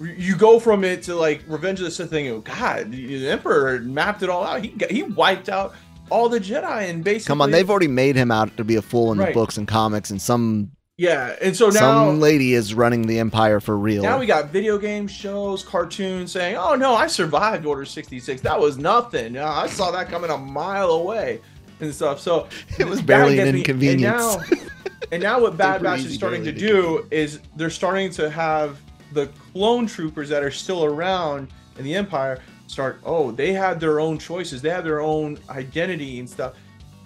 you 0.00 0.36
go 0.36 0.58
from 0.58 0.84
it 0.84 1.02
to 1.04 1.14
like 1.14 1.42
Revenge 1.46 1.78
of 1.80 1.84
the 1.84 1.90
Sith 1.90 2.10
thing. 2.10 2.28
Oh 2.28 2.40
God, 2.40 2.90
the 2.90 3.28
Emperor 3.28 3.78
mapped 3.80 4.22
it 4.22 4.30
all 4.30 4.44
out. 4.44 4.64
He 4.64 4.74
he 4.90 5.02
wiped 5.02 5.48
out 5.48 5.74
all 6.10 6.28
the 6.28 6.40
Jedi 6.40 6.88
and 6.90 7.04
basically 7.04 7.28
Come 7.28 7.40
on, 7.42 7.50
they've 7.50 7.68
already 7.68 7.88
made 7.88 8.16
him 8.16 8.30
out 8.30 8.56
to 8.56 8.64
be 8.64 8.76
a 8.76 8.82
fool 8.82 9.12
in 9.12 9.18
the 9.18 9.30
books 9.32 9.56
and 9.56 9.68
comics, 9.68 10.10
and 10.10 10.20
some 10.20 10.70
yeah. 11.02 11.34
And 11.42 11.56
so 11.56 11.66
now 11.66 12.06
some 12.06 12.20
lady 12.20 12.54
is 12.54 12.74
running 12.74 13.02
the 13.08 13.18
empire 13.18 13.58
for 13.58 13.76
real. 13.76 14.04
Now 14.04 14.20
we 14.20 14.26
got 14.26 14.50
video 14.50 14.78
game 14.78 15.08
shows, 15.08 15.64
cartoons 15.64 16.30
saying, 16.30 16.56
"Oh 16.56 16.76
no, 16.76 16.94
I 16.94 17.08
survived 17.08 17.66
Order 17.66 17.84
66. 17.84 18.40
That 18.42 18.58
was 18.58 18.78
nothing. 18.78 19.36
Uh, 19.36 19.48
I 19.48 19.66
saw 19.66 19.90
that 19.90 20.08
coming 20.08 20.30
a 20.30 20.38
mile 20.38 20.90
away." 20.90 21.40
And 21.80 21.92
stuff. 21.92 22.20
So 22.20 22.46
It 22.78 22.86
was 22.86 23.02
barely 23.02 23.40
an 23.40 23.52
me- 23.52 23.58
inconvenience. 23.58 24.36
And 24.36 24.50
now, 24.50 24.68
and 25.10 25.22
now 25.24 25.40
what 25.40 25.56
Bad 25.64 25.82
Batch 25.82 26.04
is 26.04 26.14
starting 26.14 26.44
to 26.44 26.52
do 26.52 27.04
is 27.10 27.40
they're 27.56 27.68
starting 27.70 28.12
to 28.12 28.30
have 28.30 28.80
the 29.12 29.26
clone 29.52 29.88
troopers 29.88 30.28
that 30.28 30.44
are 30.44 30.52
still 30.52 30.84
around 30.84 31.48
in 31.78 31.84
the 31.84 31.96
Empire 31.96 32.38
start. 32.68 33.00
Oh, 33.04 33.32
they 33.32 33.52
had 33.52 33.80
their 33.80 33.98
own 33.98 34.18
choices. 34.18 34.62
They 34.62 34.70
have 34.70 34.84
their 34.84 35.00
own 35.00 35.40
identity 35.50 36.20
and 36.20 36.30
stuff. 36.30 36.54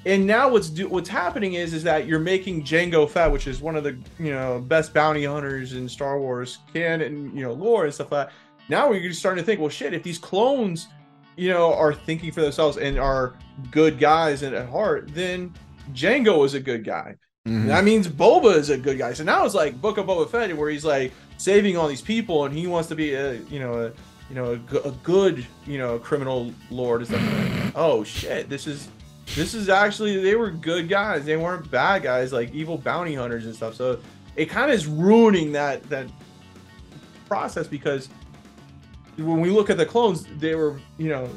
And 0.07 0.25
now 0.25 0.49
what's 0.49 0.71
do, 0.71 0.87
what's 0.89 1.09
happening 1.09 1.55
is 1.55 1.75
is 1.75 1.83
that 1.83 2.07
you're 2.07 2.21
making 2.21 2.63
Jango 2.63 3.11
Fett, 3.11 3.31
which 3.31 3.49
is 3.49 3.61
one 3.61 3.75
of 3.75 3.83
the 3.83 3.99
you 4.21 4.31
know 4.33 4.61
best 4.61 4.95
bounty 4.95 5.25
hunters 5.25 5.73
in 5.73 5.89
Star 5.89 6.21
Wars 6.21 6.59
canon, 6.73 7.37
you 7.37 7.43
know 7.43 7.53
lore 7.53 7.85
and 7.85 7.93
stuff 7.93 8.13
like 8.13 8.29
that. 8.29 8.35
Now 8.69 8.89
we're 8.89 9.01
just 9.01 9.19
starting 9.19 9.43
to 9.43 9.47
think, 9.47 9.61
well, 9.61 9.69
shit, 9.69 9.93
if 9.95 10.05
these 10.05 10.19
clones, 10.19 10.87
you 11.37 11.51
know, 11.51 11.75
are 11.75 11.93
thinking 11.93 12.31
for 12.31 12.41
themselves 12.41 12.77
and 12.79 12.99
are 12.99 13.35
good 13.73 13.99
guys 13.99 14.43
and 14.43 14.55
at 14.55 14.69
heart, 14.69 15.11
then 15.13 15.53
Django 15.93 16.45
is 16.47 16.55
a 16.55 16.61
good 16.61 16.85
guy. 16.85 17.17
Mhm. 17.47 17.67
That 17.67 17.83
means 17.85 18.07
Boba 18.07 18.55
is 18.57 18.71
a 18.71 18.79
good 18.79 18.99
guy. 18.99 19.13
So 19.13 19.25
now 19.25 19.45
it's 19.45 19.55
like 19.55 19.81
Book 19.81 19.99
of 19.99 20.07
Boba 20.07 20.31
Fett, 20.31 20.57
where 20.57 20.71
he's 20.71 20.85
like 20.85 21.13
saving 21.37 21.77
all 21.77 21.89
these 21.89 22.03
people, 22.03 22.45
and 22.45 22.57
he 22.57 22.69
wants 22.69 22.89
to 22.91 22.95
be 22.95 23.15
a 23.15 23.35
you 23.51 23.59
know 23.59 23.75
a 23.75 23.93
you 24.29 24.35
know 24.37 24.61
a, 24.73 24.89
a 24.89 24.93
good 25.03 25.45
you 25.67 25.79
know 25.79 25.99
criminal 25.99 26.53
lord 26.71 27.05
stuff. 27.07 27.21
Like, 27.21 27.73
oh 27.75 28.05
shit, 28.05 28.49
this 28.49 28.69
is 28.69 28.89
this 29.35 29.55
is 29.55 29.69
actually 29.69 30.19
they 30.23 30.35
were 30.37 30.51
good 30.51 30.89
guys. 30.89 31.25
They 31.25 31.37
weren't 31.37 31.71
bad 31.71 32.03
guys 32.03 32.33
like 32.33 32.55
evil 32.55 32.79
bounty 32.79 33.15
hunters 33.15 33.45
and 33.47 33.55
stuff. 33.55 33.75
So 33.75 33.99
it 34.37 34.47
kind 34.47 34.71
of 34.71 34.77
is 34.77 34.87
ruining 34.87 35.53
that 35.53 35.83
that 35.91 36.07
process 37.29 37.67
because 37.67 38.09
when 39.17 39.41
we 39.41 39.51
look 39.51 39.71
at 39.71 39.77
the 39.77 39.87
clones, 39.87 40.27
they 40.39 40.55
were 40.55 40.79
you 40.99 41.09
know 41.09 41.29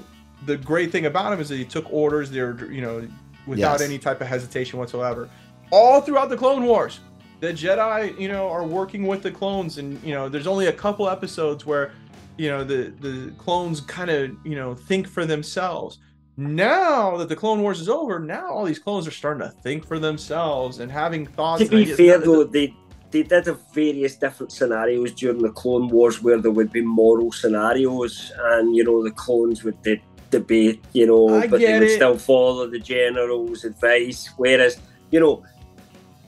the 0.46 0.58
great 0.58 0.92
thing 0.92 1.06
about 1.06 1.32
them 1.32 1.40
is 1.40 1.50
that 1.50 1.56
they 1.56 1.64
took 1.64 1.92
orders. 1.92 2.30
They 2.32 2.42
were 2.42 2.72
you 2.72 2.82
know 2.82 3.08
without 3.48 3.80
Yes. 3.80 3.82
any 3.82 3.98
type 3.98 4.22
of 4.22 4.28
hesitation 4.28 4.80
whatsoever. 4.80 5.30
All 5.72 6.02
throughout 6.02 6.30
the 6.30 6.38
Clone 6.38 6.66
Wars, 6.66 7.00
the 7.40 7.54
Jedi, 7.54 8.20
you 8.20 8.28
know, 8.28 8.50
are 8.50 8.64
working 8.64 9.06
with 9.08 9.22
the 9.24 9.32
clones, 9.32 9.78
and 9.78 10.02
you 10.04 10.14
know, 10.14 10.28
there's 10.30 10.48
only 10.48 10.68
a 10.68 10.74
couple 10.74 11.08
episodes 11.10 11.66
where, 11.66 11.92
you 12.38 12.50
know, 12.50 12.64
the 12.64 12.94
the 13.00 13.32
clones 13.38 13.82
kind 13.82 14.10
of 14.10 14.32
you 14.46 14.56
know 14.56 14.74
think 14.76 15.08
for 15.08 15.26
themselves. 15.26 16.00
Now 16.40 17.18
that 17.18 17.28
the 17.28 17.36
Clone 17.36 17.62
Wars 17.62 17.82
is 17.82 17.90
over, 17.90 18.18
now 18.18 18.48
all 18.48 18.64
these 18.64 18.80
clones 18.80 19.06
are 19.06 19.12
starting 19.12 19.46
to 19.46 19.54
think 19.62 19.86
for 19.86 20.00
themselves 20.00 20.80
and 20.80 20.90
having 20.90 21.28
thoughts. 21.28 21.62
To 21.62 21.70
be 21.70 21.84
fair 21.84 22.18
though, 22.18 22.46
they 22.46 22.74
they 23.12 23.24
did 23.24 23.46
have 23.46 23.60
various 23.74 24.16
different 24.16 24.54
scenarios 24.54 25.12
during 25.12 25.42
the 25.42 25.50
Clone 25.50 25.90
Wars 25.90 26.24
where 26.24 26.40
there 26.40 26.52
would 26.52 26.72
be 26.72 26.82
moral 26.82 27.34
scenarios, 27.34 28.32
and 28.52 28.74
you 28.74 28.86
know 28.86 29.04
the 29.04 29.12
clones 29.12 29.66
would 29.66 29.82
de- 29.82 30.02
debate, 30.30 30.82
you 30.94 31.06
know, 31.06 31.28
I 31.36 31.48
but 31.48 31.60
they 31.60 31.74
would 31.74 31.90
it. 31.90 31.96
still 31.96 32.18
follow 32.18 32.68
the 32.68 32.80
general's 32.80 33.66
advice. 33.66 34.30
Whereas, 34.38 34.80
you 35.12 35.20
know, 35.20 35.44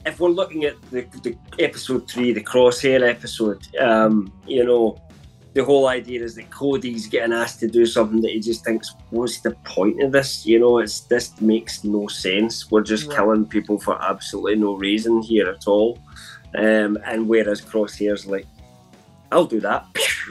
if 0.04 0.20
we're 0.20 0.28
looking 0.28 0.64
at 0.64 0.74
the, 0.90 1.06
the 1.22 1.36
episode 1.58 2.10
three, 2.10 2.32
the 2.32 2.42
crosshair 2.42 3.08
episode, 3.08 3.66
um, 3.78 4.32
you 4.46 4.64
know, 4.64 5.00
the 5.54 5.64
whole 5.64 5.86
idea 5.88 6.22
is 6.22 6.34
that 6.36 6.50
Cody's 6.50 7.06
getting 7.06 7.32
asked 7.32 7.60
to 7.60 7.68
do 7.68 7.84
something 7.84 8.20
that 8.22 8.30
he 8.30 8.40
just 8.40 8.64
thinks, 8.64 8.94
what's 9.10 9.40
the 9.40 9.50
point 9.64 10.02
of 10.02 10.10
this? 10.12 10.46
You 10.46 10.58
know, 10.58 10.78
it's 10.78 11.00
this 11.00 11.38
makes 11.40 11.84
no 11.84 12.06
sense. 12.08 12.70
We're 12.70 12.82
just 12.82 13.08
Right. 13.08 13.16
killing 13.16 13.44
people 13.46 13.78
for 13.78 14.00
absolutely 14.02 14.56
no 14.56 14.74
reason 14.74 15.20
here 15.22 15.48
at 15.48 15.66
all. 15.66 15.98
Um, 16.56 16.98
and 17.04 17.28
whereas 17.28 17.60
Crosshair's 17.60 18.26
like, 18.26 18.46
I'll 19.30 19.46
do 19.46 19.60
that. 19.60 19.86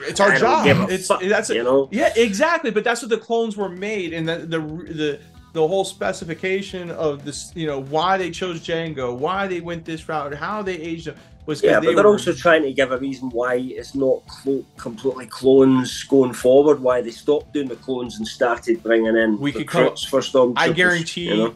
It's 0.08 0.20
our 0.20 0.32
I 0.32 0.38
don't 0.40 0.64
give 0.64 0.78
job. 0.78 0.90
a 0.90 0.94
It's 0.94 1.08
fuck, 1.08 1.22
that's 1.24 1.50
you 1.50 1.64
know. 1.64 1.90
Yeah, 1.92 2.14
exactly. 2.16 2.72
But 2.72 2.84
that's 2.84 3.02
what 3.02 3.10
the 3.10 3.18
clones 3.18 3.58
were 3.58 3.70
made, 3.70 4.14
and 4.14 4.28
the 4.30 4.38
the 4.38 4.60
the 4.60 5.20
the 5.54 5.68
whole 5.68 5.84
specification 5.84 6.90
of 6.92 7.26
this, 7.26 7.52
you 7.56 7.68
know, 7.68 7.82
why 7.82 8.18
they 8.18 8.32
chose 8.32 8.62
Jango, 8.62 9.14
why 9.18 9.48
they 9.48 9.60
went 9.60 9.84
this 9.84 10.08
route, 10.08 10.34
how 10.34 10.62
they 10.62 10.76
aged 10.76 11.08
them 11.08 11.16
was 11.52 11.62
Yeah, 11.64 11.80
but 11.80 11.86
they 11.88 11.94
they're 11.96 12.04
were 12.06 12.12
also 12.12 12.34
trying 12.34 12.64
to 12.64 12.74
give 12.74 12.92
a 12.92 12.98
reason 12.98 13.30
why 13.30 13.56
it's 13.56 13.94
not 13.94 14.22
completely 14.78 15.26
clones 15.28 16.04
going 16.06 16.34
forward. 16.34 16.82
Why 16.82 17.02
they 17.02 17.12
stopped 17.12 17.54
doing 17.54 17.68
the 17.68 17.76
clones 17.76 18.18
and 18.18 18.28
started 18.28 18.82
bringing 18.82 19.16
in 19.16 19.40
We 19.40 19.52
could 19.52 19.68
come- 19.68 19.96
for 20.10 20.22
Stormtroopers. 20.22 20.54
I 20.58 20.72
guarantee, 20.72 21.28
you 21.30 21.38
know? 21.38 21.56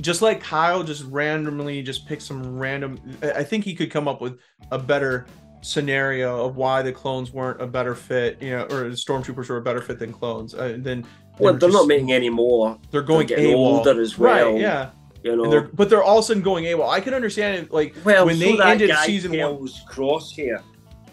just 0.00 0.20
like 0.20 0.40
Kyle 0.42 0.82
just 0.82 1.04
randomly 1.04 1.82
just 1.82 2.06
pick 2.06 2.20
some 2.20 2.58
random. 2.58 2.98
I 3.22 3.44
think 3.44 3.64
he 3.64 3.74
could 3.74 3.90
come 3.90 4.08
up 4.08 4.20
with 4.20 4.38
a 4.72 4.78
better 4.78 5.26
scenario 5.62 6.44
of 6.44 6.56
why 6.56 6.82
the 6.82 6.92
clones 6.92 7.32
weren't 7.32 7.60
a 7.62 7.66
better 7.66 7.94
fit, 7.94 8.40
you 8.42 8.50
know, 8.50 8.64
or 8.70 8.88
the 8.88 8.96
stormtroopers 8.96 9.48
were 9.48 9.56
a 9.56 9.62
better 9.62 9.80
fit 9.80 9.98
than 9.98 10.12
clones. 10.12 10.54
Uh, 10.54 10.76
then 10.78 11.04
Well, 11.38 11.54
they're 11.54 11.68
just- 11.68 11.72
not 11.80 11.86
making 11.88 12.12
any 12.12 12.30
more. 12.30 12.78
They're 12.90 13.02
going 13.02 13.26
they're 13.26 13.38
getting 13.38 13.54
AWOL. 13.56 13.78
older 13.78 14.00
as 14.00 14.18
well. 14.18 14.52
Right? 14.52 14.60
Yeah. 14.60 14.90
You 15.26 15.34
know. 15.34 15.42
And 15.42 15.52
they're, 15.52 15.62
but 15.62 15.90
they're 15.90 16.04
all 16.04 16.18
of 16.18 16.24
a 16.24 16.26
sudden 16.28 16.42
going 16.42 16.64
AWOL. 16.66 16.88
I 16.88 17.00
can 17.00 17.12
understand 17.12 17.64
it, 17.64 17.72
like 17.72 17.96
well, 18.04 18.26
when 18.26 18.36
so 18.36 18.44
they 18.44 18.56
that 18.58 18.68
ended 18.68 18.96
season 18.98 19.32
one. 19.32 19.40
tells 19.40 19.80
Crosshair. 19.84 20.62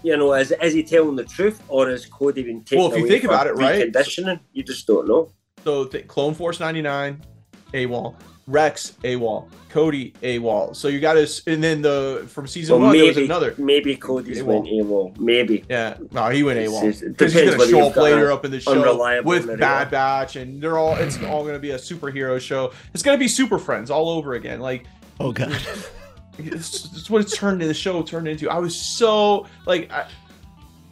You 0.04 0.18
know, 0.18 0.34
is, 0.34 0.52
is 0.62 0.74
he 0.74 0.84
telling 0.84 1.16
the 1.16 1.24
truth 1.24 1.64
or 1.68 1.90
is 1.90 2.06
Cody 2.06 2.44
being 2.44 2.64
taken 2.64 2.78
Well, 2.78 2.94
if 2.94 3.00
you 3.00 3.08
think 3.08 3.24
about 3.24 3.48
it, 3.48 3.56
right? 3.56 3.92
reconditioning? 3.92 4.40
You 4.52 4.62
just 4.62 4.86
don't 4.86 5.08
know. 5.08 5.32
So 5.64 5.86
th- 5.86 6.08
Clone 6.08 6.36
Force 6.36 6.60
99, 6.60 7.24
AWOL. 7.74 8.16
Rex, 8.48 8.94
AWOL. 9.04 9.48
Cody, 9.70 10.12
AWOL. 10.22 10.76
So 10.76 10.88
you 10.88 11.00
got 11.00 11.14
to, 11.14 11.28
and 11.48 11.64
then 11.64 11.82
the 11.82 12.26
from 12.30 12.46
season 12.46 12.76
Well, 12.76 12.88
one 12.90 12.98
there 12.98 13.06
maybe 13.08 13.22
was 13.22 13.30
another. 13.30 13.56
maybe 13.58 13.96
Cody's 13.96 14.40
AWOL. 14.42 14.46
went 14.46 14.66
AWOL. 14.68 15.18
Maybe. 15.20 15.64
Yeah, 15.70 15.98
no, 16.12 16.30
he 16.30 16.44
went 16.44 16.60
It's- 16.60 16.72
AWOL 16.74 17.00
because 17.18 17.34
he's 17.34 17.42
depends 17.44 17.56
gonna 17.56 17.70
show 17.72 17.88
up 17.88 17.96
got 17.96 18.04
later 18.04 18.30
a 18.30 18.34
up 18.36 18.46
in 18.46 18.52
the 18.52 18.60
show 18.60 19.22
with. 19.24 19.60
Bad 19.60 19.90
Batch, 19.90 20.36
and 20.36 20.62
they're 20.62 20.78
all. 20.78 20.96
It's 20.98 21.22
all 21.24 21.46
gonna 21.46 21.58
be 21.60 21.72
a 21.72 21.78
superhero 21.78 22.40
show. 22.40 22.72
It's 22.94 23.02
gonna 23.02 23.18
be 23.18 23.28
Super 23.28 23.58
Friends 23.58 23.90
all 23.90 24.10
over 24.10 24.34
again. 24.34 24.60
Like 24.60 24.86
Oh 25.20 25.32
god. 25.32 25.56
it's, 26.38 26.86
it's 26.96 27.10
what 27.10 27.22
it's 27.22 27.36
turned 27.38 27.56
into. 27.62 27.68
The 27.68 27.74
show 27.74 28.02
turned 28.04 28.28
into. 28.28 28.50
I 28.50 28.60
was 28.60 28.76
so 28.76 29.48
like. 29.66 29.92
I, 29.92 30.06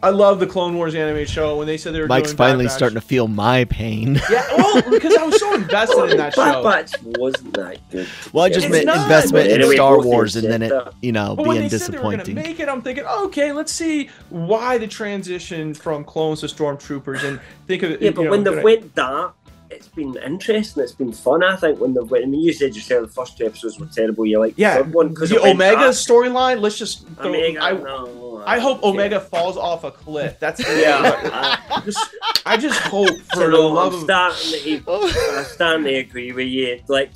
I 0.04 0.10
love 0.10 0.39
the 0.39 0.47
Clone 0.47 0.76
Wars 0.76 0.95
anime 0.95 1.26
show 1.26 1.58
when 1.58 1.68
they 1.68 1.78
said 1.78 1.93
they 1.93 2.02
were. 2.02 2.08
Mike's 2.08 2.30
doing 2.30 2.38
Bad 2.38 2.43
finally 2.49 2.66
Batch. 2.66 2.74
starting 2.76 2.95
to 2.95 3.02
feel 3.02 3.28
my 3.28 3.66
pain. 3.66 4.20
Yeah, 4.32 4.45
well, 4.58 4.82
because 4.89 5.16
I 5.16 5.24
was 5.26 5.39
so 5.39 5.54
invested 5.54 6.10
in 6.12 6.18
that 6.18 6.36
Bad 6.36 6.54
show. 6.54 6.64
Batch 6.64 6.91
wasn't 7.04 7.54
that 7.54 7.78
good. 7.91 8.08
Well, 8.34 8.45
I 8.45 8.49
just 8.49 8.66
It's 8.66 8.72
meant 8.74 8.86
not, 8.88 8.97
investment 9.04 9.47
in 9.47 9.62
anyway, 9.62 9.76
Star 9.76 10.02
Wars 10.02 10.36
and 10.36 10.47
then 10.52 10.62
it, 10.64 10.74
you 11.02 11.12
know, 11.12 11.36
But 11.36 11.45
when 11.45 11.58
being 11.58 11.70
they 11.70 11.78
said 11.78 11.93
they 11.93 11.97
were 11.97 12.04
going 12.04 12.18
to 12.20 12.24
disappointing. 12.24 12.52
make 12.52 12.60
it, 12.60 12.68
I'm 12.70 12.82
thinking, 12.82 13.06
okay, 13.06 13.52
let's 13.52 13.72
see 13.72 14.10
why 14.30 14.78
the 14.80 14.88
transition 14.88 15.74
from 15.74 16.04
clones 16.04 16.39
to 16.41 16.47
stormtroopers, 16.47 17.24
and 17.24 17.39
think 17.68 17.84
of 17.84 17.91
it. 17.91 18.02
Yeah, 18.02 18.12
but 18.12 18.24
know, 18.24 18.32
when 18.32 18.43
they've 18.43 18.54
gonna- 18.54 18.64
went 18.64 18.95
dark, 18.95 19.36
it's 19.72 19.88
been 19.88 20.15
interesting. 20.17 20.84
It's 20.84 20.91
been 20.91 21.13
fun. 21.13 21.43
I 21.43 21.55
think 21.55 21.80
when 21.80 21.93
they've 21.93 22.09
went. 22.09 22.26
I 22.26 22.28
mean, 22.28 22.41
you 22.41 22.53
said 22.53 22.76
yourself 22.76 23.07
the 23.07 23.13
first 23.13 23.38
two 23.38 23.45
episodes 23.45 23.80
were 23.80 23.88
terrible. 23.88 24.26
You 24.26 24.39
like 24.39 24.53
yeah, 24.57 24.78
the 24.78 24.84
third 24.84 24.93
one 24.93 25.09
because 25.09 25.30
the 25.30 25.41
Omega 25.41 25.89
storyline. 25.89 26.61
Let's 26.61 26.78
just. 26.78 27.07
Throw, 27.07 27.30
Omega. 27.30 27.63
I, 27.63 27.72
no, 27.72 28.43
I 28.45 28.59
hope 28.59 28.82
don't 28.82 28.93
Omega 28.93 29.19
care. 29.19 29.28
falls 29.28 29.57
off 29.57 29.84
a 29.84 29.91
cliff. 29.91 30.39
That's 30.39 30.59
Yeah, 30.59 31.59
I, 31.69 31.82
Just, 31.86 32.09
I 32.45 32.57
just 32.57 32.80
hope 32.82 33.09
for 33.30 33.36
so 33.36 33.39
the 33.41 33.49
no, 33.49 33.67
love 33.67 33.93
I'm 33.93 33.99
of 33.99 34.03
starting 34.03 34.84
to. 34.84 35.38
I'm 35.38 35.45
starting 35.45 35.84
to 35.86 35.95
agree 35.95 36.32
with 36.32 36.47
you. 36.47 36.80
Like, 36.88 37.11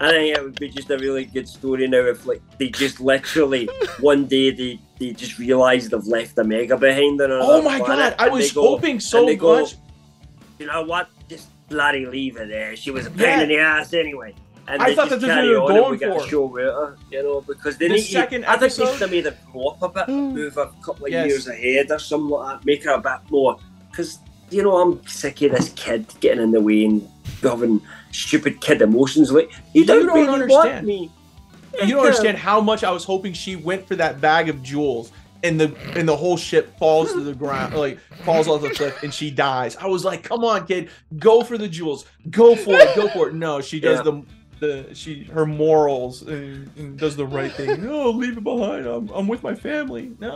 I 0.00 0.10
think 0.10 0.36
it 0.36 0.42
would 0.42 0.58
be 0.58 0.68
just 0.68 0.90
a 0.90 0.98
really 0.98 1.24
good 1.24 1.48
story 1.48 1.86
now 1.88 1.98
if, 1.98 2.26
like, 2.26 2.42
they 2.58 2.68
just 2.68 3.00
literally 3.00 3.68
one 4.00 4.26
day 4.26 4.50
they, 4.50 4.80
they 4.98 5.12
just 5.12 5.38
realise 5.38 5.88
they've 5.88 6.04
left 6.04 6.38
Omega 6.38 6.76
behind 6.76 7.20
oh 7.20 7.24
on 7.24 7.30
Oh 7.32 7.62
my 7.62 7.78
god! 7.78 8.14
I 8.18 8.28
was 8.28 8.52
go, 8.52 8.62
hoping 8.62 9.00
so 9.00 9.24
they 9.24 9.36
go, 9.36 9.60
much. 9.60 9.76
You 10.58 10.66
know 10.66 10.82
what? 10.82 11.08
Bloody 11.68 12.06
leave 12.06 12.36
her 12.36 12.46
there. 12.46 12.76
She 12.76 12.90
was 12.90 13.06
a 13.06 13.10
pain 13.10 13.20
Yeah. 13.20 13.42
in 13.42 13.48
the 13.48 13.58
ass 13.58 13.92
anyway. 13.92 14.34
And 14.68 14.82
I 14.82 14.94
thought 14.94 15.08
that's 15.10 15.22
what 15.22 15.34
they 15.42 15.48
were 15.48 15.58
going 15.68 15.90
we 15.92 15.98
for. 15.98 16.26
show 16.28 16.46
with 16.46 16.64
her, 16.64 16.96
you 17.10 17.22
know, 17.22 17.40
because 17.40 17.76
they 17.78 17.86
The 17.88 17.94
need 17.94 18.00
second 18.02 18.42
to, 18.42 18.48
I 18.50 18.56
think 18.58 18.60
they 18.60 18.66
episode- 18.82 18.92
should 18.92 19.00
have 19.02 19.10
made 19.12 19.24
her 19.26 19.36
grow 19.52 19.66
up 19.68 19.82
a 19.82 19.88
bit, 19.88 20.06
hmm. 20.06 20.34
move 20.34 20.56
a 20.56 20.66
couple 20.84 21.06
of 21.06 21.12
Yes. 21.12 21.26
years 21.28 21.46
ahead 21.48 21.90
or 21.90 21.98
something 22.00 22.30
like 22.30 22.58
that, 22.60 22.66
make 22.66 22.84
her 22.84 22.92
a 22.92 23.00
bit 23.00 23.30
more. 23.30 23.58
Because, 23.90 24.18
you 24.50 24.62
know, 24.64 24.76
I'm 24.76 25.06
sick 25.06 25.40
of 25.42 25.52
this 25.52 25.68
kid 25.76 26.06
getting 26.20 26.42
in 26.42 26.50
the 26.50 26.60
way 26.60 26.84
and 26.84 27.08
having 27.42 27.80
stupid 28.10 28.60
kid 28.60 28.82
emotions. 28.82 29.30
Like, 29.30 29.50
you, 29.72 29.82
You 29.82 29.86
don't, 29.86 30.06
don't 30.06 30.16
really 30.16 30.28
understand. 30.32 30.86
me. 30.86 31.10
You 31.82 31.88
don't 31.94 31.98
uh, 32.00 32.06
understand 32.08 32.38
how 32.38 32.60
much 32.60 32.82
I 32.82 32.90
was 32.90 33.04
hoping 33.04 33.34
she 33.34 33.54
went 33.54 33.86
for 33.86 33.94
that 33.96 34.20
bag 34.20 34.48
of 34.48 34.62
jewels. 34.64 35.12
And 35.46 35.60
the 35.60 35.76
and 35.94 36.08
the 36.08 36.16
whole 36.16 36.36
ship 36.36 36.76
falls 36.78 37.12
to 37.12 37.20
the 37.20 37.34
ground, 37.34 37.74
like 37.74 37.98
falls 38.24 38.48
off 38.48 38.62
the 38.62 38.70
cliff, 38.70 39.02
and 39.02 39.12
she 39.12 39.30
dies. 39.30 39.76
I 39.76 39.86
was 39.86 40.04
like, 40.04 40.22
"Come 40.22 40.44
on, 40.44 40.66
kid, 40.66 40.88
go 41.18 41.42
for 41.42 41.56
the 41.58 41.68
jewels, 41.68 42.04
go 42.30 42.56
for 42.56 42.74
it, 42.74 42.96
go 42.96 43.08
for 43.08 43.28
it." 43.28 43.34
No, 43.34 43.60
she 43.60 43.78
does 43.80 43.98
Yeah. 43.98 44.02
the 44.02 44.22
the 44.58 44.94
she 44.94 45.24
her 45.24 45.44
morals 45.46 46.22
and, 46.22 46.70
and 46.78 46.98
does 46.98 47.14
the 47.16 47.26
right 47.26 47.52
thing. 47.52 47.84
No, 47.84 48.08
leave 48.10 48.38
it 48.38 48.44
behind. 48.44 48.86
I'm 48.86 49.08
I'm 49.10 49.28
with 49.28 49.42
my 49.42 49.54
family. 49.54 50.12
No. 50.18 50.32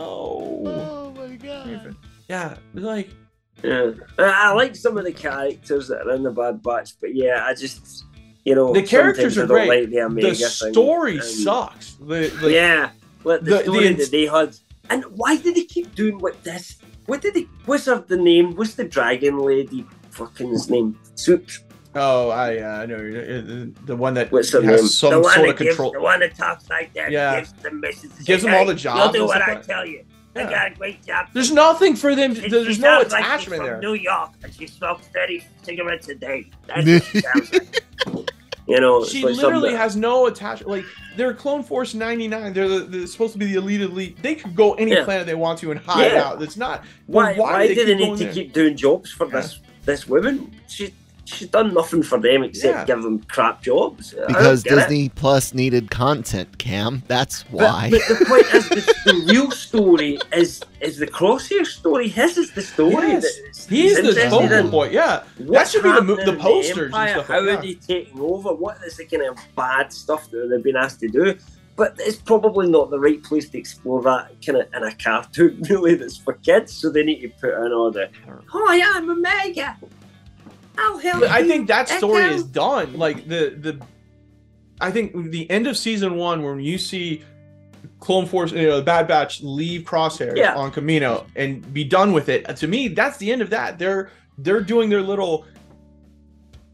Oh 0.67 1.13
my 1.17 1.35
god. 1.37 1.97
Yeah, 2.29 2.57
like 2.75 3.09
Yeah. 3.65 3.93
I 4.19 4.23
I 4.23 4.53
like 4.53 4.77
some 4.77 4.97
of 4.99 5.05
the 5.05 5.13
characters 5.13 5.89
that 5.89 6.07
are 6.07 6.15
in 6.15 6.23
the 6.23 6.31
Bad 6.31 6.63
Batch, 6.63 6.91
but 7.01 7.15
yeah, 7.15 7.45
I 7.47 7.55
just, 7.55 8.05
you 8.45 8.55
know, 8.55 8.73
The 8.73 8.83
characters 8.83 9.35
sometimes 9.35 9.39
I 9.39 9.43
are 9.43 9.47
don't 9.47 9.67
great. 9.69 9.81
Like 9.85 9.91
the, 9.91 10.01
Omega 10.03 10.29
the 10.29 10.35
story 10.35 11.15
And- 11.17 11.25
sucks. 11.25 11.95
The, 11.95 12.31
like, 12.43 12.53
yeah, 12.53 12.91
like 13.25 13.41
the, 13.41 13.51
the- 13.51 13.57
the 13.57 13.63
story 13.65 13.87
ins- 13.87 13.99
that 13.99 14.11
they 14.11 14.27
had. 14.27 14.55
And 14.89 15.05
why 15.17 15.37
did 15.37 15.55
they 15.55 15.65
keep 15.65 15.95
doing 15.95 16.19
what 16.19 16.43
this? 16.43 16.79
What 17.07 17.21
did 17.21 17.35
they? 17.35 17.47
What's 17.67 17.87
her 17.87 17.99
the 18.07 18.17
name? 18.17 18.55
What's 18.57 18.75
the 18.75 18.85
dragon 18.85 19.39
lady? 19.39 19.87
Fucking 20.11 20.49
his 20.51 20.69
name? 20.71 20.99
Soups. 21.15 21.61
Oh, 21.95 22.31
I 22.31 22.59
uh, 22.59 22.83
I 22.83 22.87
know 22.87 22.99
the, 22.99 23.73
the 23.85 23.97
one 23.97 24.15
that 24.15 24.31
What's 24.31 24.53
has 24.53 24.63
name? 24.65 24.79
some 24.87 25.23
the 25.23 25.29
sort 25.31 25.49
of 25.51 25.57
gives, 25.59 25.71
control. 25.71 25.93
the 25.93 26.01
one 26.01 26.21
that 26.21 26.37
talks 26.37 26.69
like 26.71 26.93
that. 26.95 27.11
Yeah. 27.11 27.41
Gives 27.41 27.53
the 27.55 27.71
messages. 27.73 28.19
Gives 28.25 28.43
them 28.45 28.55
all 28.55 28.65
the 28.65 28.75
jobs 28.75 29.15
You'll 29.17 29.25
do 29.25 29.27
what 29.29 29.43
I 29.43 29.55
like- 29.55 29.67
tell 29.67 29.85
you. 29.85 30.05
I 30.37 30.45
got 30.45 30.71
a 30.71 30.75
great 30.77 31.05
job. 31.05 31.27
There's 31.35 31.51
nothing 31.51 31.97
for 31.97 32.15
them. 32.15 32.37
She- 32.37 32.49
There's 32.49 32.79
no 32.79 32.99
like 32.99 33.07
attachment 33.09 33.59
from 33.63 33.67
there. 33.67 33.81
New 33.81 33.95
York, 33.95 34.31
and 34.45 34.55
she 34.55 34.69
smokes 34.69 35.09
30 35.09 35.45
cigarettes 35.63 36.09
a 36.09 36.15
day. 36.15 36.49
That's 36.69 36.87
what 37.15 38.15
like. 38.15 38.31
You 38.71 38.81
know, 38.81 39.05
She 39.05 39.25
like 39.25 39.35
literally 39.37 39.75
has 39.75 39.97
no 39.97 40.27
attachment. 40.27 40.71
Like 40.71 40.85
they're 41.17 41.35
Clone 41.35 41.63
Force 41.63 41.93
99. 41.93 42.53
They're, 42.53 42.69
the, 42.69 42.79
they're 42.81 43.07
supposed 43.07 43.33
to 43.33 43.39
be 43.39 43.47
the 43.47 43.55
elite 43.57 43.81
elite. 43.81 44.23
They 44.23 44.37
could 44.37 44.55
go 44.55 44.75
any 44.75 44.93
Yeah. 44.93 45.05
planet 45.05 45.27
they 45.27 45.35
want 45.35 45.59
to 45.61 45.71
and 45.73 45.81
hide 45.81 46.13
Yeah. 46.13 46.23
out. 46.29 46.43
It's 46.43 46.57
not. 46.57 46.85
Why? 47.07 47.35
why 47.35 47.51
Why, 47.53 47.67
do 47.69 47.75
they 47.75 47.85
they 47.85 47.95
need 47.97 48.17
to 48.19 48.25
there? 48.25 48.33
keep 48.33 48.53
doing 48.53 48.77
jobs 48.77 49.11
for 49.11 49.27
Yeah. 49.27 49.41
this 49.41 49.59
this 49.87 50.07
woman? 50.07 50.53
She 50.69 50.95
she's 51.35 51.49
done 51.49 51.73
nothing 51.75 52.03
for 52.03 52.19
them 52.19 52.43
except 52.43 52.79
Yeah. 52.79 52.85
give 52.85 53.03
them 53.03 53.21
crap 53.25 53.63
jobs. 53.63 54.15
Because 54.27 54.63
get 54.63 54.73
it. 54.73 54.77
Disney 54.77 55.09
Plus 55.11 55.55
needed 55.55 55.91
content, 55.91 56.59
Cam. 56.59 57.03
That's 57.09 57.43
why. 57.51 57.91
but 57.91 58.01
the 58.09 58.25
point 58.27 58.47
is, 58.55 58.69
the, 58.69 58.95
the 59.07 59.25
real 59.33 59.51
story 59.51 60.19
is 60.33 60.63
is 60.81 60.99
the 60.99 61.07
Crosshair 61.07 61.65
story. 61.67 62.09
His 62.09 62.37
is 62.39 62.53
the 62.53 62.63
story. 62.63 63.09
Yes. 63.09 63.23
that 63.67 63.75
He's 63.75 63.93
the 63.95 64.01
interested 64.01 64.31
focal 64.31 64.49
focal 64.49 64.71
point. 64.71 64.93
Yeah. 64.93 65.23
What's 65.39 65.71
should 65.73 65.83
be 65.83 65.93
the 65.93 66.03
mo- 66.03 66.17
happening 66.17 66.27
the 66.27 66.33
in 66.33 66.39
posters 66.41 66.93
and 66.95 67.11
stuff 67.11 67.27
How 67.29 67.41
that. 67.45 67.59
are 67.59 67.63
they 67.63 67.75
taking 67.75 68.21
over? 68.21 68.53
What 68.55 68.79
is 68.87 68.97
the 68.97 69.05
kind 69.07 69.23
of 69.25 69.37
bad 69.57 69.93
stuff 69.93 70.31
that 70.31 70.49
they've 70.51 70.63
been 70.63 70.77
asked 70.77 71.01
to 71.01 71.09
do? 71.09 71.37
But 71.77 71.95
it's 71.99 72.17
probably 72.19 72.69
not 72.69 72.91
the 72.91 73.01
right 73.01 73.23
place 73.23 73.49
to 73.49 73.59
explore 73.59 74.03
that 74.03 74.33
kind 74.45 74.59
of 74.59 74.67
in 74.75 74.83
a 74.83 74.95
cartoon, 74.97 75.63
really. 75.71 75.95
That's 75.95 76.17
for 76.19 76.35
kids, 76.35 76.75
so 76.75 76.91
they 76.91 77.03
need 77.03 77.21
to 77.23 77.29
put 77.41 77.55
in 77.65 77.73
all 77.73 77.91
the. 77.91 78.11
Oh 78.53 78.73
yeah, 78.73 78.93
I'm 78.97 79.09
Omega. 79.09 79.79
I'll 80.81 80.99
help 80.99 81.21
But 81.21 81.31
I 81.31 81.47
think 81.47 81.69
that 81.69 81.89
story 81.89 82.23
Echo." 82.25 82.35
is 82.35 82.45
done. 82.45 82.97
Like 82.97 83.29
the 83.29 83.55
the 83.59 83.81
I 84.81 84.91
think 84.91 85.31
the 85.31 85.51
end 85.51 85.67
of 85.67 85.77
season 85.77 86.17
one, 86.17 86.43
when 86.43 86.61
you 86.61 86.79
see 86.79 87.23
Clone 87.99 88.25
Force, 88.27 88.53
you 88.53 88.67
know, 88.67 88.77
the 88.79 88.83
Bad 88.83 89.07
Batch 89.09 89.43
leave 89.43 89.83
Crosshair 89.83 90.35
Yeah. 90.37 90.55
on 90.55 90.73
Kamino 90.73 91.27
and 91.37 91.71
be 91.75 91.85
done 91.85 92.13
with 92.13 92.29
it. 92.31 92.57
To 92.57 92.67
me, 92.67 92.89
that's 92.89 93.19
the 93.19 93.31
end 93.31 93.43
of 93.43 93.51
that. 93.51 93.79
They're 93.79 94.11
they're 94.39 94.63
doing 94.63 94.89
their 94.89 95.03
little, 95.03 95.45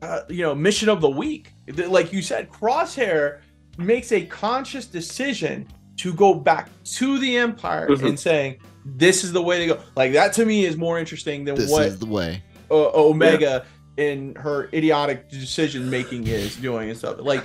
uh, 0.03 0.21
you 0.29 0.43
know, 0.43 0.55
mission 0.55 0.89
of 0.89 1.01
the 1.01 1.11
week. 1.11 1.53
Like 1.75 2.13
you 2.13 2.23
said, 2.23 2.51
Crosshair 2.51 3.39
makes 3.79 4.13
a 4.13 4.25
conscious 4.25 4.87
decision 4.87 5.67
to 5.99 6.13
go 6.13 6.35
back 6.35 6.69
to 6.85 7.19
the 7.19 7.37
Empire 7.39 7.89
Mhm. 7.89 8.09
and 8.11 8.21
saying, 8.21 8.57
"This 8.85 9.25
is 9.25 9.33
the 9.33 9.43
way 9.43 9.59
to 9.67 9.75
go." 9.75 9.81
Like 9.97 10.13
that 10.13 10.33
to 10.35 10.45
me 10.47 10.65
is 10.65 10.77
more 10.77 10.99
interesting 10.99 11.45
than 11.45 11.57
This 11.57 11.71
what 11.71 11.87
is 11.87 11.99
the 11.99 12.07
way. 12.07 12.43
uh, 12.71 12.91
Omega 12.95 13.65
in 13.97 14.35
her 14.37 14.69
idiotic 14.73 15.29
decision 15.29 15.89
making 15.89 16.27
is 16.27 16.57
doing 16.57 16.91
and 16.91 16.99
stuff. 16.99 17.17
Like 17.21 17.43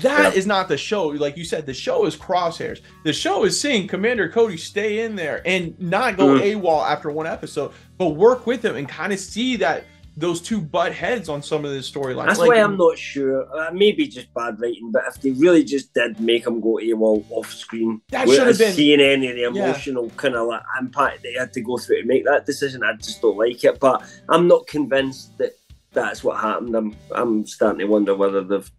that 0.00 0.36
is 0.36 0.44
Yeah. 0.46 0.48
not 0.48 0.68
the 0.68 0.76
show. 0.76 1.08
Like 1.08 1.36
you 1.36 1.44
said, 1.44 1.66
the 1.66 1.74
show 1.74 2.06
is 2.06 2.16
crosshairs. 2.16 2.80
The 3.04 3.12
show 3.12 3.44
is 3.44 3.60
seeing 3.60 3.88
Commander 3.88 4.28
Cody 4.28 4.56
stay 4.56 5.00
in 5.00 5.16
there 5.16 5.42
and 5.44 5.78
not 5.80 6.16
go 6.16 6.38
Mhm. 6.38 6.54
AWOL 6.62 6.88
after 6.88 7.10
one 7.10 7.26
episode, 7.26 7.72
but 7.98 8.10
work 8.10 8.46
with 8.46 8.64
him 8.64 8.76
and 8.76 8.88
kind 8.88 9.12
of 9.12 9.18
see 9.18 9.56
that 9.56 9.84
those 10.14 10.42
two 10.42 10.60
butt 10.60 10.92
heads 10.92 11.30
on 11.30 11.42
some 11.42 11.64
of 11.64 11.70
the 11.72 11.78
storylines. 11.78 12.26
That's 12.26 12.38
Like, 12.38 12.50
why 12.50 12.56
I'm 12.62 12.76
not 12.76 12.98
sure. 12.98 13.48
Uh, 13.58 13.70
maybe 13.72 14.06
just 14.06 14.32
bad 14.34 14.60
writing, 14.60 14.90
but 14.92 15.04
if 15.08 15.18
they 15.22 15.30
really 15.30 15.64
just 15.64 15.94
did 15.94 16.20
make 16.20 16.46
him 16.46 16.60
go 16.60 16.78
AWOL 16.82 17.24
off 17.30 17.50
screen, 17.50 18.02
That 18.10 18.28
should 18.28 18.46
have 18.46 18.58
been- 18.58 18.74
seeing 18.74 19.00
any 19.00 19.28
of 19.28 19.34
the 19.54 19.58
Yeah. 19.58 19.64
emotional 19.70 20.10
kind 20.18 20.34
of 20.34 20.48
like 20.48 20.60
impact 20.78 21.22
they 21.22 21.32
had 21.32 21.54
to 21.54 21.62
go 21.62 21.78
through 21.78 22.02
to 22.02 22.06
make 22.06 22.26
that 22.26 22.44
decision. 22.44 22.82
I 22.84 22.92
just 22.92 23.22
don't 23.22 23.38
like 23.38 23.64
it. 23.64 23.80
But 23.80 24.02
I'm 24.28 24.46
not 24.46 24.66
convinced 24.66 25.38
that 25.38 25.52
that's 25.92 26.24
what 26.24 26.40
happened. 26.40 26.74
I'm 26.74 26.96
I'm 27.12 27.46
starting 27.46 27.80
to 27.80 27.86
wonder 27.86 28.14
whether 28.14 28.42
they've, 28.42 28.70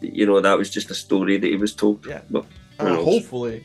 you 0.00 0.26
know, 0.26 0.40
that 0.40 0.56
was 0.56 0.70
just 0.70 0.90
a 0.90 0.94
story 0.94 1.36
that 1.38 1.46
he 1.46 1.56
was 1.56 1.74
told. 1.74 2.06
Yeah. 2.06 2.20
But 2.30 2.44
Uh, 2.78 2.96
hopefully, 3.02 3.64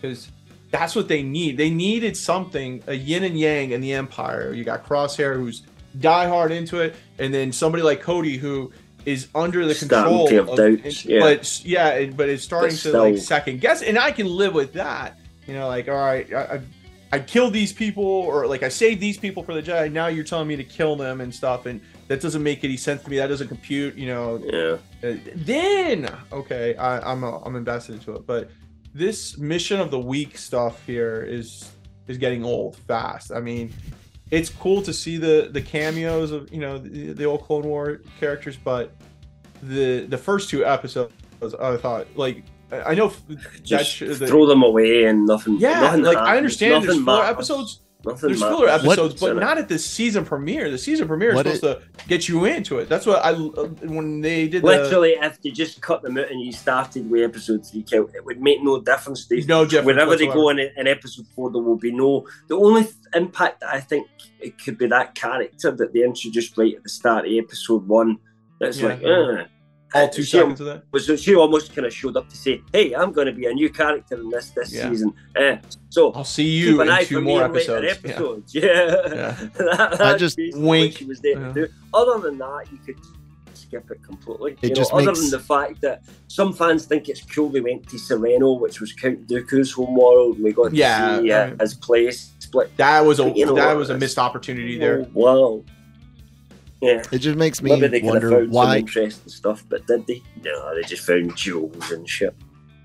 because 0.00 0.28
that's 0.70 0.96
what 0.96 1.06
they 1.06 1.22
need. 1.22 1.56
They 1.56 1.70
needed 1.70 2.16
something, 2.16 2.82
a 2.86 2.94
yin 2.94 3.24
and 3.24 3.38
yang 3.38 3.72
in 3.72 3.80
the 3.80 3.92
Empire. 3.92 4.52
You 4.52 4.64
got 4.64 4.86
Crosshair, 4.86 5.34
who's 5.36 5.62
diehard 5.98 6.50
into 6.50 6.80
it, 6.80 6.96
and 7.18 7.32
then 7.32 7.52
somebody 7.52 7.82
like 7.82 8.00
Cody, 8.00 8.36
who 8.36 8.72
is 9.04 9.28
under 9.34 9.66
the 9.66 9.74
Starting 9.74 10.26
control 10.26 10.50
of, 10.50 10.56
doubts, 10.56 11.04
yeah. 11.04 11.20
but 11.20 11.64
yeah, 11.64 12.06
but 12.06 12.28
it's 12.28 12.42
starting 12.42 12.74
But 12.74 12.90
to 12.90 12.98
like 12.98 13.18
second 13.18 13.60
guess, 13.60 13.82
and 13.82 13.98
I 13.98 14.10
can 14.10 14.26
live 14.26 14.54
with 14.54 14.72
that. 14.72 15.18
You 15.46 15.54
know, 15.54 15.68
like 15.68 15.88
all 15.88 15.94
right, 15.94 16.32
I, 16.32 16.40
I, 16.40 16.60
I 17.12 17.18
killed 17.18 17.52
these 17.52 17.72
people, 17.72 18.04
or 18.04 18.46
like 18.46 18.62
I 18.62 18.70
saved 18.70 19.00
these 19.00 19.18
people 19.18 19.42
for 19.42 19.52
the 19.52 19.62
Jedi. 19.62 19.92
Now 19.92 20.06
you're 20.06 20.24
telling 20.24 20.48
me 20.48 20.56
to 20.56 20.64
kill 20.64 20.96
them 20.96 21.20
and 21.20 21.32
stuff, 21.34 21.66
and 21.66 21.82
that 22.08 22.20
doesn't 22.20 22.42
make 22.42 22.64
any 22.64 22.76
sense 22.76 23.02
to 23.02 23.10
me. 23.10 23.16
That 23.16 23.28
doesn't 23.28 23.48
compute. 23.48 23.94
You 23.96 24.06
know, 24.08 24.42
yeah, 24.44 25.08
uh, 25.08 25.16
then 25.34 26.08
okay 26.32 26.74
I, 26.76 27.10
i'm 27.12 27.24
uh, 27.24 27.38
i'm 27.44 27.56
invested 27.56 27.94
into 27.96 28.14
it 28.16 28.26
but 28.26 28.50
this 28.94 29.36
mission 29.36 29.80
of 29.80 29.90
the 29.90 29.98
week 29.98 30.38
stuff 30.38 30.84
here 30.86 31.22
is 31.22 31.70
is 32.06 32.16
getting 32.18 32.44
old 32.44 32.76
fast 32.76 33.32
i 33.32 33.40
mean 33.40 33.72
it's 34.30 34.48
cool 34.48 34.80
to 34.82 34.92
see 34.92 35.16
the 35.18 35.48
the 35.52 35.60
cameos 35.60 36.30
of 36.30 36.50
you 36.52 36.60
know 36.60 36.78
the, 36.78 37.12
the 37.12 37.24
old 37.24 37.42
clone 37.42 37.64
war 37.64 38.00
characters 38.20 38.56
but 38.56 38.94
the 39.62 40.06
the 40.06 40.16
first 40.18 40.48
two 40.48 40.64
episodes 40.64 41.12
i 41.60 41.76
thought 41.76 42.06
like 42.16 42.44
i 42.72 42.92
I 42.92 42.94
know 42.94 43.12
that 43.28 43.62
just 43.62 43.90
sh- 43.90 44.00
the- 44.18 44.26
throw 44.26 44.46
them 44.46 44.62
away 44.62 45.04
and 45.04 45.26
nothing. 45.26 45.58
yeah 45.58 45.80
nothing 45.80 46.02
like 46.02 46.16
i 46.16 46.20
happens, 46.20 46.36
understand 46.38 46.72
there's 46.72 46.86
nothing 46.86 47.04
four 47.04 47.16
matters, 47.18 47.30
episodes 47.30 47.80
Nothing 48.06 48.28
there's 48.28 48.40
matters. 48.40 48.56
filler 48.56 48.68
episodes, 48.68 49.20
What- 49.22 49.34
but 49.34 49.40
not 49.40 49.58
at 49.58 49.68
the 49.68 49.78
season 49.78 50.24
premiere. 50.24 50.70
The 50.70 50.78
season 50.78 51.08
premiere 51.08 51.30
is 51.30 51.34
What 51.36 51.46
supposed 51.46 51.62
to 51.62 51.82
get 52.08 52.28
you 52.28 52.44
into 52.44 52.78
it. 52.78 52.88
That's 52.88 53.06
what 53.06 53.24
I 53.24 53.30
uh, 53.30 53.66
when 53.82 54.20
they 54.20 54.48
did 54.48 54.62
the 54.62 54.66
Literally, 54.66 55.12
if 55.12 55.40
they 55.42 55.50
just 55.50 55.80
cut 55.80 56.02
them 56.02 56.18
out 56.18 56.30
and 56.30 56.40
you 56.40 56.52
started 56.52 57.08
with 57.10 57.22
episode 57.22 57.66
three 57.66 57.82
count, 57.82 58.10
it 58.14 58.24
would 58.24 58.40
make 58.40 58.62
no 58.62 58.80
difference. 58.80 59.26
They, 59.26 59.40
No 59.42 59.64
difference 59.64 59.86
Whenever 59.86 60.16
they 60.16 60.26
go 60.26 60.48
in, 60.50 60.58
in 60.58 60.86
episode 60.86 61.26
four, 61.34 61.50
there 61.50 61.62
will 61.62 61.76
be 61.76 61.92
no. 61.92 62.26
The 62.48 62.56
only 62.56 62.82
th- 62.82 62.94
impact 63.14 63.60
that 63.60 63.72
I 63.72 63.80
think 63.80 64.06
it 64.40 64.62
could 64.62 64.76
be 64.78 64.86
that 64.88 65.14
character 65.14 65.70
that 65.70 65.92
they 65.92 66.02
introduced 66.04 66.56
right 66.58 66.74
at 66.76 66.82
the 66.82 66.88
start 66.88 67.26
of 67.26 67.32
episode 67.32 67.86
one. 67.88 68.18
That's 68.60 68.80
Yeah. 68.80 68.88
like, 68.88 69.02
uh, 69.04 69.44
all 69.94 70.08
two 70.08 70.22
she, 70.22 70.36
seconds 70.38 70.60
of 70.60 70.66
that. 70.66 70.84
Was, 70.92 71.06
she 71.20 71.34
almost 71.34 71.74
kind 71.74 71.86
of 71.86 71.92
showed 71.94 72.16
up 72.16 72.28
to 72.28 72.36
say, 72.36 72.62
"Hey, 72.72 72.94
I'm 72.94 73.12
going 73.12 73.26
to 73.26 73.32
be 73.32 73.46
a 73.46 73.52
new 73.52 73.70
character 73.70 74.16
in 74.20 74.30
this 74.30 74.50
this 74.50 74.72
Yeah. 74.72 74.88
season." 74.90 75.12
Uh, 75.36 75.56
so 75.90 76.12
I'll 76.12 76.24
see 76.24 76.44
keep 76.44 76.64
you 76.66 76.80
in 76.82 77.06
two 77.06 77.20
more 77.20 77.48
later 77.48 77.84
episodes. 77.86 78.54
Yeah. 78.54 78.62
Yeah, 78.64 79.14
Yeah. 79.14 79.48
That- 79.56 80.00
I 80.00 80.16
just- 80.16 80.38
wink. 80.54 80.96
She 80.98 81.04
was 81.04 81.20
there 81.20 81.36
to 81.36 81.52
do. 81.52 81.68
Other 81.92 82.18
than 82.20 82.38
that, 82.38 82.64
you 82.72 82.78
could 82.78 82.96
skip 83.54 83.90
it 83.90 84.02
completely. 84.02 84.52
It 84.62 84.70
you 84.70 84.74
just 84.74 84.92
know, 84.92 84.98
other 84.98 85.06
makes- 85.12 85.20
than 85.22 85.30
the 85.30 85.40
fact 85.40 85.80
that 85.82 86.02
some 86.28 86.52
fans 86.52 86.86
think 86.86 87.08
it's 87.08 87.22
cool 87.22 87.48
they 87.48 87.60
went 87.60 87.88
to 87.88 87.96
Serenno, 87.96 88.60
which 88.60 88.80
was 88.80 88.92
Count 88.92 89.26
Dooku's 89.28 89.72
home 89.72 89.94
world, 89.94 90.36
and 90.36 90.44
we 90.44 90.52
got 90.52 90.70
to 90.70 90.76
Yeah, 90.76 91.20
see 91.20 91.30
uh, 91.32 91.54
his 91.60 91.74
place 91.74 92.32
split. 92.40 92.76
That 92.76 93.00
was 93.00 93.20
a 93.20 93.24
that 93.32 93.76
was 93.76 93.90
a 93.90 93.96
missed 93.98 94.18
opportunity 94.18 94.78
there. 94.78 95.06
Wow. 95.12 95.62
Yeah. 96.84 97.02
It 97.12 97.18
just 97.18 97.36
makes 97.38 97.62
me 97.62 97.70
Maybe 97.70 97.86
they 97.88 98.00
could 98.00 98.14
have 98.14 98.22
wonder 98.22 98.30
found 98.30 98.44
some 98.46 98.50
why. 98.52 98.76
interesting 98.78 99.28
stuff, 99.30 99.64
but 99.68 99.86
did 99.86 100.06
they? 100.06 100.22
No, 100.44 100.74
they 100.74 100.82
just 100.82 101.06
found 101.06 101.34
jewels 101.36 101.90
and 101.90 102.08
shit. 102.08 102.34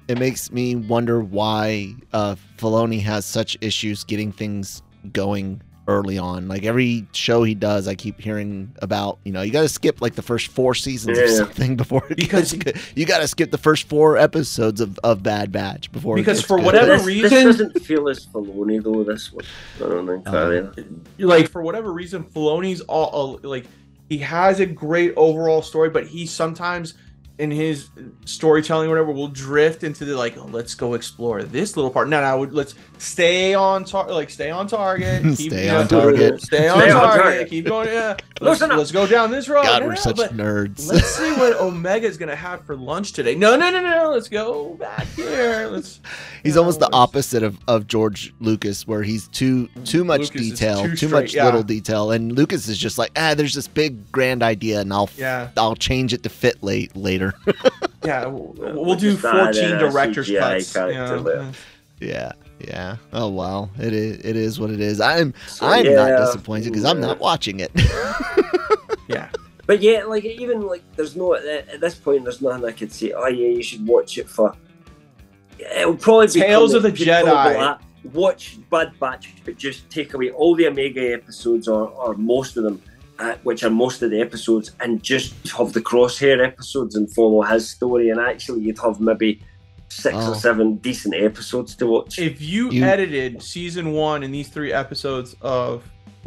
It 0.08 0.18
makes 0.18 0.52
me 0.52 0.76
wonder 0.76 1.20
why 1.22 1.94
uh, 2.14 2.36
Filoni 2.58 3.02
has 3.04 3.26
such 3.26 3.58
issues 3.62 4.04
getting 4.04 4.32
things 4.32 4.82
going 5.14 5.62
early 5.88 6.18
on. 6.20 6.48
Like 6.48 6.64
every 6.66 7.08
show 7.14 7.42
he 7.44 7.54
does, 7.56 7.88
I 7.88 7.94
keep 7.96 8.20
hearing 8.20 8.72
about. 8.82 9.18
You 9.24 9.32
know, 9.32 9.42
you 9.44 9.52
got 9.52 9.62
to 9.62 9.70
skip 9.70 10.02
like 10.02 10.16
the 10.16 10.22
first 10.24 10.48
four 10.48 10.74
seasons 10.76 11.18
or 11.18 11.26
Yeah. 11.26 11.34
something 11.36 11.76
before 11.84 12.04
it 12.10 12.18
Because- 12.18 12.54
gets 12.54 12.64
good. 12.64 12.82
you 12.96 13.06
got 13.06 13.20
to 13.20 13.28
skip 13.28 13.50
the 13.52 13.58
first 13.60 13.88
four 13.88 14.18
episodes 14.18 14.82
of, 14.82 15.00
of 15.04 15.22
Bad 15.24 15.52
Batch 15.52 15.92
before. 15.92 16.16
it 16.18 16.22
Because 16.22 16.40
gets 16.40 16.48
for 16.48 16.58
good. 16.58 16.66
whatever 16.66 16.98
this, 16.98 17.06
reason- 17.06 17.30
this 17.30 17.44
doesn't 17.44 17.80
feel 17.82 18.08
as 18.10 18.26
Filoni 18.26 18.82
though. 18.84 19.04
This 19.04 19.32
one, 19.32 19.46
I 19.78 19.80
don't 19.80 20.08
think. 20.08 20.28
Um, 20.28 21.04
either. 21.18 21.28
Like 21.28 21.50
for 21.50 21.62
whatever 21.62 21.92
reason, 21.94 22.24
Filoni's 22.24 22.82
all, 22.82 23.06
all 23.06 23.40
like 23.44 23.66
he 24.10 24.18
has 24.18 24.60
a 24.60 24.66
great 24.66 25.14
overall 25.16 25.62
story, 25.62 25.90
but 25.90 26.08
he 26.08 26.26
sometimes 26.26 26.96
in 27.40 27.50
his 27.50 27.90
storytelling 28.26 28.88
or 28.88 28.92
whatever 28.92 29.14
will 29.14 29.30
drift 29.30 29.86
into 29.86 30.04
the 30.04 30.16
like, 30.16 30.38
oh, 30.38 30.46
let's 30.52 30.76
go 30.76 30.94
explore 30.94 31.42
this 31.42 31.78
little 31.78 31.90
part. 31.90 32.10
No, 32.10 32.20
no, 32.20 32.38
would 32.38 32.52
let's 32.54 32.76
stay 32.98 33.54
on 33.54 33.86
tar- 33.86 34.12
like 34.12 34.30
stay 34.30 34.52
on 34.52 34.68
target, 34.68 35.24
keep, 35.38 35.52
Stay 35.54 35.70
on 35.70 35.84
know, 35.84 35.88
target. 35.88 36.42
stay 36.42 36.68
on 36.68 36.82
Stay 36.82 36.92
on 36.92 37.02
target, 37.02 37.24
target. 37.24 37.50
keep 37.50 37.66
going. 37.66 37.88
Yeah, 37.88 38.18
let's, 38.42 38.60
Listen 38.62 38.78
let's 38.78 38.92
go 38.92 39.08
down 39.08 39.32
this 39.32 39.48
road. 39.48 39.64
God, 39.64 39.80
No, 39.82 39.88
we're 39.88 39.94
no, 39.94 40.00
such 40.02 40.18
nerds. 40.18 40.86
Let's 40.90 41.08
see 41.16 41.32
what 41.32 41.54
Omega 41.62 42.06
is 42.06 42.18
gonna 42.18 42.36
have 42.36 42.66
for 42.66 42.76
lunch 42.76 43.14
today. 43.14 43.36
No, 43.36 43.56
no, 43.56 43.72
no, 43.72 43.82
no. 43.82 44.12
Let's 44.12 44.28
go 44.28 44.74
back 44.74 45.08
here. 45.08 45.70
Let's. 45.72 46.02
He's 46.44 46.56
you 46.56 46.60
almost 46.60 46.82
know, 46.82 46.88
the 46.90 46.96
opposite 46.96 47.42
of, 47.44 47.58
of 47.70 47.88
George 47.88 48.34
Lucas, 48.42 48.86
where 48.86 49.02
he's 49.02 49.30
too 49.30 49.70
too 49.86 50.04
much 50.04 50.34
Lucas 50.34 50.42
detail, 50.42 50.84
too 50.84 50.90
too, 50.90 50.96
straight, 51.08 51.12
much 51.12 51.34
yeah. 51.36 51.46
little 51.46 51.64
detail, 51.64 52.12
and 52.12 52.34
Lucas 52.34 52.68
is 52.68 52.78
just 52.78 52.98
like, 52.98 53.12
ah, 53.16 53.34
there's 53.34 53.54
this 53.54 53.68
big 53.70 54.12
grand 54.12 54.44
idea, 54.44 54.82
and 54.82 54.92
I'll 54.92 55.10
Yeah, 55.16 55.52
I'll 55.56 55.76
change 55.76 56.14
it 56.14 56.24
to 56.24 56.30
fit 56.30 56.62
late 56.62 56.98
later. 56.98 57.29
yeah. 58.04 58.24
Uh, 58.26 58.30
we'll, 58.30 58.56
Yeah, 58.58 58.72
we'll 58.74 58.84
we'll 58.86 58.96
do 58.96 59.16
fourteen 59.18 59.78
director's 59.78 60.30
CGI 60.30 60.40
cuts. 60.40 60.74
you 60.76 60.80
character 60.80 61.16
know. 61.18 61.24
there. 61.24 61.52
yeah, 62.00 62.32
yeah. 62.60 62.96
Oh 63.14 63.30
well, 63.30 63.70
it 63.80 63.94
is 63.94 64.18
it 64.24 64.36
is 64.36 64.60
what 64.60 64.70
it 64.72 64.80
is. 64.80 65.00
I'm 65.02 65.34
So, 65.48 65.68
I'm 65.68 65.84
not 65.94 66.18
disappointed 66.26 66.70
because 66.72 66.86
I'm 66.86 67.00
not 67.02 67.20
watching 67.20 67.60
it. 67.60 67.72
Yeah, 69.08 69.28
But 69.66 69.82
yeah, 69.82 70.04
like 70.04 70.24
even 70.24 70.62
like 70.68 70.84
there's 70.96 71.16
no 71.16 71.34
at 71.34 71.44
at 71.46 71.82
this 71.82 71.96
point 71.96 72.24
there's 72.24 72.42
nothing 72.42 72.64
I 72.64 72.72
could 72.72 72.92
say. 72.92 73.12
Oh 73.12 73.26
yeah, 73.28 73.48
you 73.48 73.64
should 73.64 73.86
watch 73.88 74.18
it 74.20 74.30
for. 74.30 74.54
It'll 75.58 75.96
probably 75.98 76.28
be 76.28 76.40
Tales 76.42 76.74
of 76.76 76.84
the 76.84 76.92
people 76.92 77.14
Jedi. 77.14 77.58
like, 77.58 77.80
Watch 78.14 78.58
Bad 78.70 78.94
Batch, 79.00 79.34
but 79.44 79.58
just 79.58 79.90
take 79.90 80.14
away 80.14 80.30
all 80.30 80.56
the 80.56 80.68
Omega 80.68 81.12
episodes 81.14 81.68
or, 81.68 81.90
or 81.90 82.14
most 82.16 82.56
of 82.56 82.64
them, 82.64 82.80
uh, 83.20 83.36
which 83.44 83.64
are 83.64 83.70
most 83.70 84.02
of 84.02 84.12
the 84.12 84.20
episodes, 84.22 84.72
and 84.80 85.04
just 85.04 85.34
have 85.58 85.74
the 85.74 85.82
Crosshair 85.82 86.44
episodes 86.46 86.96
and 86.96 87.12
follow 87.14 87.42
his 87.42 87.70
story. 87.70 88.10
And 88.10 88.20
actually, 88.20 88.62
you'd 88.62 88.80
have 88.80 89.00
maybe 89.00 89.42
six 89.90 90.16
Oh. 90.18 90.32
or 90.32 90.36
seven 90.36 90.76
decent 90.76 91.16
episodes 91.16 91.76
to 91.78 91.88
watch. 91.88 92.20
if 92.20 92.42
you, 92.42 92.70
You- 92.72 92.84
edited 92.84 93.42
season 93.42 93.92
one 93.92 94.24
and 94.24 94.34
these 94.34 94.48
three 94.48 94.72
episodes 94.72 95.36
of 95.42 95.84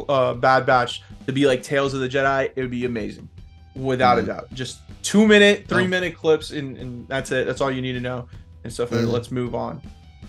uh, 0.08 0.34
Bad 0.34 0.64
Batch 0.66 1.02
to 1.26 1.32
be 1.32 1.46
like 1.46 1.62
Tales 1.62 1.94
of 1.94 2.00
the 2.00 2.08
Jedi, 2.08 2.50
it 2.56 2.60
would 2.60 2.70
be 2.70 2.84
amazing, 2.86 3.28
without 3.76 4.18
Mhm. 4.18 4.22
a 4.22 4.26
doubt. 4.26 4.54
Just 4.54 4.78
two 5.02 5.26
minute, 5.26 5.66
three 5.68 5.84
Oh. 5.84 5.88
minute 5.88 6.16
clips, 6.16 6.50
and, 6.50 6.76
and 6.78 7.06
that's 7.08 7.30
it. 7.30 7.46
That's 7.46 7.60
all 7.60 7.70
you 7.70 7.82
need 7.82 7.92
to 7.92 8.00
know 8.00 8.26
and 8.64 8.72
stuff. 8.72 8.90
And 8.92 9.06
Mhm. 9.06 9.12
let's 9.12 9.30
move 9.30 9.54
on. 9.54 9.80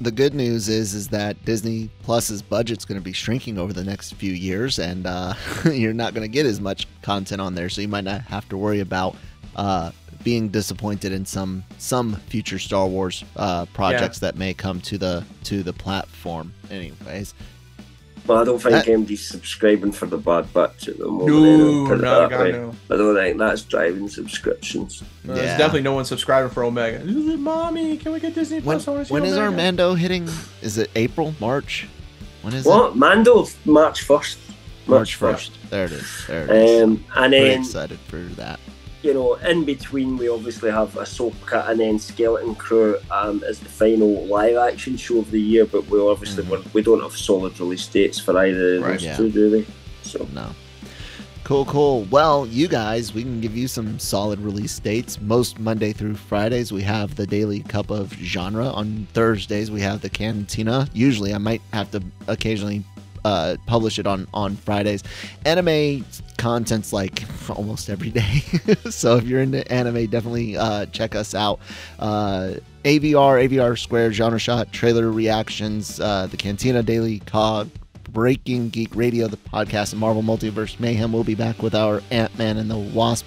The 0.01 0.11
good 0.11 0.33
news 0.33 0.69
is 0.69 0.93
is 0.93 1.07
that 1.09 1.43
Disney 1.45 1.89
Plus's 2.03 2.41
budget's 2.41 2.85
going 2.85 2.99
to 2.99 3.03
be 3.03 3.13
shrinking 3.13 3.57
over 3.57 3.73
the 3.73 3.83
next 3.83 4.13
few 4.15 4.33
years, 4.33 4.79
and 4.79 5.05
uh, 5.05 5.33
you're 5.71 5.93
not 5.93 6.13
going 6.13 6.23
to 6.23 6.31
get 6.31 6.45
as 6.45 6.59
much 6.59 6.87
content 7.01 7.41
on 7.41 7.55
there, 7.55 7.69
so 7.69 7.81
you 7.81 7.87
might 7.87 8.03
not 8.03 8.21
have 8.21 8.47
to 8.49 8.57
worry 8.57 8.79
about 8.79 9.15
uh, 9.55 9.91
being 10.23 10.49
disappointed 10.49 11.11
in 11.11 11.25
some 11.25 11.63
some 11.77 12.15
future 12.15 12.59
Star 12.59 12.87
Wars 12.87 13.23
uh, 13.35 13.65
projects 13.73 14.19
that 14.19 14.35
may 14.35 14.53
come 14.53 14.81
to 14.81 14.97
the 14.97 15.23
to 15.45 15.63
the 15.63 15.73
platform. 15.73 16.53
Anyways, 16.71 17.33
Well, 18.25 18.37
I 18.37 18.43
don't 18.45 18.59
think 18.59 18.73
That- 18.73 18.87
MD's 18.87 19.25
subscribing 19.27 19.91
for 19.91 20.05
the 20.05 20.17
bad 20.17 20.53
batch 20.53 20.87
at 20.87 20.97
the 20.97 21.05
moment. 21.07 21.27
No, 21.29 21.43
anyway, 21.43 21.87
put 21.89 21.99
it 21.99 22.03
no, 22.03 22.29
God, 22.29 22.51
no. 22.51 22.75
I 22.89 22.97
don't 22.97 23.15
think 23.15 23.37
that's 23.37 23.61
driving 23.63 24.07
subscriptions. 24.07 25.01
Uh, 25.27 25.33
There's 25.33 25.57
definitely 25.57 25.81
no 25.81 25.93
one 25.93 26.05
subscribing 26.05 26.49
for 26.51 26.63
Omega. 26.63 27.03
Mommy, 27.03 27.97
can 27.97 28.13
we 28.13 28.19
get 28.21 28.33
Disney 28.33 28.57
When, 28.61 28.77
Plus? 28.77 28.87
I 28.87 28.91
wanna 28.91 29.05
see 29.05 29.13
when 29.13 29.25
is 29.25 29.33
Omega." 29.33 29.45
Armando 29.51 29.93
hitting? 29.95 30.29
Is 30.61 30.77
it 30.77 30.89
April, 30.95 31.35
March? 31.41 31.87
When 32.43 32.53
is 32.53 32.65
What? 32.65 32.95
Mando, 32.95 33.45
March 33.65 34.07
1st. 34.07 34.37
it? 34.37 34.89
March 34.89 35.15
first. 35.15 35.51
There 35.69 35.85
it 35.85 35.91
is. 35.93 36.25
There 36.27 36.43
it 36.43 36.49
is. 36.49 36.83
Um, 36.83 36.89
and 37.15 37.31
Pretty 37.31 37.39
then, 37.49 37.59
excited 37.61 37.99
for 38.07 38.17
that. 38.35 38.59
You 39.03 39.13
know, 39.13 39.35
in 39.35 39.65
between, 39.65 40.17
we 40.17 40.29
obviously 40.29 40.71
have 40.71 40.93
Ahsoka 40.93 41.69
and 41.69 41.79
then 41.79 41.99
Skeleton 41.99 42.55
Crew 42.55 42.97
um, 43.11 43.43
as 43.45 43.59
the 43.59 43.65
final 43.69 44.25
live 44.27 44.55
action 44.55 44.95
show 44.97 45.19
of 45.19 45.29
the 45.29 45.41
year, 45.41 45.65
but 45.65 45.85
we 45.89 45.99
obviously 45.99 46.43
Mhm. 46.43 46.49
we're, 46.49 46.61
we 46.73 46.81
don't 46.81 47.01
have 47.01 47.11
solid 47.15 47.59
release 47.59 47.85
dates 47.87 48.17
for 48.17 48.37
either 48.37 48.75
of 48.77 48.83
those 48.83 49.03
Yeah. 49.03 49.17
two, 49.17 49.29
do? 49.29 49.65
So, 50.03 50.25
No. 50.33 50.47
Cool, 51.43 51.65
cool. 51.65 52.07
Well, 52.09 52.47
you 52.47 52.69
guys, 52.69 53.13
we 53.13 53.21
can 53.23 53.41
give 53.41 53.53
you 53.57 53.67
some 53.67 53.99
solid 53.99 54.39
release 54.39 54.79
dates. 54.79 55.19
Most 55.19 55.59
Monday 55.59 55.91
through 55.91 56.15
Fridays, 56.15 56.71
we 56.71 56.81
have 56.83 57.15
the 57.17 57.27
Daily 57.27 57.59
Cup 57.59 57.91
of 57.91 58.13
Genre. 58.13 58.65
On 58.69 59.05
Thursdays, 59.13 59.69
we 59.69 59.81
have 59.81 59.99
the 59.99 60.07
Cantina. 60.09 60.87
Usually, 60.93 61.33
I 61.33 61.39
might 61.39 61.61
have 61.73 61.91
to 61.91 62.01
occasionally 62.29 62.83
uh, 63.25 63.57
publish 63.65 63.99
it 63.99 64.07
on 64.07 64.27
on 64.33 64.55
Fridays. 64.55 65.03
Anime 65.45 66.05
content's 66.37 66.93
like 66.93 67.23
almost 67.49 67.89
every 67.89 68.09
day, 68.09 68.39
so 68.89 69.17
if 69.17 69.25
you're 69.25 69.41
into 69.41 69.69
anime, 69.71 70.05
definitely 70.07 70.57
uh, 70.57 70.85
check 70.87 71.15
us 71.15 71.33
out. 71.35 71.59
Uh, 71.99 72.53
AVR, 72.83 73.47
AVR 73.47 73.79
Square, 73.79 74.11
Genre 74.13 74.39
Shot, 74.39 74.71
trailer 74.73 75.09
reactions, 75.09 75.99
uh, 75.99 76.27
the 76.27 76.35
Cantina 76.35 76.83
Daily 76.83 77.19
Cog, 77.19 77.69
Breaking 78.11 78.69
Geek 78.69 78.93
Radio, 78.95 79.27
the 79.27 79.37
podcast, 79.37 79.93
and 79.93 80.01
Marvel 80.01 80.21
Multiverse 80.21 80.79
Mayhem. 80.79 81.13
We'll 81.13 81.23
be 81.23 81.35
back 81.35 81.63
with 81.63 81.75
our 81.75 82.01
Ant 82.11 82.37
Man 82.37 82.57
and 82.57 82.69
the 82.69 82.77
Wasp 82.77 83.25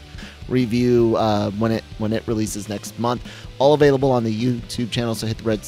review 0.48 1.16
uh, 1.16 1.50
when 1.52 1.72
it 1.72 1.84
when 1.98 2.12
it 2.12 2.22
releases 2.26 2.68
next 2.68 2.98
month. 2.98 3.26
All 3.58 3.74
available 3.74 4.12
on 4.12 4.24
the 4.24 4.34
YouTube 4.34 4.90
channel, 4.90 5.14
so 5.14 5.26
hit 5.26 5.38
the 5.38 5.44
red 5.44 5.64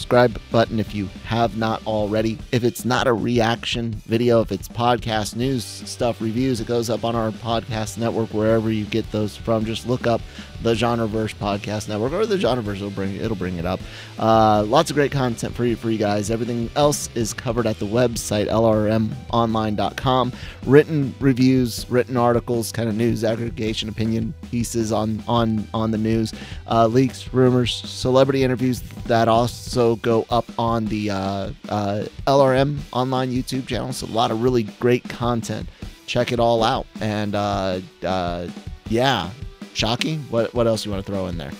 subscribe 0.00 0.40
button 0.50 0.80
if 0.80 0.94
you 0.94 1.10
have 1.26 1.58
not 1.58 1.86
already. 1.86 2.38
If 2.52 2.64
it's 2.64 2.86
not 2.86 3.06
a 3.06 3.12
reaction 3.12 3.92
video, 4.06 4.40
if 4.40 4.50
it's 4.50 4.66
podcast 4.66 5.36
news 5.36 5.62
stuff, 5.62 6.22
reviews, 6.22 6.58
it 6.58 6.66
goes 6.66 6.88
up 6.88 7.04
on 7.04 7.14
our 7.14 7.30
podcast 7.30 7.98
network 7.98 8.32
wherever 8.32 8.72
you 8.72 8.86
get 8.86 9.12
those 9.12 9.36
from. 9.36 9.66
Just 9.66 9.86
look 9.86 10.06
up 10.06 10.22
the 10.62 10.74
Genreverse 10.74 11.34
Podcast 11.34 11.88
Network 11.88 12.12
or 12.12 12.26
the 12.26 12.36
Genreverse. 12.36 12.76
It'll 12.76 12.90
bring 12.90 13.16
it'll 13.16 13.36
bring 13.36 13.56
it 13.56 13.64
up. 13.66 13.80
Uh, 14.18 14.62
lots 14.66 14.90
of 14.90 14.96
great 14.96 15.12
content 15.12 15.54
for 15.54 15.64
you 15.64 15.76
for 15.76 15.90
you 15.90 15.98
guys. 15.98 16.30
Everything 16.30 16.70
else 16.76 17.08
is 17.14 17.32
covered 17.32 17.66
at 17.66 17.78
the 17.78 17.86
website 17.86 18.48
lrmonline.com. 18.48 20.32
Written 20.66 21.14
reviews, 21.20 21.86
written 21.90 22.16
articles, 22.16 22.72
kind 22.72 22.88
of 22.88 22.94
news 22.94 23.24
aggregation, 23.24 23.88
opinion 23.88 24.34
pieces 24.50 24.92
on 24.92 25.22
on 25.26 25.66
on 25.72 25.90
the 25.90 25.98
news, 25.98 26.32
uh, 26.68 26.86
leaks, 26.86 27.32
rumors, 27.32 27.74
celebrity 27.74 28.44
interviews 28.44 28.82
that 29.06 29.28
also 29.28 29.89
go 29.96 30.26
up 30.30 30.46
on 30.58 30.86
the 30.86 31.10
uh, 31.10 31.50
uh, 31.68 32.04
LRM 32.26 32.78
online 32.92 33.30
YouTube 33.30 33.66
channel. 33.66 33.92
So 33.92 34.06
a 34.06 34.08
lot 34.08 34.30
of 34.30 34.42
really 34.42 34.64
great 34.64 35.08
content. 35.08 35.68
Check 36.06 36.32
it 36.32 36.40
all 36.40 36.62
out. 36.62 36.86
And 37.00 37.34
uh, 37.34 37.80
uh, 38.02 38.48
yeah, 38.88 39.30
Shockey. 39.74 40.18
what 40.30 40.52
what 40.54 40.66
else 40.66 40.84
you 40.84 40.90
want 40.90 41.04
to 41.04 41.12
throw 41.12 41.26
in 41.26 41.38
there? 41.38 41.52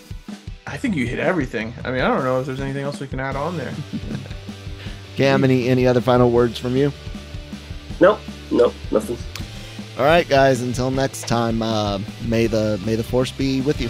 I 0.66 0.76
think 0.76 0.94
you 0.94 1.06
hit 1.06 1.18
everything. 1.18 1.74
I 1.84 1.90
mean, 1.90 2.00
I 2.00 2.08
don't 2.08 2.24
know 2.24 2.40
if 2.40 2.46
there's 2.46 2.60
anything 2.60 2.84
else 2.84 3.00
we 3.00 3.06
can 3.06 3.20
add 3.20 3.36
on 3.36 3.56
there. 3.56 3.72
Cam, 5.16 5.44
any 5.44 5.68
any 5.68 5.86
other 5.86 6.00
final 6.00 6.30
words 6.30 6.58
from 6.58 6.76
you? 6.76 6.92
no, 8.00 8.18
no, 8.50 8.72
nothing. 8.90 9.18
All 9.98 10.04
right, 10.04 10.26
guys. 10.28 10.62
Until 10.62 10.90
next 10.90 11.28
time, 11.28 11.60
uh, 11.60 11.98
may 12.26 12.46
the 12.46 12.80
may 12.86 12.94
the 12.94 13.04
force 13.04 13.30
be 13.32 13.60
with 13.60 13.80
you. 13.80 13.88